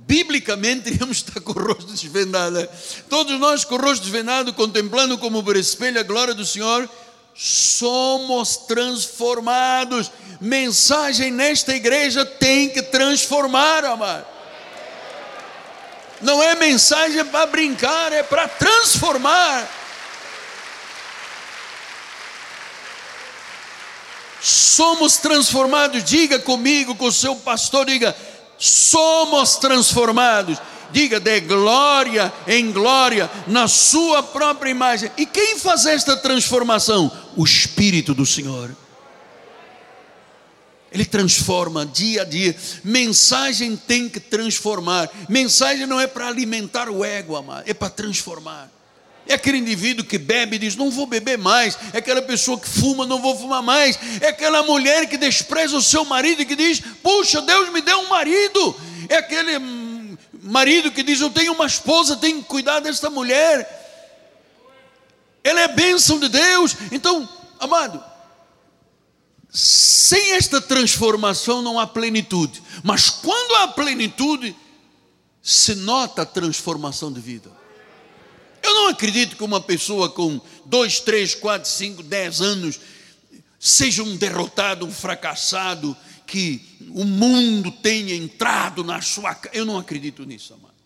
Biblicamente 0.06 0.88
iríamos 0.92 1.18
estar 1.18 1.40
com 1.40 1.52
o 1.52 1.62
rosto 1.62 1.90
desvendado. 1.92 2.68
Todos 3.08 3.38
nós 3.38 3.64
com 3.64 3.74
o 3.74 3.78
rosto 3.78 4.02
desvendado, 4.02 4.52
contemplando 4.52 5.18
como 5.18 5.42
por 5.42 5.56
espelho 5.56 6.00
a 6.00 6.02
glória 6.02 6.34
do 6.34 6.44
Senhor, 6.44 6.88
somos 7.34 8.56
transformados. 8.56 10.10
Mensagem 10.40 11.30
nesta 11.30 11.74
igreja 11.74 12.24
tem 12.24 12.68
que 12.68 12.82
transformar, 12.82 13.84
amado. 13.84 14.26
Não 16.20 16.42
é 16.42 16.54
mensagem 16.54 17.24
para 17.24 17.46
brincar, 17.46 18.12
é 18.12 18.22
para 18.22 18.46
transformar. 18.46 19.68
Somos 24.40 25.18
transformados, 25.18 26.02
diga 26.02 26.38
comigo, 26.38 26.96
com 26.96 27.06
o 27.06 27.12
seu 27.12 27.36
pastor, 27.36 27.86
diga, 27.86 28.16
somos 28.62 29.56
transformados. 29.56 30.56
Diga 30.92 31.18
de 31.18 31.40
glória 31.40 32.32
em 32.46 32.70
glória, 32.70 33.28
na 33.48 33.66
Sua 33.66 34.22
própria 34.22 34.70
imagem. 34.70 35.10
E 35.16 35.26
quem 35.26 35.58
faz 35.58 35.84
esta 35.84 36.16
transformação? 36.16 37.10
O 37.36 37.42
Espírito 37.42 38.14
do 38.14 38.24
Senhor. 38.24 38.70
Ele 40.92 41.04
transforma 41.04 41.84
dia 41.84 42.22
a 42.22 42.24
dia. 42.24 42.54
Mensagem 42.84 43.74
tem 43.74 44.08
que 44.08 44.20
transformar. 44.20 45.10
Mensagem 45.28 45.86
não 45.86 45.98
é 45.98 46.06
para 46.06 46.28
alimentar 46.28 46.88
o 46.88 47.04
ego, 47.04 47.34
amado, 47.34 47.64
é 47.66 47.74
para 47.74 47.90
transformar. 47.90 48.70
É 49.26 49.34
aquele 49.34 49.58
indivíduo 49.58 50.04
que 50.04 50.18
bebe 50.18 50.56
e 50.56 50.58
diz: 50.58 50.76
Não 50.76 50.90
vou 50.90 51.06
beber 51.06 51.38
mais. 51.38 51.78
É 51.92 51.98
aquela 51.98 52.22
pessoa 52.22 52.58
que 52.58 52.68
fuma, 52.68 53.06
não 53.06 53.20
vou 53.20 53.38
fumar 53.38 53.62
mais. 53.62 53.98
É 54.20 54.28
aquela 54.28 54.62
mulher 54.62 55.08
que 55.08 55.16
despreza 55.16 55.76
o 55.76 55.82
seu 55.82 56.04
marido 56.04 56.42
e 56.42 56.46
que 56.46 56.56
diz: 56.56 56.80
Puxa, 57.02 57.40
Deus 57.40 57.70
me 57.70 57.80
deu 57.80 57.98
um 58.00 58.08
marido. 58.08 58.76
É 59.08 59.16
aquele 59.16 59.58
marido 60.42 60.90
que 60.90 61.02
diz: 61.02 61.20
Eu 61.20 61.30
tenho 61.30 61.52
uma 61.52 61.66
esposa, 61.66 62.16
tenho 62.16 62.42
que 62.42 62.48
cuidar 62.48 62.80
desta 62.80 63.08
mulher. 63.08 63.80
Ela 65.44 65.60
é 65.60 65.68
bênção 65.68 66.18
de 66.18 66.28
Deus. 66.28 66.76
Então, 66.90 67.28
amado, 67.58 68.02
sem 69.52 70.32
esta 70.32 70.60
transformação 70.60 71.62
não 71.62 71.78
há 71.78 71.86
plenitude. 71.86 72.62
Mas 72.82 73.08
quando 73.10 73.54
há 73.56 73.68
plenitude, 73.68 74.56
se 75.42 75.74
nota 75.74 76.22
a 76.22 76.26
transformação 76.26 77.12
de 77.12 77.20
vida. 77.20 77.61
Acredito 79.02 79.36
que 79.36 79.42
uma 79.42 79.60
pessoa 79.60 80.08
com 80.08 80.40
dois, 80.64 81.00
três, 81.00 81.34
quatro, 81.34 81.68
cinco, 81.68 82.04
dez 82.04 82.40
anos 82.40 82.78
seja 83.58 84.00
um 84.00 84.16
derrotado, 84.16 84.86
um 84.86 84.92
fracassado, 84.92 85.96
que 86.24 86.78
o 86.94 87.04
mundo 87.04 87.72
tenha 87.72 88.14
entrado 88.14 88.84
na 88.84 89.02
sua 89.02 89.34
casa. 89.34 89.56
Eu 89.56 89.64
não 89.64 89.76
acredito 89.76 90.24
nisso, 90.24 90.54
amado. 90.54 90.76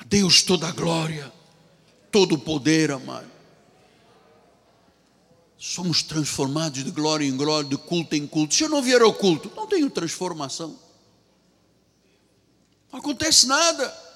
A 0.00 0.04
Deus 0.04 0.40
toda 0.40 0.66
a 0.66 0.72
glória, 0.72 1.30
todo 2.10 2.36
o 2.36 2.38
poder, 2.38 2.90
amado. 2.90 3.30
Somos 5.58 6.02
transformados 6.02 6.82
de 6.82 6.90
glória 6.90 7.26
em 7.26 7.36
glória, 7.36 7.68
de 7.68 7.76
culto 7.76 8.16
em 8.16 8.26
culto. 8.26 8.54
Se 8.54 8.64
eu 8.64 8.70
não 8.70 8.80
vier 8.80 9.02
ao 9.02 9.12
culto, 9.12 9.52
não 9.54 9.66
tenho 9.66 9.90
transformação. 9.90 10.74
Não 12.90 12.98
acontece 12.98 13.46
nada. 13.46 14.11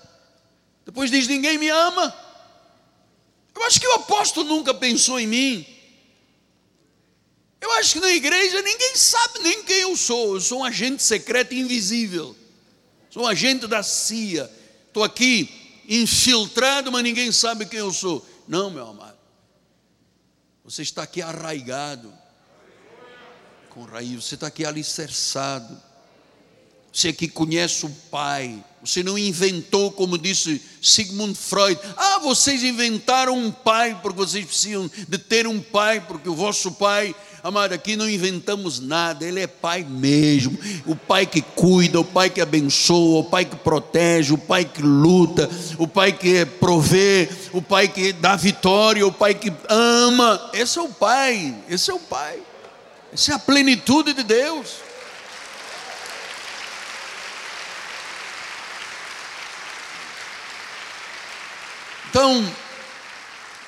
Depois 0.87 1.11
diz: 1.11 1.26
ninguém 1.26 1.59
me 1.59 1.68
ama. 1.68 2.16
Eu 3.55 3.64
acho 3.64 3.80
que 3.80 3.89
o 3.89 3.95
apóstolo 3.95 4.49
nunca 4.49 4.72
pensou 4.72 5.18
em 5.18 5.26
mim. 5.26 5.66
Eu 7.61 7.72
acho 7.72 7.95
que 7.95 8.01
na 8.01 8.11
igreja 8.11 8.62
ninguém 8.62 8.95
sabe 8.95 9.41
nem 9.41 9.64
quem 9.64 9.78
eu 9.78 9.97
sou. 9.97 10.37
Eu 10.37 10.41
sou 10.41 10.61
um 10.61 10.64
agente 10.64 11.03
secreto 11.03 11.53
invisível. 11.53 12.37
Sou 13.11 13.24
um 13.24 13.26
agente 13.26 13.66
da 13.66 13.82
CIA. 13.82 14.51
Estou 14.87 15.03
aqui 15.03 15.82
infiltrado, 15.89 16.93
mas 16.93 17.03
ninguém 17.03 17.32
sabe 17.32 17.66
quem 17.66 17.80
eu 17.80 17.93
sou. 17.93 18.24
Não, 18.47 18.70
meu 18.70 18.87
amado. 18.87 19.16
Você 20.64 20.82
está 20.82 21.03
aqui 21.03 21.20
arraigado 21.20 22.12
com 23.70 23.84
raiz, 23.84 24.24
você 24.24 24.34
está 24.37 24.47
aqui 24.47 24.64
alicerçado. 24.64 25.82
Você 26.97 27.13
que 27.13 27.29
conhece 27.29 27.85
o 27.85 27.91
Pai, 28.11 28.59
você 28.83 29.03
não 29.03 29.19
inventou, 29.19 29.93
como 29.93 30.17
disse 30.17 30.63
Sigmund 30.81 31.37
Freud. 31.37 31.79
Ah, 31.95 32.21
vocês 32.21 32.63
inventaram 32.63 33.37
um 33.37 33.51
pai 33.51 33.99
porque 34.01 34.17
vocês 34.17 34.47
precisam 34.47 34.91
de 35.07 35.19
ter 35.19 35.47
um 35.47 35.61
pai, 35.61 36.01
porque 36.01 36.27
o 36.27 36.35
vosso 36.35 36.73
pai 36.73 37.15
Amado, 37.43 37.75
aqui 37.75 37.97
não 37.97 38.09
inventamos 38.09 38.81
nada, 38.81 39.25
Ele 39.25 39.41
é 39.41 39.47
Pai 39.47 39.85
mesmo. 39.85 40.59
O 40.85 40.97
Pai 40.97 41.27
que 41.27 41.41
cuida, 41.41 42.01
o 42.01 42.05
Pai 42.05 42.29
que 42.29 42.41
abençoa, 42.41 43.21
o 43.21 43.25
Pai 43.25 43.45
que 43.45 43.55
protege, 43.55 44.33
o 44.33 44.39
Pai 44.39 44.65
que 44.65 44.83
luta, 44.83 45.49
o 45.79 45.87
Pai 45.87 46.13
que 46.13 46.45
provê, 46.45 47.29
o 47.53 47.63
Pai 47.63 47.87
que 47.87 48.13
dá 48.13 48.35
vitória, 48.35 49.07
o 49.07 49.13
Pai 49.13 49.33
que 49.33 49.53
ama. 49.69 50.51
Esse 50.53 50.79
é 50.81 50.83
o 50.83 50.89
Pai, 50.89 51.55
esse 51.69 51.89
é 51.89 51.95
o 51.95 52.01
Pai. 52.01 52.41
Essa 53.13 53.33
é 53.33 53.35
a 53.37 53.39
plenitude 53.39 54.13
de 54.13 54.25
Deus. 54.25 54.86
Então, 62.17 62.43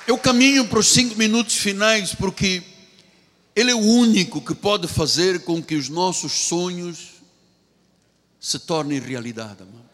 eu 0.07 0.17
caminho 0.17 0.67
para 0.67 0.79
os 0.79 0.87
cinco 0.87 1.15
minutos 1.15 1.57
finais, 1.57 2.15
porque 2.15 2.63
Ele 3.55 3.69
é 3.69 3.75
o 3.75 3.77
único 3.77 4.41
que 4.41 4.55
pode 4.55 4.87
fazer 4.87 5.43
com 5.43 5.61
que 5.61 5.75
os 5.75 5.87
nossos 5.87 6.31
sonhos 6.31 7.21
se 8.39 8.57
tornem 8.57 8.99
realidade. 8.99 9.61
Amado. 9.61 9.85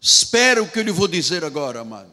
Espera 0.00 0.62
o 0.62 0.70
que 0.70 0.78
eu 0.78 0.84
lhe 0.84 0.92
vou 0.92 1.08
dizer 1.08 1.44
agora, 1.44 1.80
amado. 1.80 2.12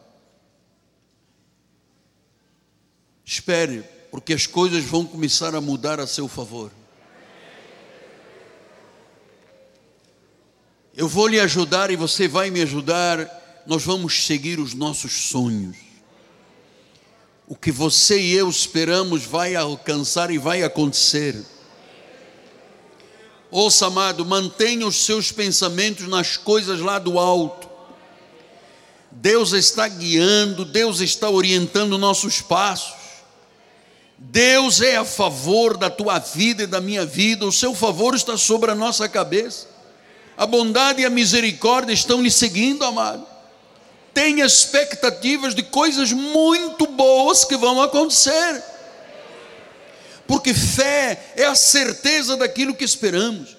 Espere, 3.24 3.84
porque 4.10 4.34
as 4.34 4.48
coisas 4.48 4.84
vão 4.84 5.06
começar 5.06 5.54
a 5.54 5.62
mudar 5.62 6.00
a 6.00 6.08
seu 6.08 6.28
favor. 6.28 6.72
Eu 10.96 11.10
vou 11.10 11.28
lhe 11.28 11.40
ajudar 11.42 11.92
e 11.92 11.98
você 11.98 12.26
vai 12.26 12.50
me 12.50 12.62
ajudar. 12.62 13.64
Nós 13.68 13.84
vamos 13.84 14.26
seguir 14.26 14.60
os 14.60 14.74
nossos 14.74 15.12
sonhos. 15.30 15.76
O 17.48 17.56
que 17.56 17.72
você 17.72 18.20
e 18.20 18.34
eu 18.34 18.50
esperamos 18.50 19.26
vai 19.26 19.56
alcançar 19.56 20.32
e 20.32 20.38
vai 20.38 20.64
acontecer. 20.64 21.36
Ouça, 23.52 23.88
amado, 23.88 24.26
mantenha 24.26 24.88
os 24.88 25.06
seus 25.06 25.32
pensamentos 25.32 26.08
nas 26.08 26.38
coisas 26.38 26.80
lá 26.80 26.98
do 26.98 27.20
alto. 27.20 27.70
Deus 29.12 29.52
está 29.52 29.88
guiando, 29.88 30.64
Deus 30.64 31.02
está 31.02 31.30
orientando 31.30 31.98
nossos 31.98 32.42
passos. 32.42 32.96
Deus 34.18 34.82
é 34.82 34.96
a 34.96 35.06
favor 35.06 35.76
da 35.78 35.90
tua 35.90 36.20
vida 36.20 36.64
e 36.64 36.68
da 36.68 36.80
minha 36.80 37.06
vida, 37.06 37.46
o 37.46 37.52
seu 37.52 37.76
favor 37.76 38.16
está 38.16 38.38
sobre 38.38 38.72
a 38.72 38.76
nossa 38.76 39.10
cabeça. 39.10 39.75
A 40.38 40.46
bondade 40.46 41.02
e 41.02 41.06
a 41.06 41.10
misericórdia 41.10 41.94
estão 41.94 42.22
lhe 42.22 42.32
seguindo, 42.32 42.84
amado. 42.84 43.26
Tenha 44.14 44.46
expectativas 44.46 45.54
de 45.54 45.64
coisas 45.64 46.12
muito 46.12 46.88
boas 46.88 47.44
que 47.44 47.58
vão 47.58 47.82
acontecer. 47.82 48.64
Porque 50.28 50.54
fé 50.54 51.34
é 51.36 51.46
a 51.46 51.56
certeza 51.56 52.36
daquilo 52.36 52.74
que 52.74 52.84
esperamos. 52.84 53.56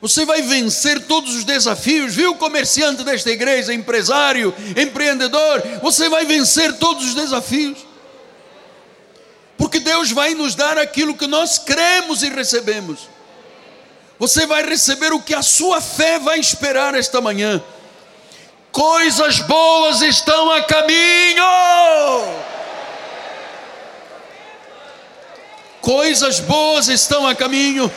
Você 0.00 0.24
vai 0.24 0.42
vencer 0.42 1.06
todos 1.06 1.34
os 1.34 1.44
desafios, 1.44 2.14
viu, 2.14 2.34
comerciante 2.34 3.04
desta 3.04 3.30
igreja, 3.30 3.74
empresário, 3.74 4.54
empreendedor, 4.76 5.62
você 5.82 6.08
vai 6.08 6.24
vencer 6.24 6.78
todos 6.78 7.04
os 7.04 7.14
desafios 7.14 7.90
porque 9.60 9.78
Deus 9.78 10.10
vai 10.10 10.32
nos 10.32 10.54
dar 10.54 10.78
aquilo 10.78 11.14
que 11.14 11.26
nós 11.26 11.58
cremos 11.58 12.22
e 12.22 12.30
recebemos. 12.30 13.00
Você 14.20 14.46
vai 14.46 14.62
receber 14.62 15.14
o 15.14 15.22
que 15.22 15.34
a 15.34 15.42
sua 15.42 15.80
fé 15.80 16.18
vai 16.18 16.38
esperar 16.38 16.94
esta 16.94 17.22
manhã. 17.22 17.60
Coisas 18.70 19.40
boas 19.40 20.02
estão 20.02 20.52
a 20.52 20.62
caminho. 20.62 21.42
Coisas 25.80 26.38
boas 26.38 26.88
estão 26.88 27.26
a 27.26 27.34
caminho. 27.34 27.90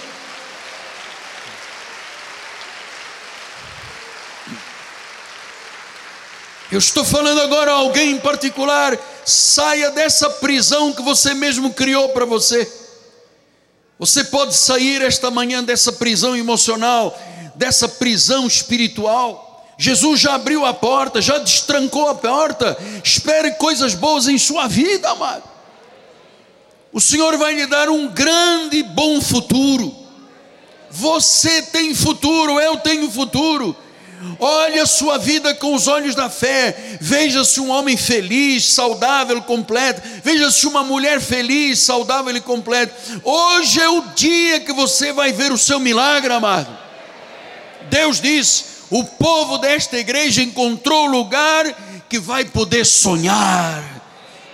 Eu 6.71 6.79
estou 6.79 7.03
falando 7.03 7.41
agora 7.41 7.71
a 7.71 7.75
alguém 7.75 8.11
em 8.11 8.19
particular 8.19 8.97
Saia 9.25 9.91
dessa 9.91 10.29
prisão 10.29 10.93
que 10.93 11.01
você 11.01 11.33
mesmo 11.33 11.73
criou 11.73 12.09
para 12.09 12.25
você. 12.25 12.82
Você 13.99 14.23
pode 14.23 14.55
sair 14.55 15.01
esta 15.01 15.29
manhã 15.29 15.63
dessa 15.63 15.91
prisão 15.91 16.35
emocional, 16.35 17.17
dessa 17.55 17.87
prisão 17.87 18.47
espiritual. 18.47 19.65
Jesus 19.77 20.19
já 20.19 20.35
abriu 20.35 20.65
a 20.65 20.73
porta, 20.73 21.21
já 21.21 21.37
destrancou 21.37 22.09
a 22.09 22.15
porta. 22.15 22.77
Espere 23.03 23.51
coisas 23.51 23.93
boas 23.93 24.27
em 24.27 24.37
sua 24.37 24.67
vida, 24.67 25.09
amado. 25.09 25.43
O 26.91 27.01
Senhor 27.01 27.37
vai 27.37 27.55
lhe 27.55 27.65
dar 27.65 27.89
um 27.89 28.07
grande 28.07 28.77
e 28.77 28.83
bom 28.83 29.19
futuro. 29.19 29.93
Você 30.91 31.63
tem 31.63 31.95
futuro, 31.95 32.59
eu 32.59 32.77
tenho 32.77 33.09
futuro. 33.09 33.75
Olhe 34.39 34.79
a 34.79 34.85
sua 34.85 35.17
vida 35.17 35.53
com 35.55 35.73
os 35.73 35.87
olhos 35.87 36.15
da 36.15 36.29
fé. 36.29 36.97
Veja-se 36.99 37.59
um 37.59 37.69
homem 37.69 37.97
feliz, 37.97 38.65
saudável, 38.65 39.41
completo. 39.41 40.01
Veja-se 40.23 40.65
uma 40.67 40.83
mulher 40.83 41.19
feliz, 41.21 41.79
saudável 41.79 42.35
e 42.35 42.41
completa. 42.41 42.93
Hoje 43.23 43.81
é 43.81 43.89
o 43.89 44.01
dia 44.15 44.59
que 44.59 44.73
você 44.73 45.11
vai 45.11 45.31
ver 45.31 45.51
o 45.51 45.57
seu 45.57 45.79
milagre, 45.79 46.33
amado. 46.33 46.77
Deus 47.89 48.21
diz: 48.21 48.65
o 48.89 49.03
povo 49.03 49.57
desta 49.57 49.97
igreja 49.97 50.43
encontrou 50.43 51.05
lugar 51.05 51.65
que 52.07 52.19
vai 52.19 52.45
poder 52.45 52.85
sonhar, 52.85 53.92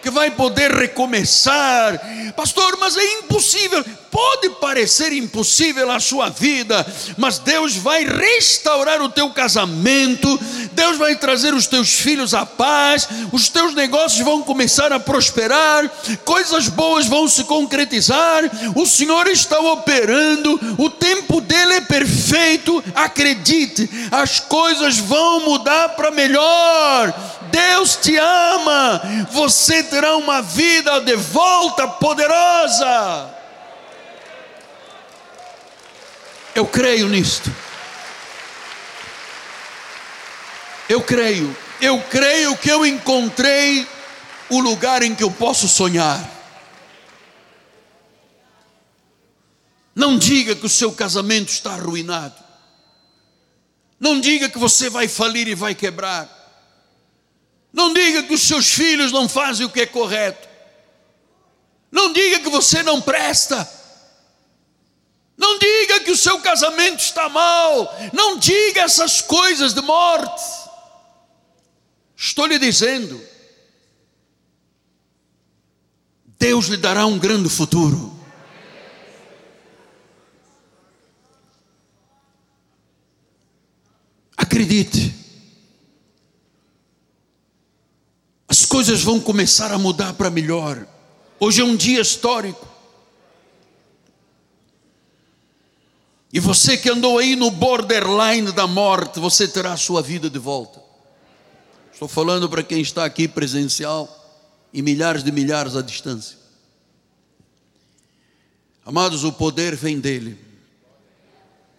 que 0.01 0.09
vai 0.09 0.31
poder 0.31 0.71
recomeçar. 0.71 1.99
Pastor, 2.35 2.77
mas 2.79 2.97
é 2.97 3.19
impossível. 3.19 3.83
Pode 4.11 4.49
parecer 4.59 5.13
impossível 5.13 5.91
a 5.91 5.99
sua 5.99 6.29
vida, 6.29 6.85
mas 7.15 7.37
Deus 7.37 7.75
vai 7.75 8.03
restaurar 8.03 9.01
o 9.01 9.09
teu 9.09 9.29
casamento, 9.29 10.39
Deus 10.71 10.97
vai 10.97 11.15
trazer 11.15 11.53
os 11.53 11.67
teus 11.67 11.93
filhos 11.93 12.33
à 12.33 12.43
paz, 12.43 13.07
os 13.31 13.49
teus 13.49 13.75
negócios 13.75 14.25
vão 14.25 14.41
começar 14.41 14.91
a 14.91 14.99
prosperar, 14.99 15.87
coisas 16.25 16.67
boas 16.67 17.05
vão 17.05 17.27
se 17.27 17.43
concretizar. 17.43 18.43
O 18.75 18.85
Senhor 18.85 19.27
está 19.27 19.59
operando, 19.59 20.59
o 20.77 20.89
tempo 20.89 21.39
dele 21.39 21.73
é 21.73 21.81
perfeito. 21.81 22.83
Acredite, 22.95 23.87
as 24.11 24.39
coisas 24.39 24.97
vão 24.97 25.41
mudar 25.41 25.89
para 25.89 26.09
melhor. 26.09 27.13
Deus 27.51 27.95
te 27.95 28.15
ama, 28.17 29.01
você 29.31 29.83
terá 29.83 30.15
uma 30.15 30.41
vida 30.41 30.99
de 31.01 31.15
volta 31.15 31.87
poderosa. 31.87 33.35
Eu 36.55 36.65
creio 36.65 37.07
nisto. 37.07 37.53
Eu 40.87 41.01
creio, 41.01 41.55
eu 41.79 42.01
creio 42.09 42.57
que 42.57 42.69
eu 42.69 42.85
encontrei 42.85 43.87
o 44.49 44.59
lugar 44.59 45.03
em 45.03 45.13
que 45.13 45.23
eu 45.23 45.29
posso 45.29 45.67
sonhar. 45.67 46.37
Não 49.93 50.17
diga 50.17 50.55
que 50.55 50.65
o 50.65 50.69
seu 50.69 50.91
casamento 50.91 51.49
está 51.49 51.73
arruinado. 51.73 52.35
Não 53.99 54.19
diga 54.19 54.49
que 54.49 54.57
você 54.57 54.89
vai 54.89 55.07
falir 55.07 55.47
e 55.47 55.53
vai 55.53 55.75
quebrar. 55.75 56.38
Não 57.71 57.93
diga 57.93 58.23
que 58.23 58.33
os 58.33 58.41
seus 58.41 58.69
filhos 58.73 59.11
não 59.11 59.29
fazem 59.29 59.65
o 59.65 59.69
que 59.69 59.81
é 59.81 59.85
correto. 59.85 60.47
Não 61.91 62.11
diga 62.13 62.39
que 62.39 62.49
você 62.49 62.83
não 62.83 63.01
presta. 63.01 63.69
Não 65.37 65.57
diga 65.57 66.01
que 66.01 66.11
o 66.11 66.17
seu 66.17 66.39
casamento 66.41 66.99
está 66.99 67.29
mal. 67.29 67.95
Não 68.11 68.37
diga 68.37 68.81
essas 68.81 69.21
coisas 69.21 69.73
de 69.73 69.81
morte. 69.81 70.43
Estou 72.15 72.45
lhe 72.45 72.59
dizendo. 72.59 73.23
Deus 76.37 76.65
lhe 76.67 76.77
dará 76.77 77.05
um 77.05 77.19
grande 77.19 77.49
futuro. 77.49 78.17
Acredite. 84.35 85.18
Coisas 88.65 89.03
vão 89.03 89.19
começar 89.19 89.71
a 89.71 89.77
mudar 89.77 90.13
para 90.13 90.29
melhor. 90.29 90.85
Hoje 91.39 91.61
é 91.61 91.63
um 91.63 91.75
dia 91.75 92.01
histórico. 92.01 92.67
E 96.31 96.39
você 96.39 96.77
que 96.77 96.89
andou 96.89 97.17
aí 97.17 97.35
no 97.35 97.49
borderline 97.49 98.51
da 98.51 98.67
morte, 98.67 99.19
você 99.19 99.47
terá 99.47 99.73
a 99.73 99.77
sua 99.77 100.01
vida 100.01 100.29
de 100.29 100.37
volta. 100.37 100.81
Estou 101.91 102.07
falando 102.07 102.47
para 102.47 102.63
quem 102.63 102.81
está 102.81 103.03
aqui 103.03 103.27
presencial 103.27 104.15
e 104.71 104.81
milhares 104.81 105.23
de 105.23 105.31
milhares 105.31 105.75
à 105.75 105.81
distância. 105.81 106.37
Amados, 108.85 109.23
o 109.23 109.33
poder 109.33 109.75
vem 109.75 109.99
dele. 109.99 110.37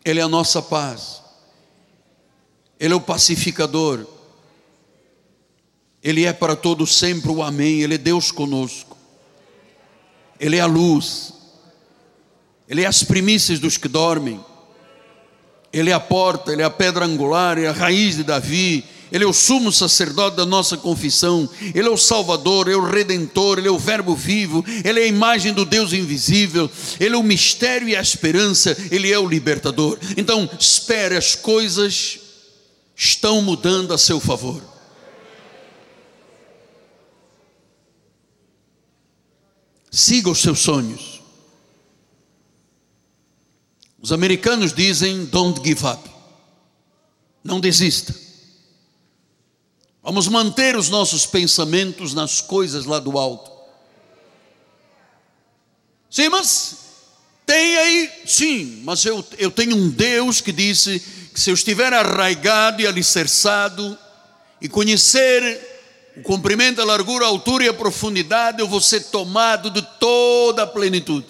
Ele 0.05 0.21
é 0.21 0.23
a 0.23 0.29
nossa 0.29 0.61
paz. 0.61 1.23
Ele 2.79 2.93
é 2.93 2.97
o 2.97 3.01
pacificador. 3.01 4.07
Ele 6.03 6.25
é 6.25 6.33
para 6.33 6.57
todos 6.57 6.97
sempre 6.97 7.31
o 7.31 7.43
Amém. 7.43 7.83
Ele 7.83 7.95
é 7.95 7.99
Deus 7.99 8.31
conosco. 8.31 8.97
Ele 10.39 10.57
é 10.57 10.61
a 10.61 10.67
luz. 10.67 11.33
Ele 12.69 12.83
é 12.83 12.87
as 12.87 13.03
primícias 13.03 13.59
dos 13.59 13.77
que 13.77 13.89
dormem. 13.89 14.41
Ele 15.73 15.91
é 15.91 15.93
a 15.93 16.01
porta, 16.01 16.53
ele 16.53 16.63
é 16.63 16.65
a 16.65 16.71
pedra 16.71 17.05
angular, 17.05 17.57
ele 17.57 17.67
é 17.67 17.71
a 17.71 17.73
raiz 17.73 18.17
de 18.17 18.25
Davi, 18.25 18.85
ele 19.13 19.25
é 19.25 19.27
o 19.27 19.33
sumo 19.33 19.71
sacerdote 19.71 20.37
da 20.37 20.47
nossa 20.47 20.77
confissão, 20.77 21.49
ele 21.75 21.87
é 21.87 21.91
o 21.91 21.97
Salvador, 21.97 22.67
ele 22.67 22.77
é 22.77 22.79
o 22.79 22.89
Redentor, 22.89 23.59
ele 23.59 23.69
é 23.69 23.71
o 23.71 23.79
Verbo 23.79 24.15
vivo, 24.15 24.65
ele 24.85 25.01
é 25.01 25.05
a 25.05 25.09
imagem 25.09 25.53
do 25.53 25.65
Deus 25.65 25.93
invisível, 25.93 26.71
ele 26.99 27.15
é 27.15 27.19
o 27.19 27.23
mistério 27.23 27.89
e 27.89 27.97
a 27.97 28.01
esperança, 28.01 28.77
ele 28.91 29.13
é 29.13 29.19
o 29.19 29.29
libertador. 29.29 29.99
Então, 30.17 30.49
espere, 30.59 31.17
as 31.17 31.35
coisas 31.35 32.19
estão 32.97 33.43
mudando 33.43 33.93
a 33.93 33.99
seu 33.99 34.21
favor. 34.21 34.70
Siga 40.01 40.31
os 40.31 40.39
seus 40.39 40.61
sonhos. 40.61 41.21
Os 44.01 44.13
americanos 44.13 44.73
dizem 44.73 45.27
don't 45.27 45.61
give 45.63 45.85
up. 45.85 46.09
Não 47.45 47.61
desista. 47.61 48.15
Vamos 50.03 50.27
manter 50.27 50.75
os 50.75 50.89
nossos 50.89 51.27
pensamentos 51.27 52.15
nas 52.15 52.41
coisas 52.41 52.87
lá 52.87 52.99
do 52.99 53.19
alto. 53.19 53.51
Sim, 56.09 56.31
mas 56.31 56.77
tem 57.45 57.77
aí, 57.77 58.11
sim, 58.25 58.81
mas 58.83 59.05
eu, 59.05 59.23
eu 59.37 59.51
tenho 59.51 59.77
um 59.77 59.91
Deus 59.91 60.41
que 60.41 60.51
disse 60.51 60.99
que 61.35 61.39
se 61.39 61.51
eu 61.51 61.55
estiver 61.55 61.93
arraigado 61.93 62.81
e 62.81 62.87
alicerçado 62.87 63.99
e 64.63 64.69
conhecer 64.69 65.70
o 66.17 66.23
comprimento, 66.23 66.81
a 66.81 66.85
largura, 66.85 67.25
a 67.25 67.29
altura 67.29 67.65
e 67.65 67.69
a 67.69 67.75
profundidade, 67.75 68.61
eu 68.61 68.69
vou 68.69 68.81
ser 68.81 69.05
tomado 69.05 69.71
de 69.71 69.81
toda 69.99 70.65
a 70.65 70.67
plenitude. 70.67 71.27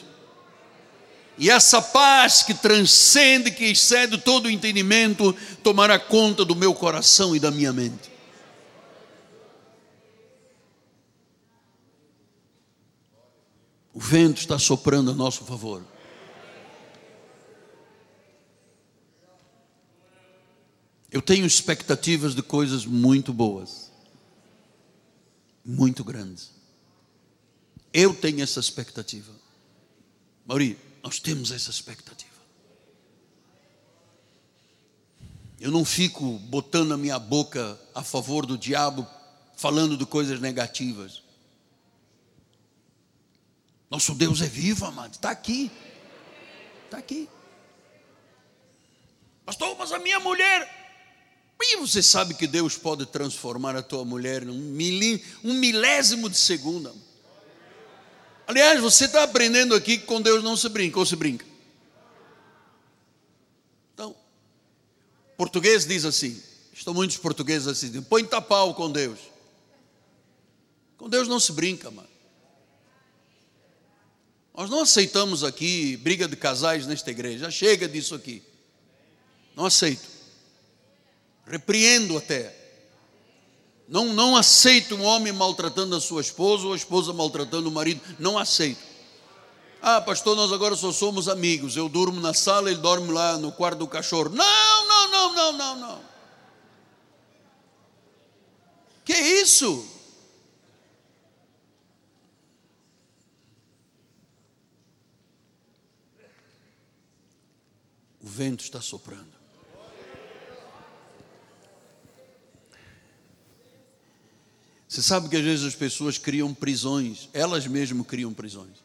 E 1.37 1.51
essa 1.51 1.81
paz 1.81 2.43
que 2.43 2.55
transcende, 2.55 3.51
que 3.51 3.65
excede 3.65 4.19
todo 4.19 4.47
o 4.47 4.51
entendimento, 4.51 5.35
tomará 5.63 5.99
conta 5.99 6.45
do 6.45 6.55
meu 6.55 6.75
coração 6.75 7.35
e 7.35 7.41
da 7.41 7.51
minha 7.51 7.73
mente. 7.73 8.11
O 13.93 14.01
vento 14.01 14.39
está 14.39 14.59
soprando 14.59 15.11
a 15.11 15.15
nosso 15.15 15.45
favor. 15.45 15.83
Eu 21.11 21.21
tenho 21.21 21.45
expectativas 21.45 22.35
de 22.35 22.43
coisas 22.43 22.87
muito 22.87 23.33
boas 23.33 23.90
muito 25.65 26.03
grandes. 26.05 26.51
Eu 27.93 28.15
tenho 28.15 28.43
essa 28.43 28.61
expectativa. 28.61 29.33
Mauri, 30.47 30.79
nós 31.03 31.19
temos 31.19 31.51
essa 31.51 31.71
expectativa. 31.71 32.31
Eu 35.59 35.71
não 35.71 35.85
fico 35.85 36.39
botando 36.39 36.93
a 36.93 36.97
minha 36.97 37.19
boca 37.19 37.79
a 37.95 38.03
favor 38.03 38.47
do 38.47 38.57
diabo, 38.57 39.07
falando 39.57 39.97
de 39.97 40.07
coisas 40.07 40.41
negativas. 40.41 41.23
Nosso 43.91 44.15
Deus 44.15 44.41
é 44.41 44.47
vivo, 44.47 44.87
amado, 44.87 45.15
está 45.15 45.31
aqui. 45.31 45.71
Está 46.87 46.99
aqui. 46.99 47.29
Pastor, 49.45 49.77
mas 49.77 49.93
a 49.93 49.99
minha 49.99 50.21
mulher, 50.21 50.80
e 51.63 51.77
você 51.77 52.03
sabe 52.03 52.35
que 52.35 52.47
Deus 52.47 52.77
pode 52.77 53.05
transformar 53.07 53.77
a 53.77 53.83
tua 53.83 54.05
mulher 54.05 54.45
num 54.45 54.59
milim, 54.59 55.23
um 55.45 55.53
milésimo 55.53 56.31
de 56.31 56.39
segundo. 56.39 56.95
Aliás, 58.47 58.81
você 58.81 59.05
está 59.05 59.23
aprendendo 59.23 59.75
aqui 59.75 59.99
que 59.99 60.07
com 60.07 60.23
Deus 60.23 60.43
não 60.43 60.57
se 60.57 60.69
brinca, 60.69 60.99
ou 60.99 61.07
se 61.07 61.15
brinca. 61.17 61.45
Então, 63.95 64.17
português 65.37 65.87
diz 65.87 66.05
assim, 66.05 66.43
estão 66.73 66.95
muitos 66.95 67.17
portugueses 67.19 67.69
assim, 67.69 68.01
põe 68.03 68.25
tapau 68.25 68.75
com 68.75 68.91
Deus. 68.91 69.19
Com 70.97 71.09
Deus 71.09 71.29
não 71.29 71.39
se 71.39 71.53
brinca, 71.53 71.91
mano. 71.91 72.09
Nós 74.55 74.69
não 74.69 74.81
aceitamos 74.81 75.45
aqui 75.45 75.97
briga 75.99 76.27
de 76.27 76.37
casais 76.37 76.87
nesta 76.87 77.11
igreja, 77.11 77.45
já 77.45 77.51
chega 77.51 77.89
disso 77.89 78.15
aqui. 78.15 78.43
Não 79.55 79.67
aceito 79.67 80.10
repreendo 81.51 82.17
até. 82.17 82.57
Não, 83.89 84.07
não 84.13 84.37
aceito 84.37 84.95
um 84.95 85.03
homem 85.03 85.33
maltratando 85.33 85.97
a 85.97 86.01
sua 86.01 86.21
esposa 86.21 86.65
ou 86.65 86.73
a 86.73 86.77
esposa 86.77 87.13
maltratando 87.13 87.69
o 87.69 87.73
marido. 87.73 88.01
Não 88.21 88.39
aceito. 88.39 88.81
Ah, 89.83 90.01
pastor, 90.01 90.37
nós 90.37 90.53
agora 90.53 90.77
só 90.77 90.93
somos 90.93 91.29
amigos. 91.29 91.77
Eu 91.77 91.89
durmo 91.89 92.21
na 92.21 92.33
sala, 92.33 92.71
ele 92.71 92.81
dorme 92.81 93.11
lá 93.11 93.37
no 93.37 93.51
quarto 93.51 93.79
do 93.79 93.89
cachorro. 93.89 94.29
Não, 94.29 94.87
não, 94.87 95.11
não, 95.11 95.35
não, 95.35 95.53
não, 95.53 95.77
não. 95.77 96.01
Que 99.05 99.15
isso? 99.15 99.85
O 108.23 108.29
vento 108.29 108.63
está 108.63 108.81
soprando. 108.81 109.41
Você 114.91 115.03
sabe 115.03 115.29
que 115.29 115.37
às 115.37 115.45
vezes 115.45 115.65
as 115.65 115.77
pessoas 115.77 116.19
criam 116.19 116.53
prisões, 116.53 117.29
elas 117.33 117.65
mesmas 117.65 118.05
criam 118.09 118.35
prisões. 118.35 118.77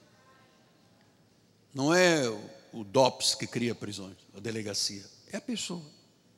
Não 1.73 1.91
é 1.91 2.29
o 2.71 2.83
DOPS 2.83 3.33
que 3.33 3.47
cria 3.47 3.73
prisões, 3.73 4.15
a 4.37 4.39
delegacia, 4.39 5.03
é 5.31 5.37
a 5.37 5.41
pessoa. 5.41 5.81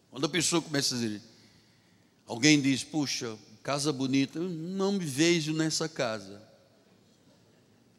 Quando 0.10 0.26
a 0.26 0.30
pessoa 0.30 0.62
começa 0.62 0.96
a 0.96 0.98
dizer, 0.98 1.22
alguém 2.26 2.62
diz, 2.62 2.82
puxa, 2.82 3.38
casa 3.62 3.92
bonita, 3.92 4.40
não 4.40 4.94
me 4.94 5.04
vejo 5.04 5.52
nessa 5.52 5.90
casa. 5.90 6.42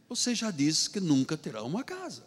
Você 0.08 0.34
já 0.34 0.50
disse 0.50 0.88
que 0.88 1.00
nunca 1.00 1.36
terá 1.36 1.62
uma 1.62 1.84
casa. 1.84 2.24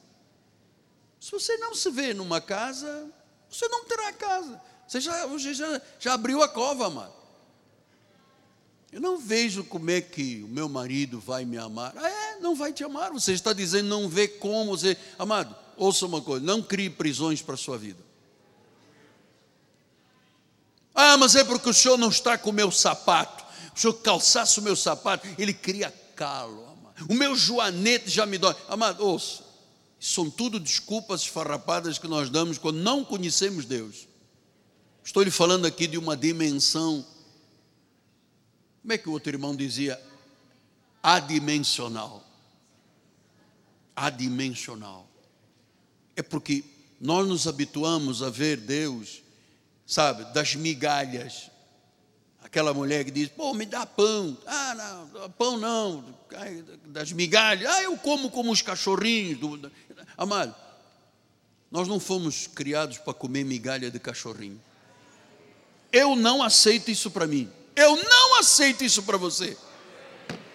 Se 1.19 1.31
você 1.31 1.57
não 1.57 1.73
se 1.73 1.89
vê 1.89 2.13
numa 2.13 2.39
casa, 2.39 3.11
você 3.49 3.67
não 3.69 3.85
terá 3.85 4.13
casa. 4.13 4.61
Você 4.87 5.01
já, 5.01 5.25
você 5.25 5.51
já, 5.51 5.81
já 5.99 6.13
abriu 6.13 6.43
a 6.43 6.47
cova, 6.47 6.85
amado. 6.85 7.20
Eu 8.91 8.99
não 8.99 9.17
vejo 9.17 9.63
como 9.63 9.89
é 9.89 10.01
que 10.01 10.43
o 10.43 10.47
meu 10.49 10.67
marido 10.67 11.19
vai 11.19 11.45
me 11.45 11.57
amar. 11.57 11.93
Ah, 11.95 12.09
é, 12.09 12.39
não 12.39 12.55
vai 12.55 12.73
te 12.73 12.83
amar. 12.83 13.11
Você 13.11 13.31
está 13.31 13.53
dizendo, 13.53 13.87
não 13.87 14.09
vê 14.09 14.27
como 14.27 14.77
você. 14.77 14.97
Amado, 15.17 15.55
ouça 15.77 16.05
uma 16.05 16.21
coisa: 16.21 16.45
não 16.45 16.61
crie 16.61 16.89
prisões 16.89 17.41
para 17.41 17.55
a 17.55 17.57
sua 17.57 17.77
vida. 17.77 18.03
Ah, 20.93 21.17
mas 21.17 21.35
é 21.35 21.43
porque 21.43 21.69
o 21.69 21.73
senhor 21.73 21.97
não 21.97 22.09
está 22.09 22.37
com 22.37 22.49
o 22.49 22.53
meu 22.53 22.69
sapato. 22.69 23.45
O 23.73 23.79
senhor 23.79 23.93
calçasse 23.93 24.59
o 24.59 24.63
meu 24.63 24.75
sapato, 24.75 25.25
ele 25.37 25.53
cria 25.53 25.93
calo. 26.13 26.65
Amado. 26.65 27.05
O 27.09 27.13
meu 27.13 27.33
joanete 27.33 28.09
já 28.09 28.25
me 28.25 28.37
dói. 28.37 28.55
Amado, 28.67 29.05
ouça. 29.05 29.43
São 29.97 30.29
tudo 30.29 30.59
desculpas 30.59 31.21
esfarrapadas 31.21 31.97
que 31.97 32.07
nós 32.07 32.29
damos 32.29 32.57
quando 32.57 32.77
não 32.77 33.05
conhecemos 33.05 33.63
Deus. 33.63 34.07
Estou 35.03 35.23
lhe 35.23 35.31
falando 35.31 35.65
aqui 35.65 35.87
de 35.87 35.97
uma 35.97 36.17
dimensão 36.17 37.05
como 38.81 38.93
é 38.93 38.97
que 38.97 39.07
o 39.07 39.11
outro 39.11 39.31
irmão 39.31 39.55
dizia? 39.55 40.01
Adimensional. 41.03 42.23
Adimensional. 43.95 45.07
É 46.15 46.23
porque 46.23 46.63
nós 46.99 47.27
nos 47.27 47.47
habituamos 47.47 48.23
a 48.23 48.29
ver 48.29 48.57
Deus, 48.57 49.21
sabe, 49.85 50.25
das 50.33 50.55
migalhas. 50.55 51.49
Aquela 52.43 52.73
mulher 52.73 53.05
que 53.05 53.11
diz, 53.11 53.29
pô, 53.29 53.53
me 53.53 53.65
dá 53.65 53.85
pão. 53.85 54.35
Ah, 54.47 54.75
não, 54.75 55.29
pão 55.31 55.57
não, 55.57 56.03
das 56.85 57.11
migalhas. 57.11 57.71
Ah, 57.71 57.83
eu 57.83 57.95
como 57.97 58.31
como 58.31 58.51
os 58.51 58.61
cachorrinhos. 58.61 59.39
Do... 59.39 59.71
Amado, 60.17 60.55
nós 61.69 61.87
não 61.87 61.99
fomos 61.99 62.47
criados 62.47 62.97
para 62.97 63.13
comer 63.13 63.45
migalha 63.45 63.91
de 63.91 63.99
cachorrinho. 63.99 64.61
Eu 65.91 66.15
não 66.15 66.41
aceito 66.41 66.89
isso 66.89 67.11
para 67.11 67.27
mim. 67.27 67.49
Eu 67.75 67.95
não 68.03 68.39
aceito 68.39 68.83
isso 68.83 69.03
para 69.03 69.17
você. 69.17 69.55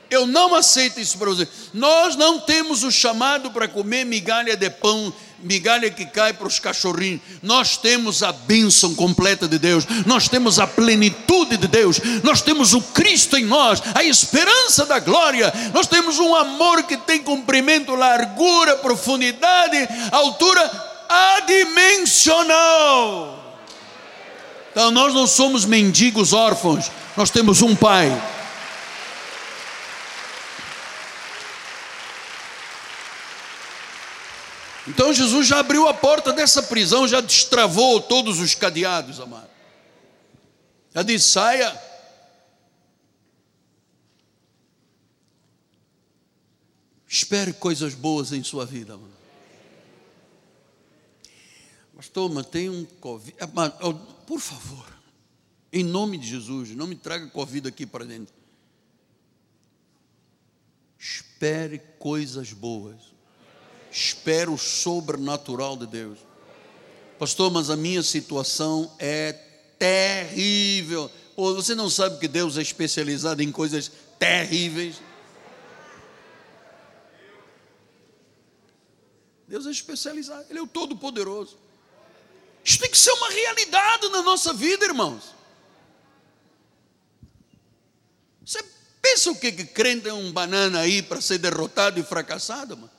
Eu 0.08 0.24
não 0.26 0.54
aceito 0.54 1.00
isso 1.00 1.18
para 1.18 1.30
você. 1.30 1.48
Nós 1.74 2.14
não 2.14 2.38
temos 2.38 2.84
o 2.84 2.92
chamado 2.92 3.50
para 3.50 3.66
comer 3.66 4.04
migalha 4.04 4.56
de 4.56 4.70
pão, 4.70 5.12
migalha 5.40 5.90
que 5.90 6.06
cai 6.06 6.32
para 6.32 6.46
os 6.46 6.60
cachorrinhos. 6.60 7.20
Nós 7.42 7.76
temos 7.76 8.22
a 8.22 8.30
bênção 8.32 8.94
completa 8.94 9.48
de 9.48 9.58
Deus, 9.58 9.84
nós 10.06 10.28
temos 10.28 10.60
a 10.60 10.66
plenitude 10.66 11.56
de 11.56 11.66
Deus, 11.66 12.00
nós 12.22 12.40
temos 12.40 12.72
o 12.72 12.80
Cristo 12.80 13.36
em 13.36 13.44
nós, 13.44 13.82
a 13.94 14.04
esperança 14.04 14.86
da 14.86 15.00
glória, 15.00 15.52
nós 15.74 15.88
temos 15.88 16.20
um 16.20 16.36
amor 16.36 16.84
que 16.84 16.96
tem 16.96 17.20
comprimento, 17.22 17.96
largura, 17.96 18.76
profundidade, 18.76 19.76
altura 20.12 20.94
adimensional. 21.08 23.45
Então 24.76 24.90
nós 24.90 25.14
não 25.14 25.26
somos 25.26 25.64
mendigos 25.64 26.34
órfãos, 26.34 26.90
nós 27.16 27.30
temos 27.30 27.62
um 27.62 27.74
Pai 27.74 28.12
Então 34.86 35.12
Jesus 35.14 35.46
já 35.46 35.60
abriu 35.60 35.88
a 35.88 35.94
porta 35.94 36.30
dessa 36.30 36.62
prisão, 36.62 37.08
já 37.08 37.20
destravou 37.20 38.00
todos 38.00 38.38
os 38.38 38.54
cadeados, 38.54 39.18
amado. 39.18 39.48
Já 40.94 41.02
disse: 41.02 41.30
saia. 41.30 41.82
Espere 47.08 47.52
coisas 47.52 47.94
boas 47.94 48.30
em 48.30 48.44
sua 48.44 48.66
vida, 48.66 48.94
amado. 48.94 49.15
Pastor, 51.96 52.30
mas 52.30 52.46
tem 52.46 52.70
um 52.70 52.84
Covid. 52.84 53.36
Por 54.26 54.38
favor, 54.38 54.86
em 55.72 55.82
nome 55.82 56.16
de 56.18 56.28
Jesus, 56.28 56.70
não 56.70 56.86
me 56.86 56.94
traga 56.94 57.26
Covid 57.28 57.66
aqui 57.66 57.84
para 57.84 58.04
dentro. 58.04 58.34
Espere 60.98 61.78
coisas 61.98 62.52
boas 62.52 63.16
espero 63.96 64.52
o 64.52 64.58
sobrenatural 64.58 65.76
de 65.76 65.86
Deus. 65.86 66.18
Pastor, 67.18 67.50
mas 67.50 67.70
a 67.70 67.76
minha 67.76 68.02
situação 68.02 68.94
é 68.98 69.32
terrível. 69.78 71.10
Pô, 71.34 71.54
você 71.54 71.74
não 71.74 71.88
sabe 71.88 72.18
que 72.18 72.28
Deus 72.28 72.58
é 72.58 72.62
especializado 72.62 73.42
em 73.42 73.50
coisas 73.50 73.90
terríveis? 74.18 75.00
Deus 79.48 79.66
é 79.66 79.70
especializado, 79.70 80.44
Ele 80.50 80.58
é 80.58 80.62
o 80.62 80.66
Todo-Poderoso. 80.66 81.56
Isso 82.66 82.80
tem 82.80 82.90
que 82.90 82.98
ser 82.98 83.12
uma 83.12 83.30
realidade 83.30 84.08
na 84.08 84.22
nossa 84.22 84.52
vida, 84.52 84.84
irmãos. 84.84 85.22
Você 88.44 88.60
pensa 89.00 89.30
o 89.30 89.36
que, 89.36 89.52
que 89.52 89.64
crente 89.64 90.08
é 90.08 90.12
um 90.12 90.32
banana 90.32 90.80
aí 90.80 91.00
para 91.00 91.20
ser 91.20 91.38
derrotado 91.38 92.00
e 92.00 92.02
fracassado, 92.02 92.76
mano? 92.76 92.90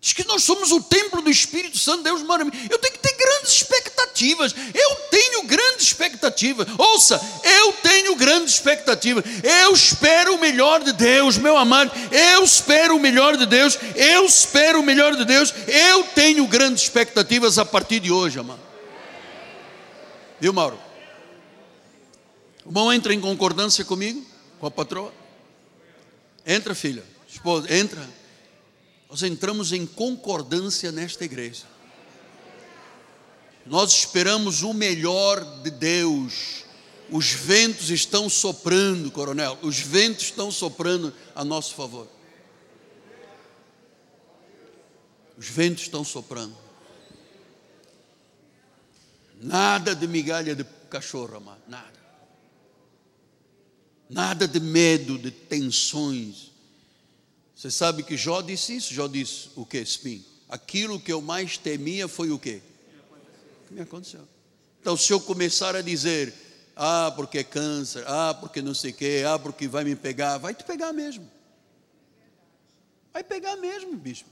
Diz 0.00 0.12
que 0.12 0.24
nós 0.28 0.44
somos 0.44 0.70
o 0.70 0.80
templo 0.80 1.20
do 1.20 1.28
Espírito 1.28 1.76
Santo, 1.76 2.04
Deus 2.04 2.22
mora 2.22 2.44
Eu 2.44 2.78
tenho 2.78 2.94
que 2.94 3.00
ter 3.00 3.16
grandes 3.16 3.54
expectativas. 3.54 4.54
Eu 4.72 4.94
tenho 5.10 5.42
grandes 5.42 5.88
expectativas. 5.88 6.68
Ouça, 6.78 7.20
eu 7.42 7.72
tenho 7.82 8.14
grandes 8.14 8.54
expectativas. 8.54 9.24
Eu 9.42 9.72
espero 9.72 10.36
o 10.36 10.38
melhor 10.38 10.84
de 10.84 10.92
Deus, 10.92 11.36
meu 11.36 11.56
amado. 11.56 11.90
Eu 12.12 12.44
espero 12.44 12.94
o 12.94 13.00
melhor 13.00 13.36
de 13.36 13.44
Deus. 13.44 13.76
Eu 13.96 14.24
espero 14.24 14.78
o 14.78 14.84
melhor 14.84 15.16
de 15.16 15.24
Deus. 15.24 15.52
Eu 15.66 16.04
tenho 16.04 16.46
grandes 16.46 16.84
expectativas 16.84 17.58
a 17.58 17.64
partir 17.64 17.98
de 17.98 18.12
hoje, 18.12 18.38
amado. 18.38 18.67
Viu, 20.40 20.52
Mauro? 20.52 20.78
O 22.64 22.70
bom 22.70 22.92
entra 22.92 23.14
em 23.14 23.20
concordância 23.20 23.84
comigo, 23.84 24.24
com 24.60 24.66
a 24.66 24.70
patroa? 24.70 25.12
Entra, 26.46 26.74
filha. 26.74 27.04
Esposa, 27.28 27.72
entra. 27.74 28.08
Nós 29.08 29.22
entramos 29.22 29.72
em 29.72 29.86
concordância 29.86 30.92
nesta 30.92 31.24
igreja. 31.24 31.64
Nós 33.64 33.90
esperamos 33.92 34.62
o 34.62 34.72
melhor 34.72 35.42
de 35.62 35.70
Deus. 35.70 36.64
Os 37.10 37.30
ventos 37.30 37.90
estão 37.90 38.28
soprando, 38.28 39.10
coronel. 39.10 39.58
Os 39.62 39.78
ventos 39.78 40.24
estão 40.24 40.50
soprando 40.50 41.12
a 41.34 41.44
nosso 41.44 41.74
favor. 41.74 42.06
Os 45.36 45.48
ventos 45.48 45.84
estão 45.84 46.04
soprando. 46.04 46.67
Nada 49.40 49.94
de 49.94 50.06
migalha 50.06 50.54
de 50.54 50.64
cachorro, 50.90 51.36
amado. 51.36 51.62
Nada. 51.68 51.98
Nada 54.10 54.48
de 54.48 54.58
medo, 54.58 55.18
de 55.18 55.30
tensões 55.30 56.48
você 57.58 57.72
sabe 57.72 58.04
que 58.04 58.16
Jó 58.16 58.40
disse 58.40 58.76
isso? 58.76 58.94
Jó 58.94 59.08
disse 59.08 59.50
o 59.56 59.66
que, 59.66 59.80
Spin? 59.80 60.24
Aquilo 60.48 61.00
que 61.00 61.12
eu 61.12 61.20
mais 61.20 61.58
temia 61.58 62.06
foi 62.06 62.30
o 62.30 62.38
quê? 62.38 62.62
O 63.64 63.66
que 63.66 63.74
me 63.74 63.80
aconteceu. 63.80 64.20
Então, 64.80 64.96
se 64.96 65.12
eu 65.12 65.20
começar 65.20 65.74
a 65.74 65.82
dizer, 65.82 66.32
ah, 66.76 67.12
porque 67.16 67.38
é 67.38 67.42
câncer, 67.42 68.04
ah, 68.06 68.32
porque 68.32 68.62
não 68.62 68.74
sei 68.74 68.92
o 68.92 68.94
quê, 68.94 69.24
ah, 69.26 69.40
porque 69.40 69.66
vai 69.66 69.82
me 69.82 69.96
pegar, 69.96 70.38
vai 70.38 70.54
te 70.54 70.62
pegar 70.62 70.92
mesmo. 70.92 71.28
Vai 73.12 73.24
pegar 73.24 73.56
mesmo, 73.56 73.96
bispo. 73.96 74.30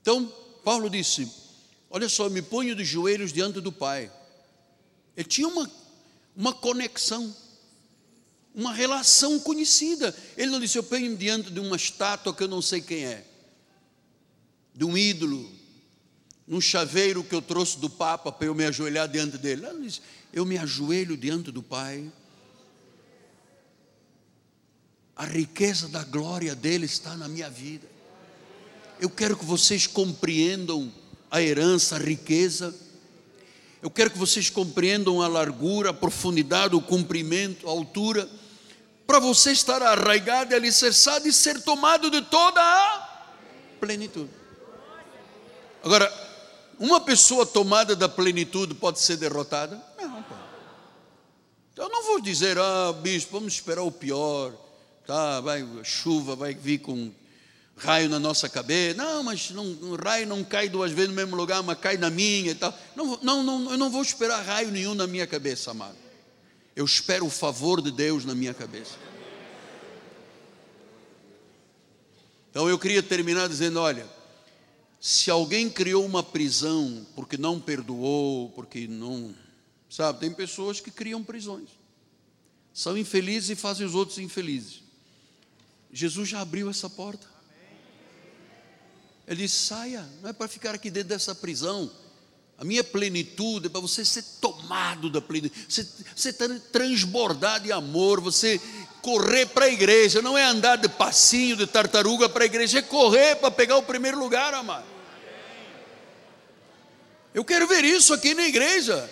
Então, 0.00 0.32
Paulo 0.62 0.88
disse: 0.88 1.28
Olha 1.90 2.08
só, 2.08 2.28
me 2.28 2.42
ponho 2.42 2.74
de 2.74 2.84
joelhos 2.84 3.32
diante 3.32 3.60
do 3.60 3.72
Pai. 3.72 4.12
Ele 5.16 5.28
tinha 5.28 5.48
uma, 5.48 5.70
uma 6.36 6.52
conexão 6.52 7.34
uma 8.58 8.72
relação 8.72 9.38
conhecida. 9.38 10.14
Ele 10.36 10.50
não 10.50 10.58
disse: 10.58 10.76
Eu 10.76 10.82
ponho 10.82 11.16
diante 11.16 11.48
de 11.48 11.60
uma 11.60 11.76
estátua 11.76 12.34
que 12.34 12.42
eu 12.42 12.48
não 12.48 12.60
sei 12.60 12.80
quem 12.80 13.04
é, 13.04 13.24
de 14.74 14.84
um 14.84 14.98
ídolo, 14.98 15.48
num 16.44 16.60
chaveiro 16.60 17.22
que 17.22 17.34
eu 17.34 17.40
trouxe 17.40 17.78
do 17.78 17.88
Papa 17.88 18.32
para 18.32 18.48
eu 18.48 18.54
me 18.56 18.64
ajoelhar 18.64 19.08
diante 19.08 19.38
dele. 19.38 19.64
Ele 19.64 19.86
disse: 19.86 20.00
Eu 20.32 20.44
me 20.44 20.58
ajoelho 20.58 21.16
diante 21.16 21.52
do 21.52 21.62
Pai. 21.62 22.10
A 25.14 25.24
riqueza 25.24 25.88
da 25.88 26.02
glória 26.02 26.54
dele 26.54 26.86
está 26.86 27.16
na 27.16 27.28
minha 27.28 27.48
vida. 27.48 27.86
Eu 29.00 29.10
quero 29.10 29.36
que 29.36 29.44
vocês 29.44 29.86
compreendam 29.86 30.92
a 31.30 31.42
herança, 31.42 31.96
a 31.96 31.98
riqueza. 31.98 32.74
Eu 33.82 33.90
quero 33.90 34.10
que 34.10 34.18
vocês 34.18 34.50
compreendam 34.50 35.22
a 35.22 35.28
largura, 35.28 35.90
a 35.90 35.94
profundidade, 35.94 36.74
o 36.74 36.80
comprimento, 36.80 37.68
a 37.68 37.70
altura 37.70 38.28
para 39.08 39.18
você 39.20 39.52
estar 39.52 39.82
arraigado 39.82 40.52
e 40.52 40.54
alicerçado 40.54 41.26
e 41.26 41.32
ser 41.32 41.62
tomado 41.62 42.10
de 42.10 42.20
toda 42.20 42.60
a 42.60 43.24
plenitude. 43.80 44.30
Agora, 45.82 46.12
uma 46.78 47.00
pessoa 47.00 47.46
tomada 47.46 47.96
da 47.96 48.06
plenitude 48.06 48.74
pode 48.74 49.00
ser 49.00 49.16
derrotada? 49.16 49.82
Não, 49.96 50.22
pô. 50.22 50.34
Então 51.72 51.86
eu 51.86 51.90
não 51.90 52.04
vou 52.04 52.20
dizer, 52.20 52.58
ah, 52.58 52.92
bispo, 52.92 53.32
vamos 53.32 53.54
esperar 53.54 53.82
o 53.82 53.90
pior, 53.90 54.52
tá, 55.06 55.40
vai, 55.40 55.66
chuva 55.84 56.36
vai 56.36 56.52
vir 56.52 56.80
com 56.80 57.10
raio 57.78 58.08
na 58.08 58.18
nossa 58.18 58.48
cabeça. 58.48 58.96
Não, 58.96 59.22
mas 59.22 59.50
não, 59.50 59.64
um 59.64 59.94
raio 59.94 60.26
não 60.26 60.42
cai 60.44 60.68
duas 60.68 60.90
vezes 60.92 61.10
no 61.10 61.16
mesmo 61.16 61.36
lugar, 61.36 61.62
mas 61.62 61.78
cai 61.78 61.96
na 61.96 62.10
minha 62.10 62.50
e 62.50 62.54
tal. 62.54 62.76
Não, 62.94 63.18
não, 63.22 63.42
não, 63.42 63.70
eu 63.70 63.78
não 63.78 63.90
vou 63.90 64.02
esperar 64.02 64.44
raio 64.44 64.70
nenhum 64.70 64.94
na 64.94 65.06
minha 65.06 65.26
cabeça, 65.26 65.70
amado. 65.70 65.96
Eu 66.74 66.84
espero 66.84 67.26
o 67.26 67.30
favor 67.30 67.80
de 67.80 67.90
Deus 67.90 68.24
na 68.24 68.34
minha 68.34 68.52
cabeça. 68.52 68.96
Então 72.50 72.68
eu 72.68 72.78
queria 72.78 73.02
terminar 73.02 73.48
dizendo: 73.48 73.80
olha, 73.80 74.06
se 75.00 75.30
alguém 75.30 75.70
criou 75.70 76.04
uma 76.04 76.22
prisão 76.22 77.06
porque 77.14 77.36
não 77.36 77.60
perdoou, 77.60 78.50
porque 78.50 78.86
não. 78.86 79.34
Sabe, 79.88 80.20
tem 80.20 80.30
pessoas 80.30 80.80
que 80.80 80.90
criam 80.90 81.24
prisões, 81.24 81.70
são 82.74 82.98
infelizes 82.98 83.50
e 83.50 83.56
fazem 83.56 83.86
os 83.86 83.94
outros 83.94 84.18
infelizes. 84.18 84.82
Jesus 85.90 86.28
já 86.28 86.40
abriu 86.42 86.68
essa 86.68 86.90
porta. 86.90 87.37
Ele 89.28 89.42
disse: 89.42 89.66
saia, 89.66 90.04
não 90.22 90.30
é 90.30 90.32
para 90.32 90.48
ficar 90.48 90.74
aqui 90.74 90.90
dentro 90.90 91.10
dessa 91.10 91.34
prisão. 91.34 91.90
A 92.56 92.64
minha 92.64 92.82
plenitude 92.82 93.66
é 93.66 93.68
para 93.68 93.80
você 93.80 94.04
ser 94.04 94.24
tomado 94.40 95.08
da 95.08 95.20
plenitude, 95.20 95.66
você, 95.68 95.86
você 96.16 96.32
transbordar 96.32 97.60
de 97.60 97.70
amor, 97.70 98.20
você 98.20 98.60
correr 99.00 99.46
para 99.46 99.66
a 99.66 99.70
igreja, 99.70 100.20
não 100.20 100.36
é 100.36 100.42
andar 100.42 100.76
de 100.76 100.88
passinho 100.88 101.56
de 101.56 101.68
tartaruga 101.68 102.28
para 102.28 102.42
a 102.42 102.46
igreja, 102.46 102.80
é 102.80 102.82
correr 102.82 103.36
para 103.36 103.50
pegar 103.50 103.76
o 103.76 103.82
primeiro 103.82 104.18
lugar, 104.18 104.52
amado. 104.54 104.84
Eu 107.32 107.44
quero 107.44 107.68
ver 107.68 107.84
isso 107.84 108.12
aqui 108.12 108.34
na 108.34 108.48
igreja. 108.48 109.08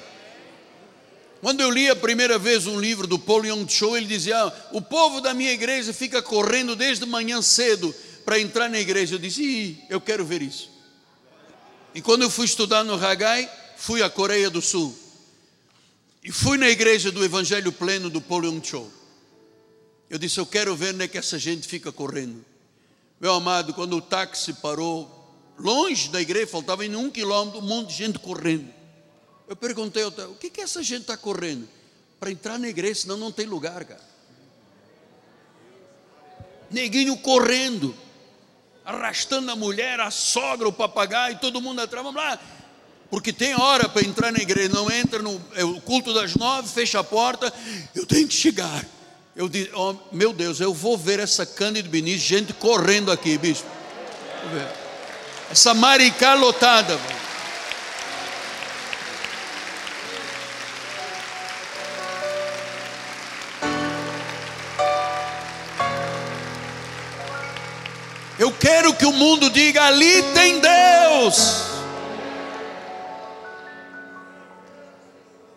Quando 1.41 1.61
eu 1.61 1.71
li 1.71 1.89
a 1.89 1.95
primeira 1.95 2.39
vez 2.39 2.67
um 2.67 2.81
livro 2.81 3.07
do 3.07 3.19
Paul 3.19 3.45
Young 3.47 3.69
Cho, 3.69 3.97
ele 3.97 4.07
dizia: 4.07 4.43
ah, 4.43 4.53
O 4.73 4.83
povo 4.83 5.21
da 5.21 5.33
minha 5.33 5.53
igreja 5.53 5.93
fica 5.93 6.21
correndo 6.21 6.75
desde 6.75 7.07
manhã 7.07 7.41
cedo 7.41 7.95
para 8.27 8.41
entrar 8.41 8.69
na 8.69 8.81
igreja. 8.81 9.15
Eu 9.15 9.19
disse: 9.21 9.79
eu 9.89 10.01
quero 10.01 10.27
ver 10.27 10.43
isso. 10.43 10.69
E 11.95 12.03
quando 12.03 12.23
eu 12.23 12.31
fui 12.31 12.45
estudar 12.45 12.83
no 12.83 12.95
Hagai, 12.95 13.49
fui 13.77 14.03
à 14.03 14.11
Coreia 14.11 14.51
do 14.51 14.61
Sul. 14.61 14.95
E 16.23 16.33
fui 16.33 16.59
na 16.59 16.69
igreja 16.69 17.13
do 17.13 17.25
Evangelho 17.25 17.71
Pleno 17.71 18.11
do 18.11 18.21
Paul 18.21 18.45
Young 18.45 18.61
Cho. 18.63 18.91
Eu 20.11 20.19
disse: 20.19 20.39
Eu 20.39 20.45
quero 20.45 20.75
ver 20.75 20.93
onde 20.93 21.05
é 21.05 21.09
que 21.09 21.17
essa 21.17 21.39
gente 21.39 21.69
fica 21.69 21.93
correndo. 21.93 22.45
Meu 23.21 23.33
amado, 23.33 23.73
quando 23.73 23.97
o 23.97 24.03
táxi 24.03 24.53
parou, 24.55 25.33
longe 25.57 26.11
da 26.11 26.21
igreja, 26.21 26.49
faltava 26.49 26.85
em 26.85 26.95
um 26.97 27.09
quilômetro, 27.09 27.61
um 27.61 27.63
monte 27.63 27.91
de 27.91 27.95
gente 27.95 28.19
correndo. 28.19 28.69
Eu 29.49 29.55
perguntei: 29.55 30.03
O 30.05 30.35
que, 30.35 30.51
que 30.51 30.61
essa 30.61 30.83
gente 30.83 31.03
está 31.03 31.17
correndo? 31.17 31.69
Para 32.19 32.33
entrar 32.33 32.59
na 32.59 32.69
igreja, 32.69 33.03
senão 33.03 33.17
não 33.17 33.31
tem 33.31 33.47
lugar, 33.47 33.85
cara. 33.85 34.05
Neguinho 36.69 37.17
correndo, 37.19 37.95
arrastando 38.87 39.51
a 39.51 39.57
mulher, 39.57 39.99
a 39.99 40.11
sogra, 40.11 40.69
o 40.69 40.73
papagaio, 40.73 41.39
todo 41.39 41.61
mundo 41.61 41.81
atrás. 41.81 42.05
Vamos 42.05 42.23
lá, 42.23 42.39
porque 43.11 43.33
tem 43.33 43.55
hora 43.61 43.89
para 43.89 44.07
entrar 44.07 44.33
na 44.33 44.39
igreja, 44.39 44.69
não 44.69 44.91
entra 44.91 45.21
no 45.21 45.41
é 45.55 45.65
o 45.65 45.81
culto 45.81 46.15
das 46.15 46.35
nove, 46.37 46.69
fecha 46.69 47.01
a 47.01 47.05
porta, 47.05 47.53
eu 47.95 48.07
tenho 48.07 48.29
que 48.29 48.35
chegar. 48.35 48.85
Eu 49.35 49.51
disse, 49.51 49.71
oh, 49.75 49.95
meu 50.13 50.33
Deus, 50.33 50.61
eu 50.61 50.73
vou 50.73 50.97
ver 50.97 51.21
essa 51.21 51.45
Cândido 51.45 51.91
Benício, 51.91 52.27
gente 52.27 52.55
correndo 52.55 53.13
aqui, 53.13 53.37
bispo. 53.37 53.69
Essa 55.51 55.75
maricá 55.75 56.33
lotada. 56.35 56.95
Eu 56.95 57.26
mundo 69.17 69.51
diga: 69.51 69.85
ali 69.85 70.23
tem 70.35 70.61
Deus. 70.61 71.77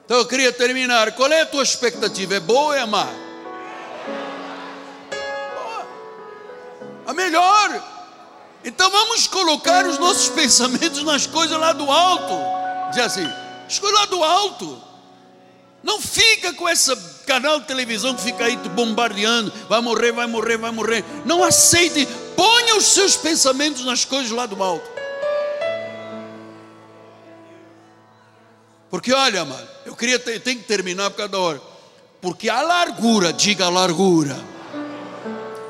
Então 0.06 0.18
eu 0.18 0.26
queria 0.26 0.52
terminar. 0.52 1.12
Qual 1.12 1.32
é 1.32 1.42
a 1.42 1.46
tua 1.46 1.62
expectativa? 1.62 2.34
É 2.36 2.40
boa 2.40 2.62
ou 2.62 2.74
é 2.74 2.84
má? 2.84 3.08
Boa. 5.54 5.88
A 7.06 7.14
melhor. 7.14 7.84
Então 8.66 8.90
vamos 8.90 9.28
colocar 9.28 9.86
os 9.86 10.00
nossos 10.00 10.30
pensamentos 10.34 11.04
nas 11.04 11.28
coisas 11.28 11.60
lá 11.60 11.74
do 11.74 11.90
alto. 11.92 12.34
Diz 12.92 13.04
assim: 13.04 13.30
escolha 13.68 13.94
lá 13.94 14.06
do 14.06 14.24
alto. 14.24 14.82
Não 15.84 16.02
fica 16.02 16.54
com 16.54 16.68
esse 16.68 16.94
canal 17.26 17.60
de 17.60 17.68
televisão 17.68 18.14
que 18.14 18.22
fica 18.22 18.46
aí 18.46 18.58
te 18.58 18.68
bombardeando. 18.68 19.54
Vai 19.70 19.80
morrer, 19.80 20.12
vai 20.12 20.28
morrer, 20.28 20.58
vai 20.58 20.72
morrer. 20.72 21.06
Não 21.24 21.44
aceite. 21.44 22.08
Ponha 22.40 22.78
os 22.78 22.86
seus 22.86 23.18
pensamentos 23.18 23.84
nas 23.84 24.06
coisas 24.06 24.32
lá 24.32 24.46
do 24.46 24.64
alto. 24.64 24.90
Porque 28.90 29.12
olha, 29.12 29.44
mano, 29.44 29.68
eu 29.86 29.94
queria 29.94 30.18
ter, 30.18 30.40
tem 30.40 30.56
que 30.56 30.64
terminar 30.64 31.10
por 31.10 31.18
causa 31.18 31.32
da 31.34 31.38
hora. 31.38 31.62
Porque 32.22 32.48
a 32.50 32.62
largura, 32.62 33.34
diga 33.34 33.68
largura. 33.68 34.38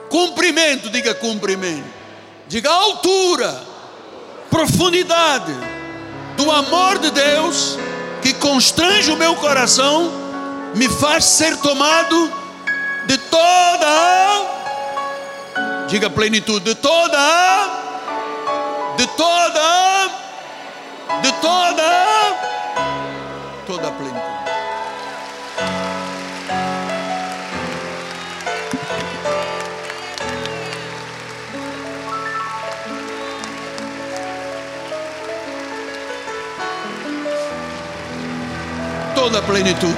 Comprimento, 0.09 0.91
diga 0.91 1.15
comprimento. 1.15 1.89
Diga 2.47 2.69
altura, 2.69 3.63
profundidade 4.51 5.53
do 6.37 6.51
amor 6.51 6.99
de 6.99 7.09
Deus 7.09 7.79
que 8.21 8.31
constrange 8.35 9.09
o 9.09 9.17
meu 9.17 9.35
coração, 9.37 10.11
me 10.75 10.87
faz 10.87 11.25
ser 11.25 11.57
tomado 11.57 12.31
de 13.07 13.17
toda 13.17 13.87
a, 13.87 14.58
diga 15.89 16.09
plenitude, 16.09 16.63
de 16.63 16.75
toda 16.75 17.17
de 18.95 19.07
toda 19.07 20.07
de 21.23 21.31
toda 21.41 21.89
toda 23.65 23.91
plenitude. 23.91 24.39
Toda 39.15 39.41
plenitude. 39.41 39.97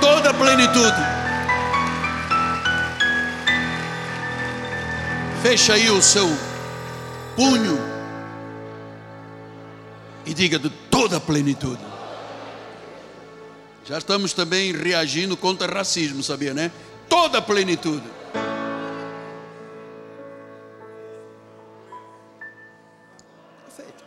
Toda 0.00 0.32
plenitude. 0.34 1.17
Fecha 5.48 5.72
aí 5.72 5.88
o 5.88 6.02
seu 6.02 6.26
punho 7.34 7.78
e 10.26 10.34
diga 10.34 10.58
de 10.58 10.68
toda 10.68 11.16
a 11.16 11.20
plenitude. 11.20 11.80
Já 13.86 13.96
estamos 13.96 14.34
também 14.34 14.72
reagindo 14.72 15.38
contra 15.38 15.74
racismo, 15.74 16.22
sabia, 16.22 16.52
né? 16.52 16.70
Toda 17.08 17.38
a 17.38 17.40
plenitude. 17.40 18.04
Perfeito. 23.64 24.04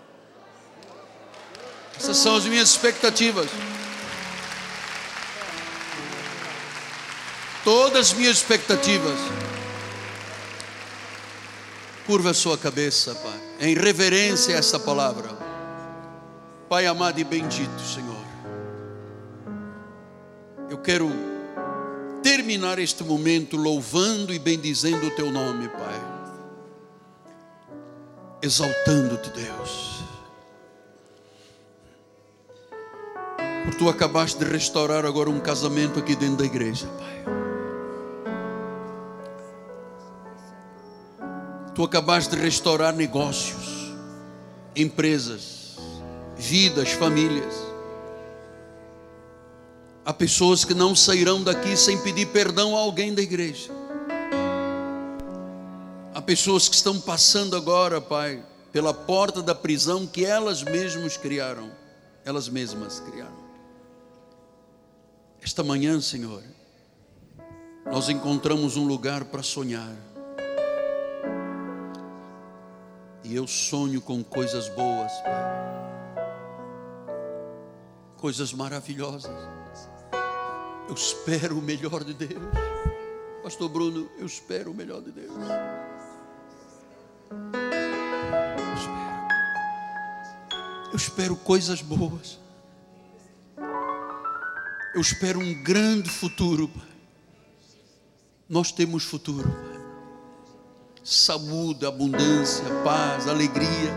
Essas 1.98 2.18
são 2.18 2.36
as 2.36 2.46
minhas 2.46 2.70
expectativas. 2.70 3.50
Todas 7.64 8.12
as 8.12 8.14
minhas 8.14 8.38
expectativas. 8.38 9.20
Curva 12.12 12.32
a 12.32 12.34
sua 12.34 12.58
cabeça, 12.58 13.16
Pai, 13.16 13.40
em 13.62 13.74
reverência 13.74 14.54
a 14.54 14.58
essa 14.58 14.78
palavra. 14.78 15.30
Pai 16.68 16.86
amado 16.86 17.18
e 17.22 17.24
bendito, 17.24 17.80
Senhor. 17.80 18.26
Eu 20.70 20.78
quero 20.80 21.10
terminar 22.22 22.80
este 22.80 23.02
momento 23.02 23.56
louvando 23.56 24.34
e 24.34 24.40
bendizendo 24.40 25.08
o 25.08 25.12
Teu 25.12 25.32
nome, 25.32 25.70
Pai. 25.70 26.02
Exaltando-te, 28.42 29.30
Deus. 29.30 30.04
Por 33.64 33.76
Tu 33.76 33.88
acabaste 33.88 34.38
de 34.38 34.52
restaurar 34.52 35.06
agora 35.06 35.30
um 35.30 35.40
casamento 35.40 35.98
aqui 35.98 36.14
dentro 36.14 36.40
da 36.40 36.46
igreja, 36.46 36.88
Pai. 36.88 37.41
Tu 41.82 41.86
acabaste 41.86 42.36
de 42.36 42.40
restaurar 42.40 42.94
negócios, 42.94 43.92
empresas 44.76 45.78
vidas, 46.38 46.92
famílias. 46.92 47.56
Há 50.06 50.14
pessoas 50.14 50.64
que 50.64 50.76
não 50.76 50.96
sairão 50.96 51.42
daqui 51.44 51.76
sem 51.76 52.00
pedir 52.04 52.28
perdão 52.28 52.78
a 52.78 52.82
alguém 52.82 53.16
da 53.16 53.22
igreja. 53.24 53.72
Há 56.14 56.22
pessoas 56.22 56.70
que 56.70 56.76
estão 56.76 57.02
passando 57.02 57.56
agora, 57.56 58.00
Pai, 58.00 58.46
pela 58.72 58.94
porta 58.94 59.42
da 59.42 59.56
prisão 59.56 60.06
que 60.06 60.24
elas 60.24 60.62
mesmas 60.62 61.18
criaram, 61.18 61.72
elas 62.24 62.48
mesmas 62.48 63.00
criaram. 63.00 63.42
Esta 65.42 65.64
manhã, 65.64 66.00
Senhor, 66.00 66.44
nós 67.92 68.08
encontramos 68.08 68.78
um 68.78 68.86
lugar 68.86 69.26
para 69.26 69.42
sonhar. 69.42 70.11
E 73.32 73.36
eu 73.36 73.48
sonho 73.48 74.02
com 74.02 74.22
coisas 74.22 74.68
boas, 74.68 75.12
Pai 75.22 75.62
coisas 78.22 78.54
maravilhosas. 78.54 79.32
Eu 80.88 80.94
espero 80.94 81.58
o 81.58 81.62
melhor 81.62 82.04
de 82.04 82.14
Deus. 82.14 82.44
Pastor 83.42 83.68
Bruno, 83.68 84.12
eu 84.20 84.26
espero 84.28 84.72
o 84.72 84.74
melhor 84.74 85.02
de 85.02 85.12
Deus. 85.12 85.32
Eu 88.58 88.74
espero. 88.76 89.28
Eu 90.92 90.98
espero 90.98 91.36
coisas 91.38 91.82
boas. 91.82 92.38
Eu 94.94 95.02
espero 95.02 95.40
um 95.40 95.64
grande 95.64 96.10
futuro. 96.10 96.70
Nós 98.48 98.72
temos 98.72 99.04
futuro. 99.04 99.71
Saúde, 101.04 101.86
abundância, 101.86 102.66
paz, 102.84 103.28
alegria, 103.28 103.92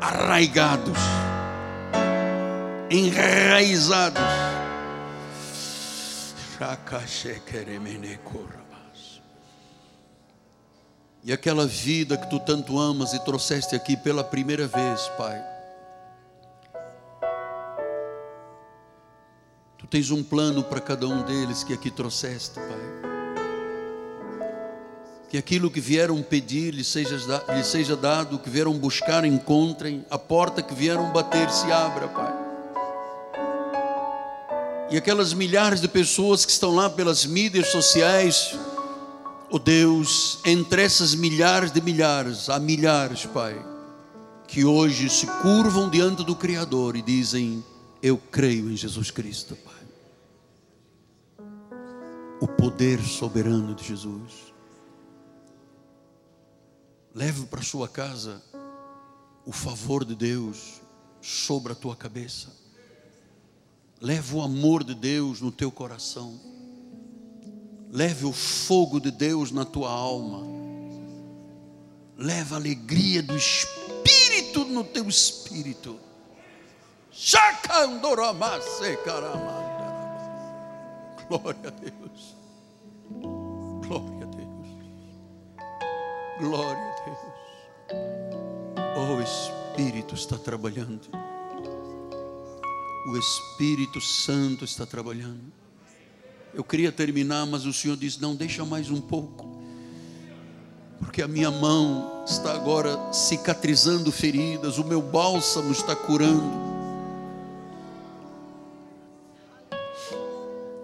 arraigados 0.00 0.98
enraizados. 2.90 4.22
E 11.22 11.32
aquela 11.32 11.66
vida 11.66 12.16
que 12.16 12.28
tu 12.28 12.38
tanto 12.38 12.78
amas 12.78 13.12
e 13.14 13.24
trouxeste 13.24 13.74
aqui 13.74 13.96
pela 13.96 14.22
primeira 14.22 14.66
vez, 14.66 15.08
Pai. 15.16 15.42
Tu 19.78 19.86
tens 19.86 20.10
um 20.10 20.22
plano 20.22 20.62
para 20.62 20.80
cada 20.80 21.06
um 21.06 21.22
deles 21.22 21.64
que 21.64 21.72
aqui 21.72 21.90
trouxeste, 21.90 22.54
Pai. 22.54 23.03
Que 25.28 25.38
aquilo 25.38 25.70
que 25.70 25.80
vieram 25.80 26.22
pedir 26.22 26.72
lhe 26.72 26.84
seja, 26.84 27.16
lhe 27.54 27.64
seja 27.64 27.96
dado, 27.96 28.38
que 28.38 28.48
vieram 28.48 28.74
buscar, 28.74 29.24
encontrem, 29.24 30.04
a 30.10 30.18
porta 30.18 30.62
que 30.62 30.74
vieram 30.74 31.12
bater 31.12 31.50
se 31.50 31.70
abra, 31.72 32.08
Pai. 32.08 32.44
E 34.90 34.96
aquelas 34.96 35.32
milhares 35.32 35.80
de 35.80 35.88
pessoas 35.88 36.44
que 36.44 36.52
estão 36.52 36.72
lá 36.72 36.88
pelas 36.88 37.26
mídias 37.26 37.68
sociais, 37.68 38.56
oh 39.50 39.58
Deus, 39.58 40.38
entre 40.44 40.82
essas 40.82 41.14
milhares 41.14 41.72
de 41.72 41.80
milhares, 41.80 42.48
há 42.48 42.60
milhares, 42.60 43.26
Pai, 43.26 43.60
que 44.46 44.64
hoje 44.64 45.08
se 45.10 45.26
curvam 45.42 45.90
diante 45.90 46.22
do 46.22 46.36
Criador 46.36 46.94
e 46.94 47.02
dizem: 47.02 47.64
Eu 48.00 48.16
creio 48.16 48.70
em 48.70 48.76
Jesus 48.76 49.10
Cristo, 49.10 49.56
Pai. 49.56 49.74
O 52.40 52.46
poder 52.46 53.00
soberano 53.00 53.74
de 53.74 53.84
Jesus. 53.88 54.53
Leve 57.14 57.46
para 57.46 57.62
sua 57.62 57.88
casa 57.88 58.42
o 59.46 59.52
favor 59.52 60.04
de 60.04 60.16
Deus 60.16 60.80
sobre 61.22 61.72
a 61.72 61.76
tua 61.76 61.94
cabeça. 61.94 62.48
Leve 64.00 64.34
o 64.34 64.42
amor 64.42 64.82
de 64.82 64.94
Deus 64.94 65.40
no 65.40 65.52
teu 65.52 65.70
coração. 65.70 66.40
Leve 67.90 68.26
o 68.26 68.32
fogo 68.32 68.98
de 68.98 69.12
Deus 69.12 69.52
na 69.52 69.64
tua 69.64 69.88
alma. 69.90 70.42
Leve 72.16 72.52
a 72.52 72.56
alegria 72.56 73.22
do 73.22 73.36
Espírito 73.36 74.64
no 74.64 74.82
teu 74.82 75.08
espírito. 75.08 76.00
Glória 81.28 81.68
a 81.68 81.70
Deus. 81.70 82.36
Glória 83.86 84.24
a 84.24 84.26
Deus. 84.26 84.76
Glória 86.40 86.72
a 86.72 86.76
Deus. 86.76 86.93
Oh, 88.96 89.14
o 89.14 89.22
Espírito 89.22 90.14
está 90.14 90.38
trabalhando. 90.38 91.08
O 93.06 93.16
Espírito 93.16 94.00
Santo 94.00 94.64
está 94.64 94.86
trabalhando. 94.86 95.52
Eu 96.54 96.64
queria 96.64 96.92
terminar, 96.92 97.46
mas 97.46 97.66
o 97.66 97.72
Senhor 97.72 97.96
disse: 97.96 98.20
Não, 98.22 98.34
deixa 98.34 98.64
mais 98.64 98.90
um 98.90 99.00
pouco. 99.00 99.54
Porque 100.98 101.20
a 101.20 101.28
minha 101.28 101.50
mão 101.50 102.24
está 102.26 102.52
agora 102.52 103.12
cicatrizando 103.12 104.10
feridas, 104.10 104.78
o 104.78 104.84
meu 104.84 105.02
bálsamo 105.02 105.70
está 105.70 105.94
curando. 105.94 106.64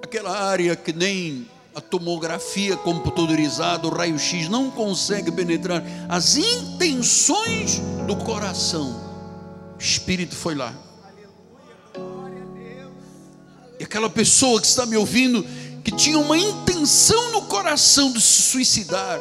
Aquela 0.03 0.39
área 0.39 0.77
que 0.77 0.93
nem 0.93 1.47
a 1.75 1.81
tomografia 1.81 2.77
computadorizada, 2.77 3.87
o 3.87 3.91
raio-x 3.91 4.49
não 4.49 4.71
consegue 4.71 5.31
penetrar 5.31 5.83
as 6.09 6.37
intenções 6.37 7.81
do 8.07 8.17
coração. 8.17 9.09
O 9.79 9.83
Espírito 9.83 10.35
foi 10.35 10.55
lá. 10.55 10.75
E 13.79 13.85
aquela 13.85 14.11
pessoa 14.11 14.61
que 14.61 14.67
está 14.67 14.85
me 14.85 14.97
ouvindo, 14.97 15.47
que 15.85 15.93
tinha 15.93 16.19
uma 16.19 16.37
intenção 16.37 17.33
no 17.33 17.43
coração 17.43 18.13
de 18.13 18.21
se 18.21 18.43
suicidar, 18.43 19.21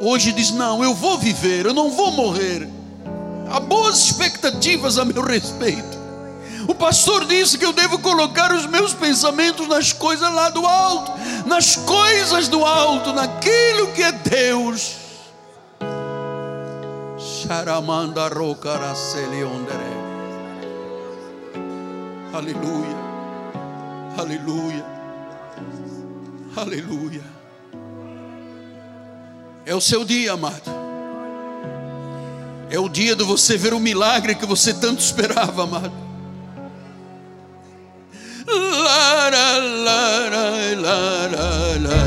hoje 0.00 0.32
diz: 0.32 0.50
Não, 0.50 0.82
eu 0.82 0.94
vou 0.94 1.18
viver, 1.18 1.66
eu 1.66 1.74
não 1.74 1.90
vou 1.90 2.10
morrer. 2.10 2.68
Há 3.48 3.60
boas 3.60 3.98
expectativas 4.06 4.98
a 4.98 5.04
meu 5.04 5.22
respeito. 5.22 6.00
O 6.68 6.74
pastor 6.74 7.24
disse 7.24 7.58
que 7.58 7.64
eu 7.64 7.72
devo 7.72 7.98
colocar 7.98 8.52
os 8.52 8.66
meus 8.66 8.94
pensamentos 8.94 9.66
nas 9.66 9.92
coisas 9.92 10.32
lá 10.32 10.50
do 10.50 10.64
alto, 10.64 11.12
nas 11.50 11.74
coisas 11.74 12.46
do 12.46 12.64
alto, 12.64 13.12
naquilo 13.12 13.88
que 13.92 14.04
é 14.04 14.12
Deus. 14.12 14.96
Aleluia, 22.32 22.96
aleluia, 24.16 24.86
aleluia. 26.56 27.24
É 29.66 29.74
o 29.74 29.80
seu 29.80 30.04
dia, 30.04 30.34
amado. 30.34 30.70
É 32.70 32.78
o 32.78 32.88
dia 32.88 33.16
de 33.16 33.24
você 33.24 33.56
ver 33.56 33.74
o 33.74 33.80
milagre 33.80 34.36
que 34.36 34.46
você 34.46 34.72
tanto 34.72 35.00
esperava, 35.00 35.64
amado. 35.64 36.09
La 38.50 39.30
la 39.30 39.58
la 39.86 40.00
la 40.74 41.28
la 41.28 41.78
la 41.78 41.78
la 41.78 41.98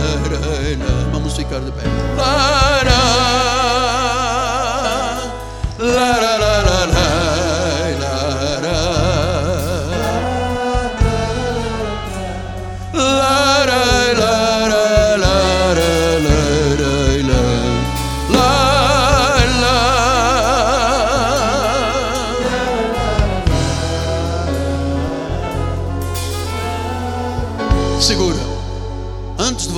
la. 0.77 1.11
Vamos 1.11 1.35
ficar 1.35 1.61
de 1.61 1.71
pé. 1.71 1.83
La 2.17 2.83
la. 2.83 3.42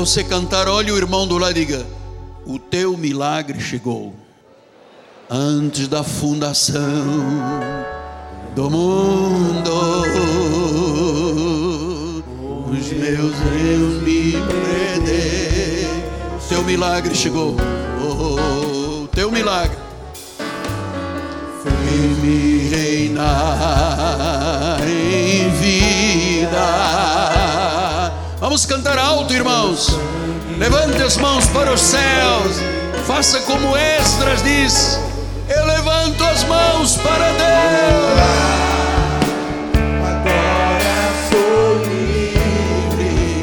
Você 0.05 0.23
cantar, 0.23 0.67
olhe 0.67 0.91
o 0.91 0.97
irmão 0.97 1.27
do 1.27 1.35
lado 1.39 1.57
e 1.57 1.65
diga: 1.65 1.83
O 2.45 2.59
teu 2.59 2.95
milagre 2.95 3.59
chegou 3.59 4.13
antes 5.27 5.87
da 5.87 6.03
fundação 6.03 6.83
do 8.55 8.69
mundo. 8.69 9.71
Os 12.69 12.91
meus 12.91 13.35
erros 13.41 14.03
me 14.03 14.33
prender. 14.33 15.87
Teu 16.47 16.63
milagre 16.63 17.15
chegou. 17.15 17.55
Oh, 17.99 19.07
teu 19.07 19.31
milagre. 19.31 19.79
Foi 21.63 21.71
me 22.21 22.69
reinar 22.69 23.17
em 24.87 25.49
vida 25.49 27.44
Vamos 28.45 28.63
cantar 28.63 28.99
alto, 28.99 29.33
irmãos. 29.33 29.97
Levante 30.59 31.01
as 31.01 31.17
mãos 31.17 31.47
para 31.47 31.73
os 31.73 31.81
céus. 31.81 32.61
Faça 33.07 33.39
como 33.39 33.75
Esdras 33.75 34.43
diz: 34.43 34.99
Eu 35.49 35.65
levanto 35.65 36.23
as 36.23 36.43
mãos 36.43 36.95
para 36.97 37.31
Deus. 37.31 38.19
Agora 40.05 41.11
sou 41.31 41.77
livre. 41.89 43.39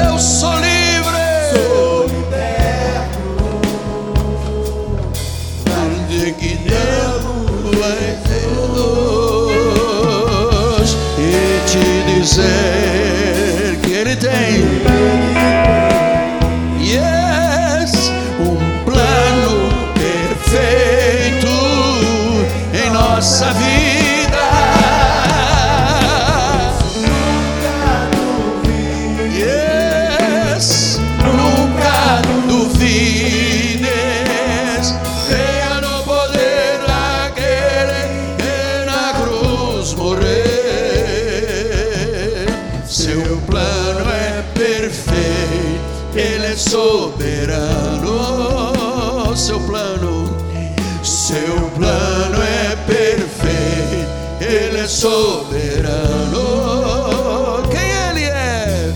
Eu 0.00 0.16
sou 0.20 0.54
livre. 0.54 1.18
Sou 1.50 2.06
liberto. 2.06 3.18
Onde 5.82 6.32
que 6.34 6.54
devo 6.58 7.72
Deus 10.78 10.96
te 11.66 11.84
dizer 12.20 12.93
tem. 14.24 14.73
Soberano. 55.04 56.42
Quem 57.70 57.90
Ele 58.08 58.24
é? 58.24 58.90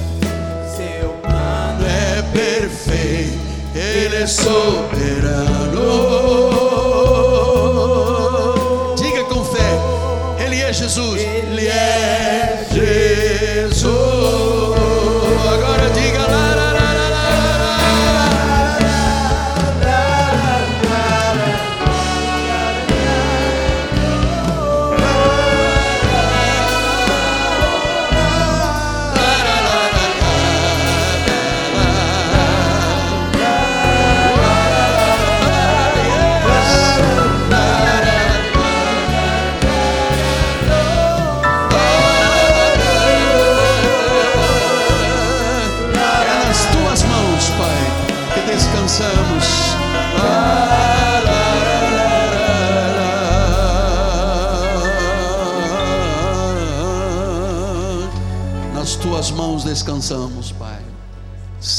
Seu 0.75 1.11
plano 1.21 1.87
é 1.87 2.23
perfeito, 2.33 3.39
Ele 3.75 4.17
é 4.17 4.27
soberano. 4.27 4.88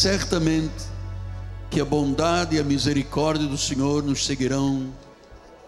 Certamente 0.02 0.86
que 1.70 1.82
a 1.82 1.84
bondade 1.84 2.56
e 2.56 2.60
a 2.60 2.64
misericórdia 2.64 3.46
do 3.46 3.58
Senhor 3.58 4.02
nos 4.02 4.26
seguirão 4.26 4.94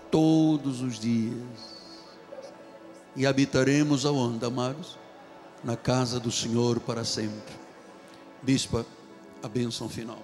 todos 0.10 0.80
os 0.80 0.98
dias. 0.98 1.36
E 3.14 3.26
habitaremos 3.26 4.06
aonde, 4.06 4.46
amados? 4.46 4.98
Na 5.62 5.76
casa 5.76 6.18
do 6.18 6.32
Senhor 6.32 6.80
para 6.80 7.04
sempre. 7.04 7.54
Bispa, 8.42 8.86
a 9.44 9.50
bênção 9.50 9.90
final. 9.90 10.24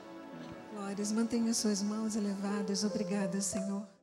Glórias, 0.74 1.12
mantenha 1.12 1.54
suas 1.54 1.84
mãos 1.84 2.16
elevadas. 2.16 2.86
Obrigada, 2.86 3.42
Senhor. 3.42 3.97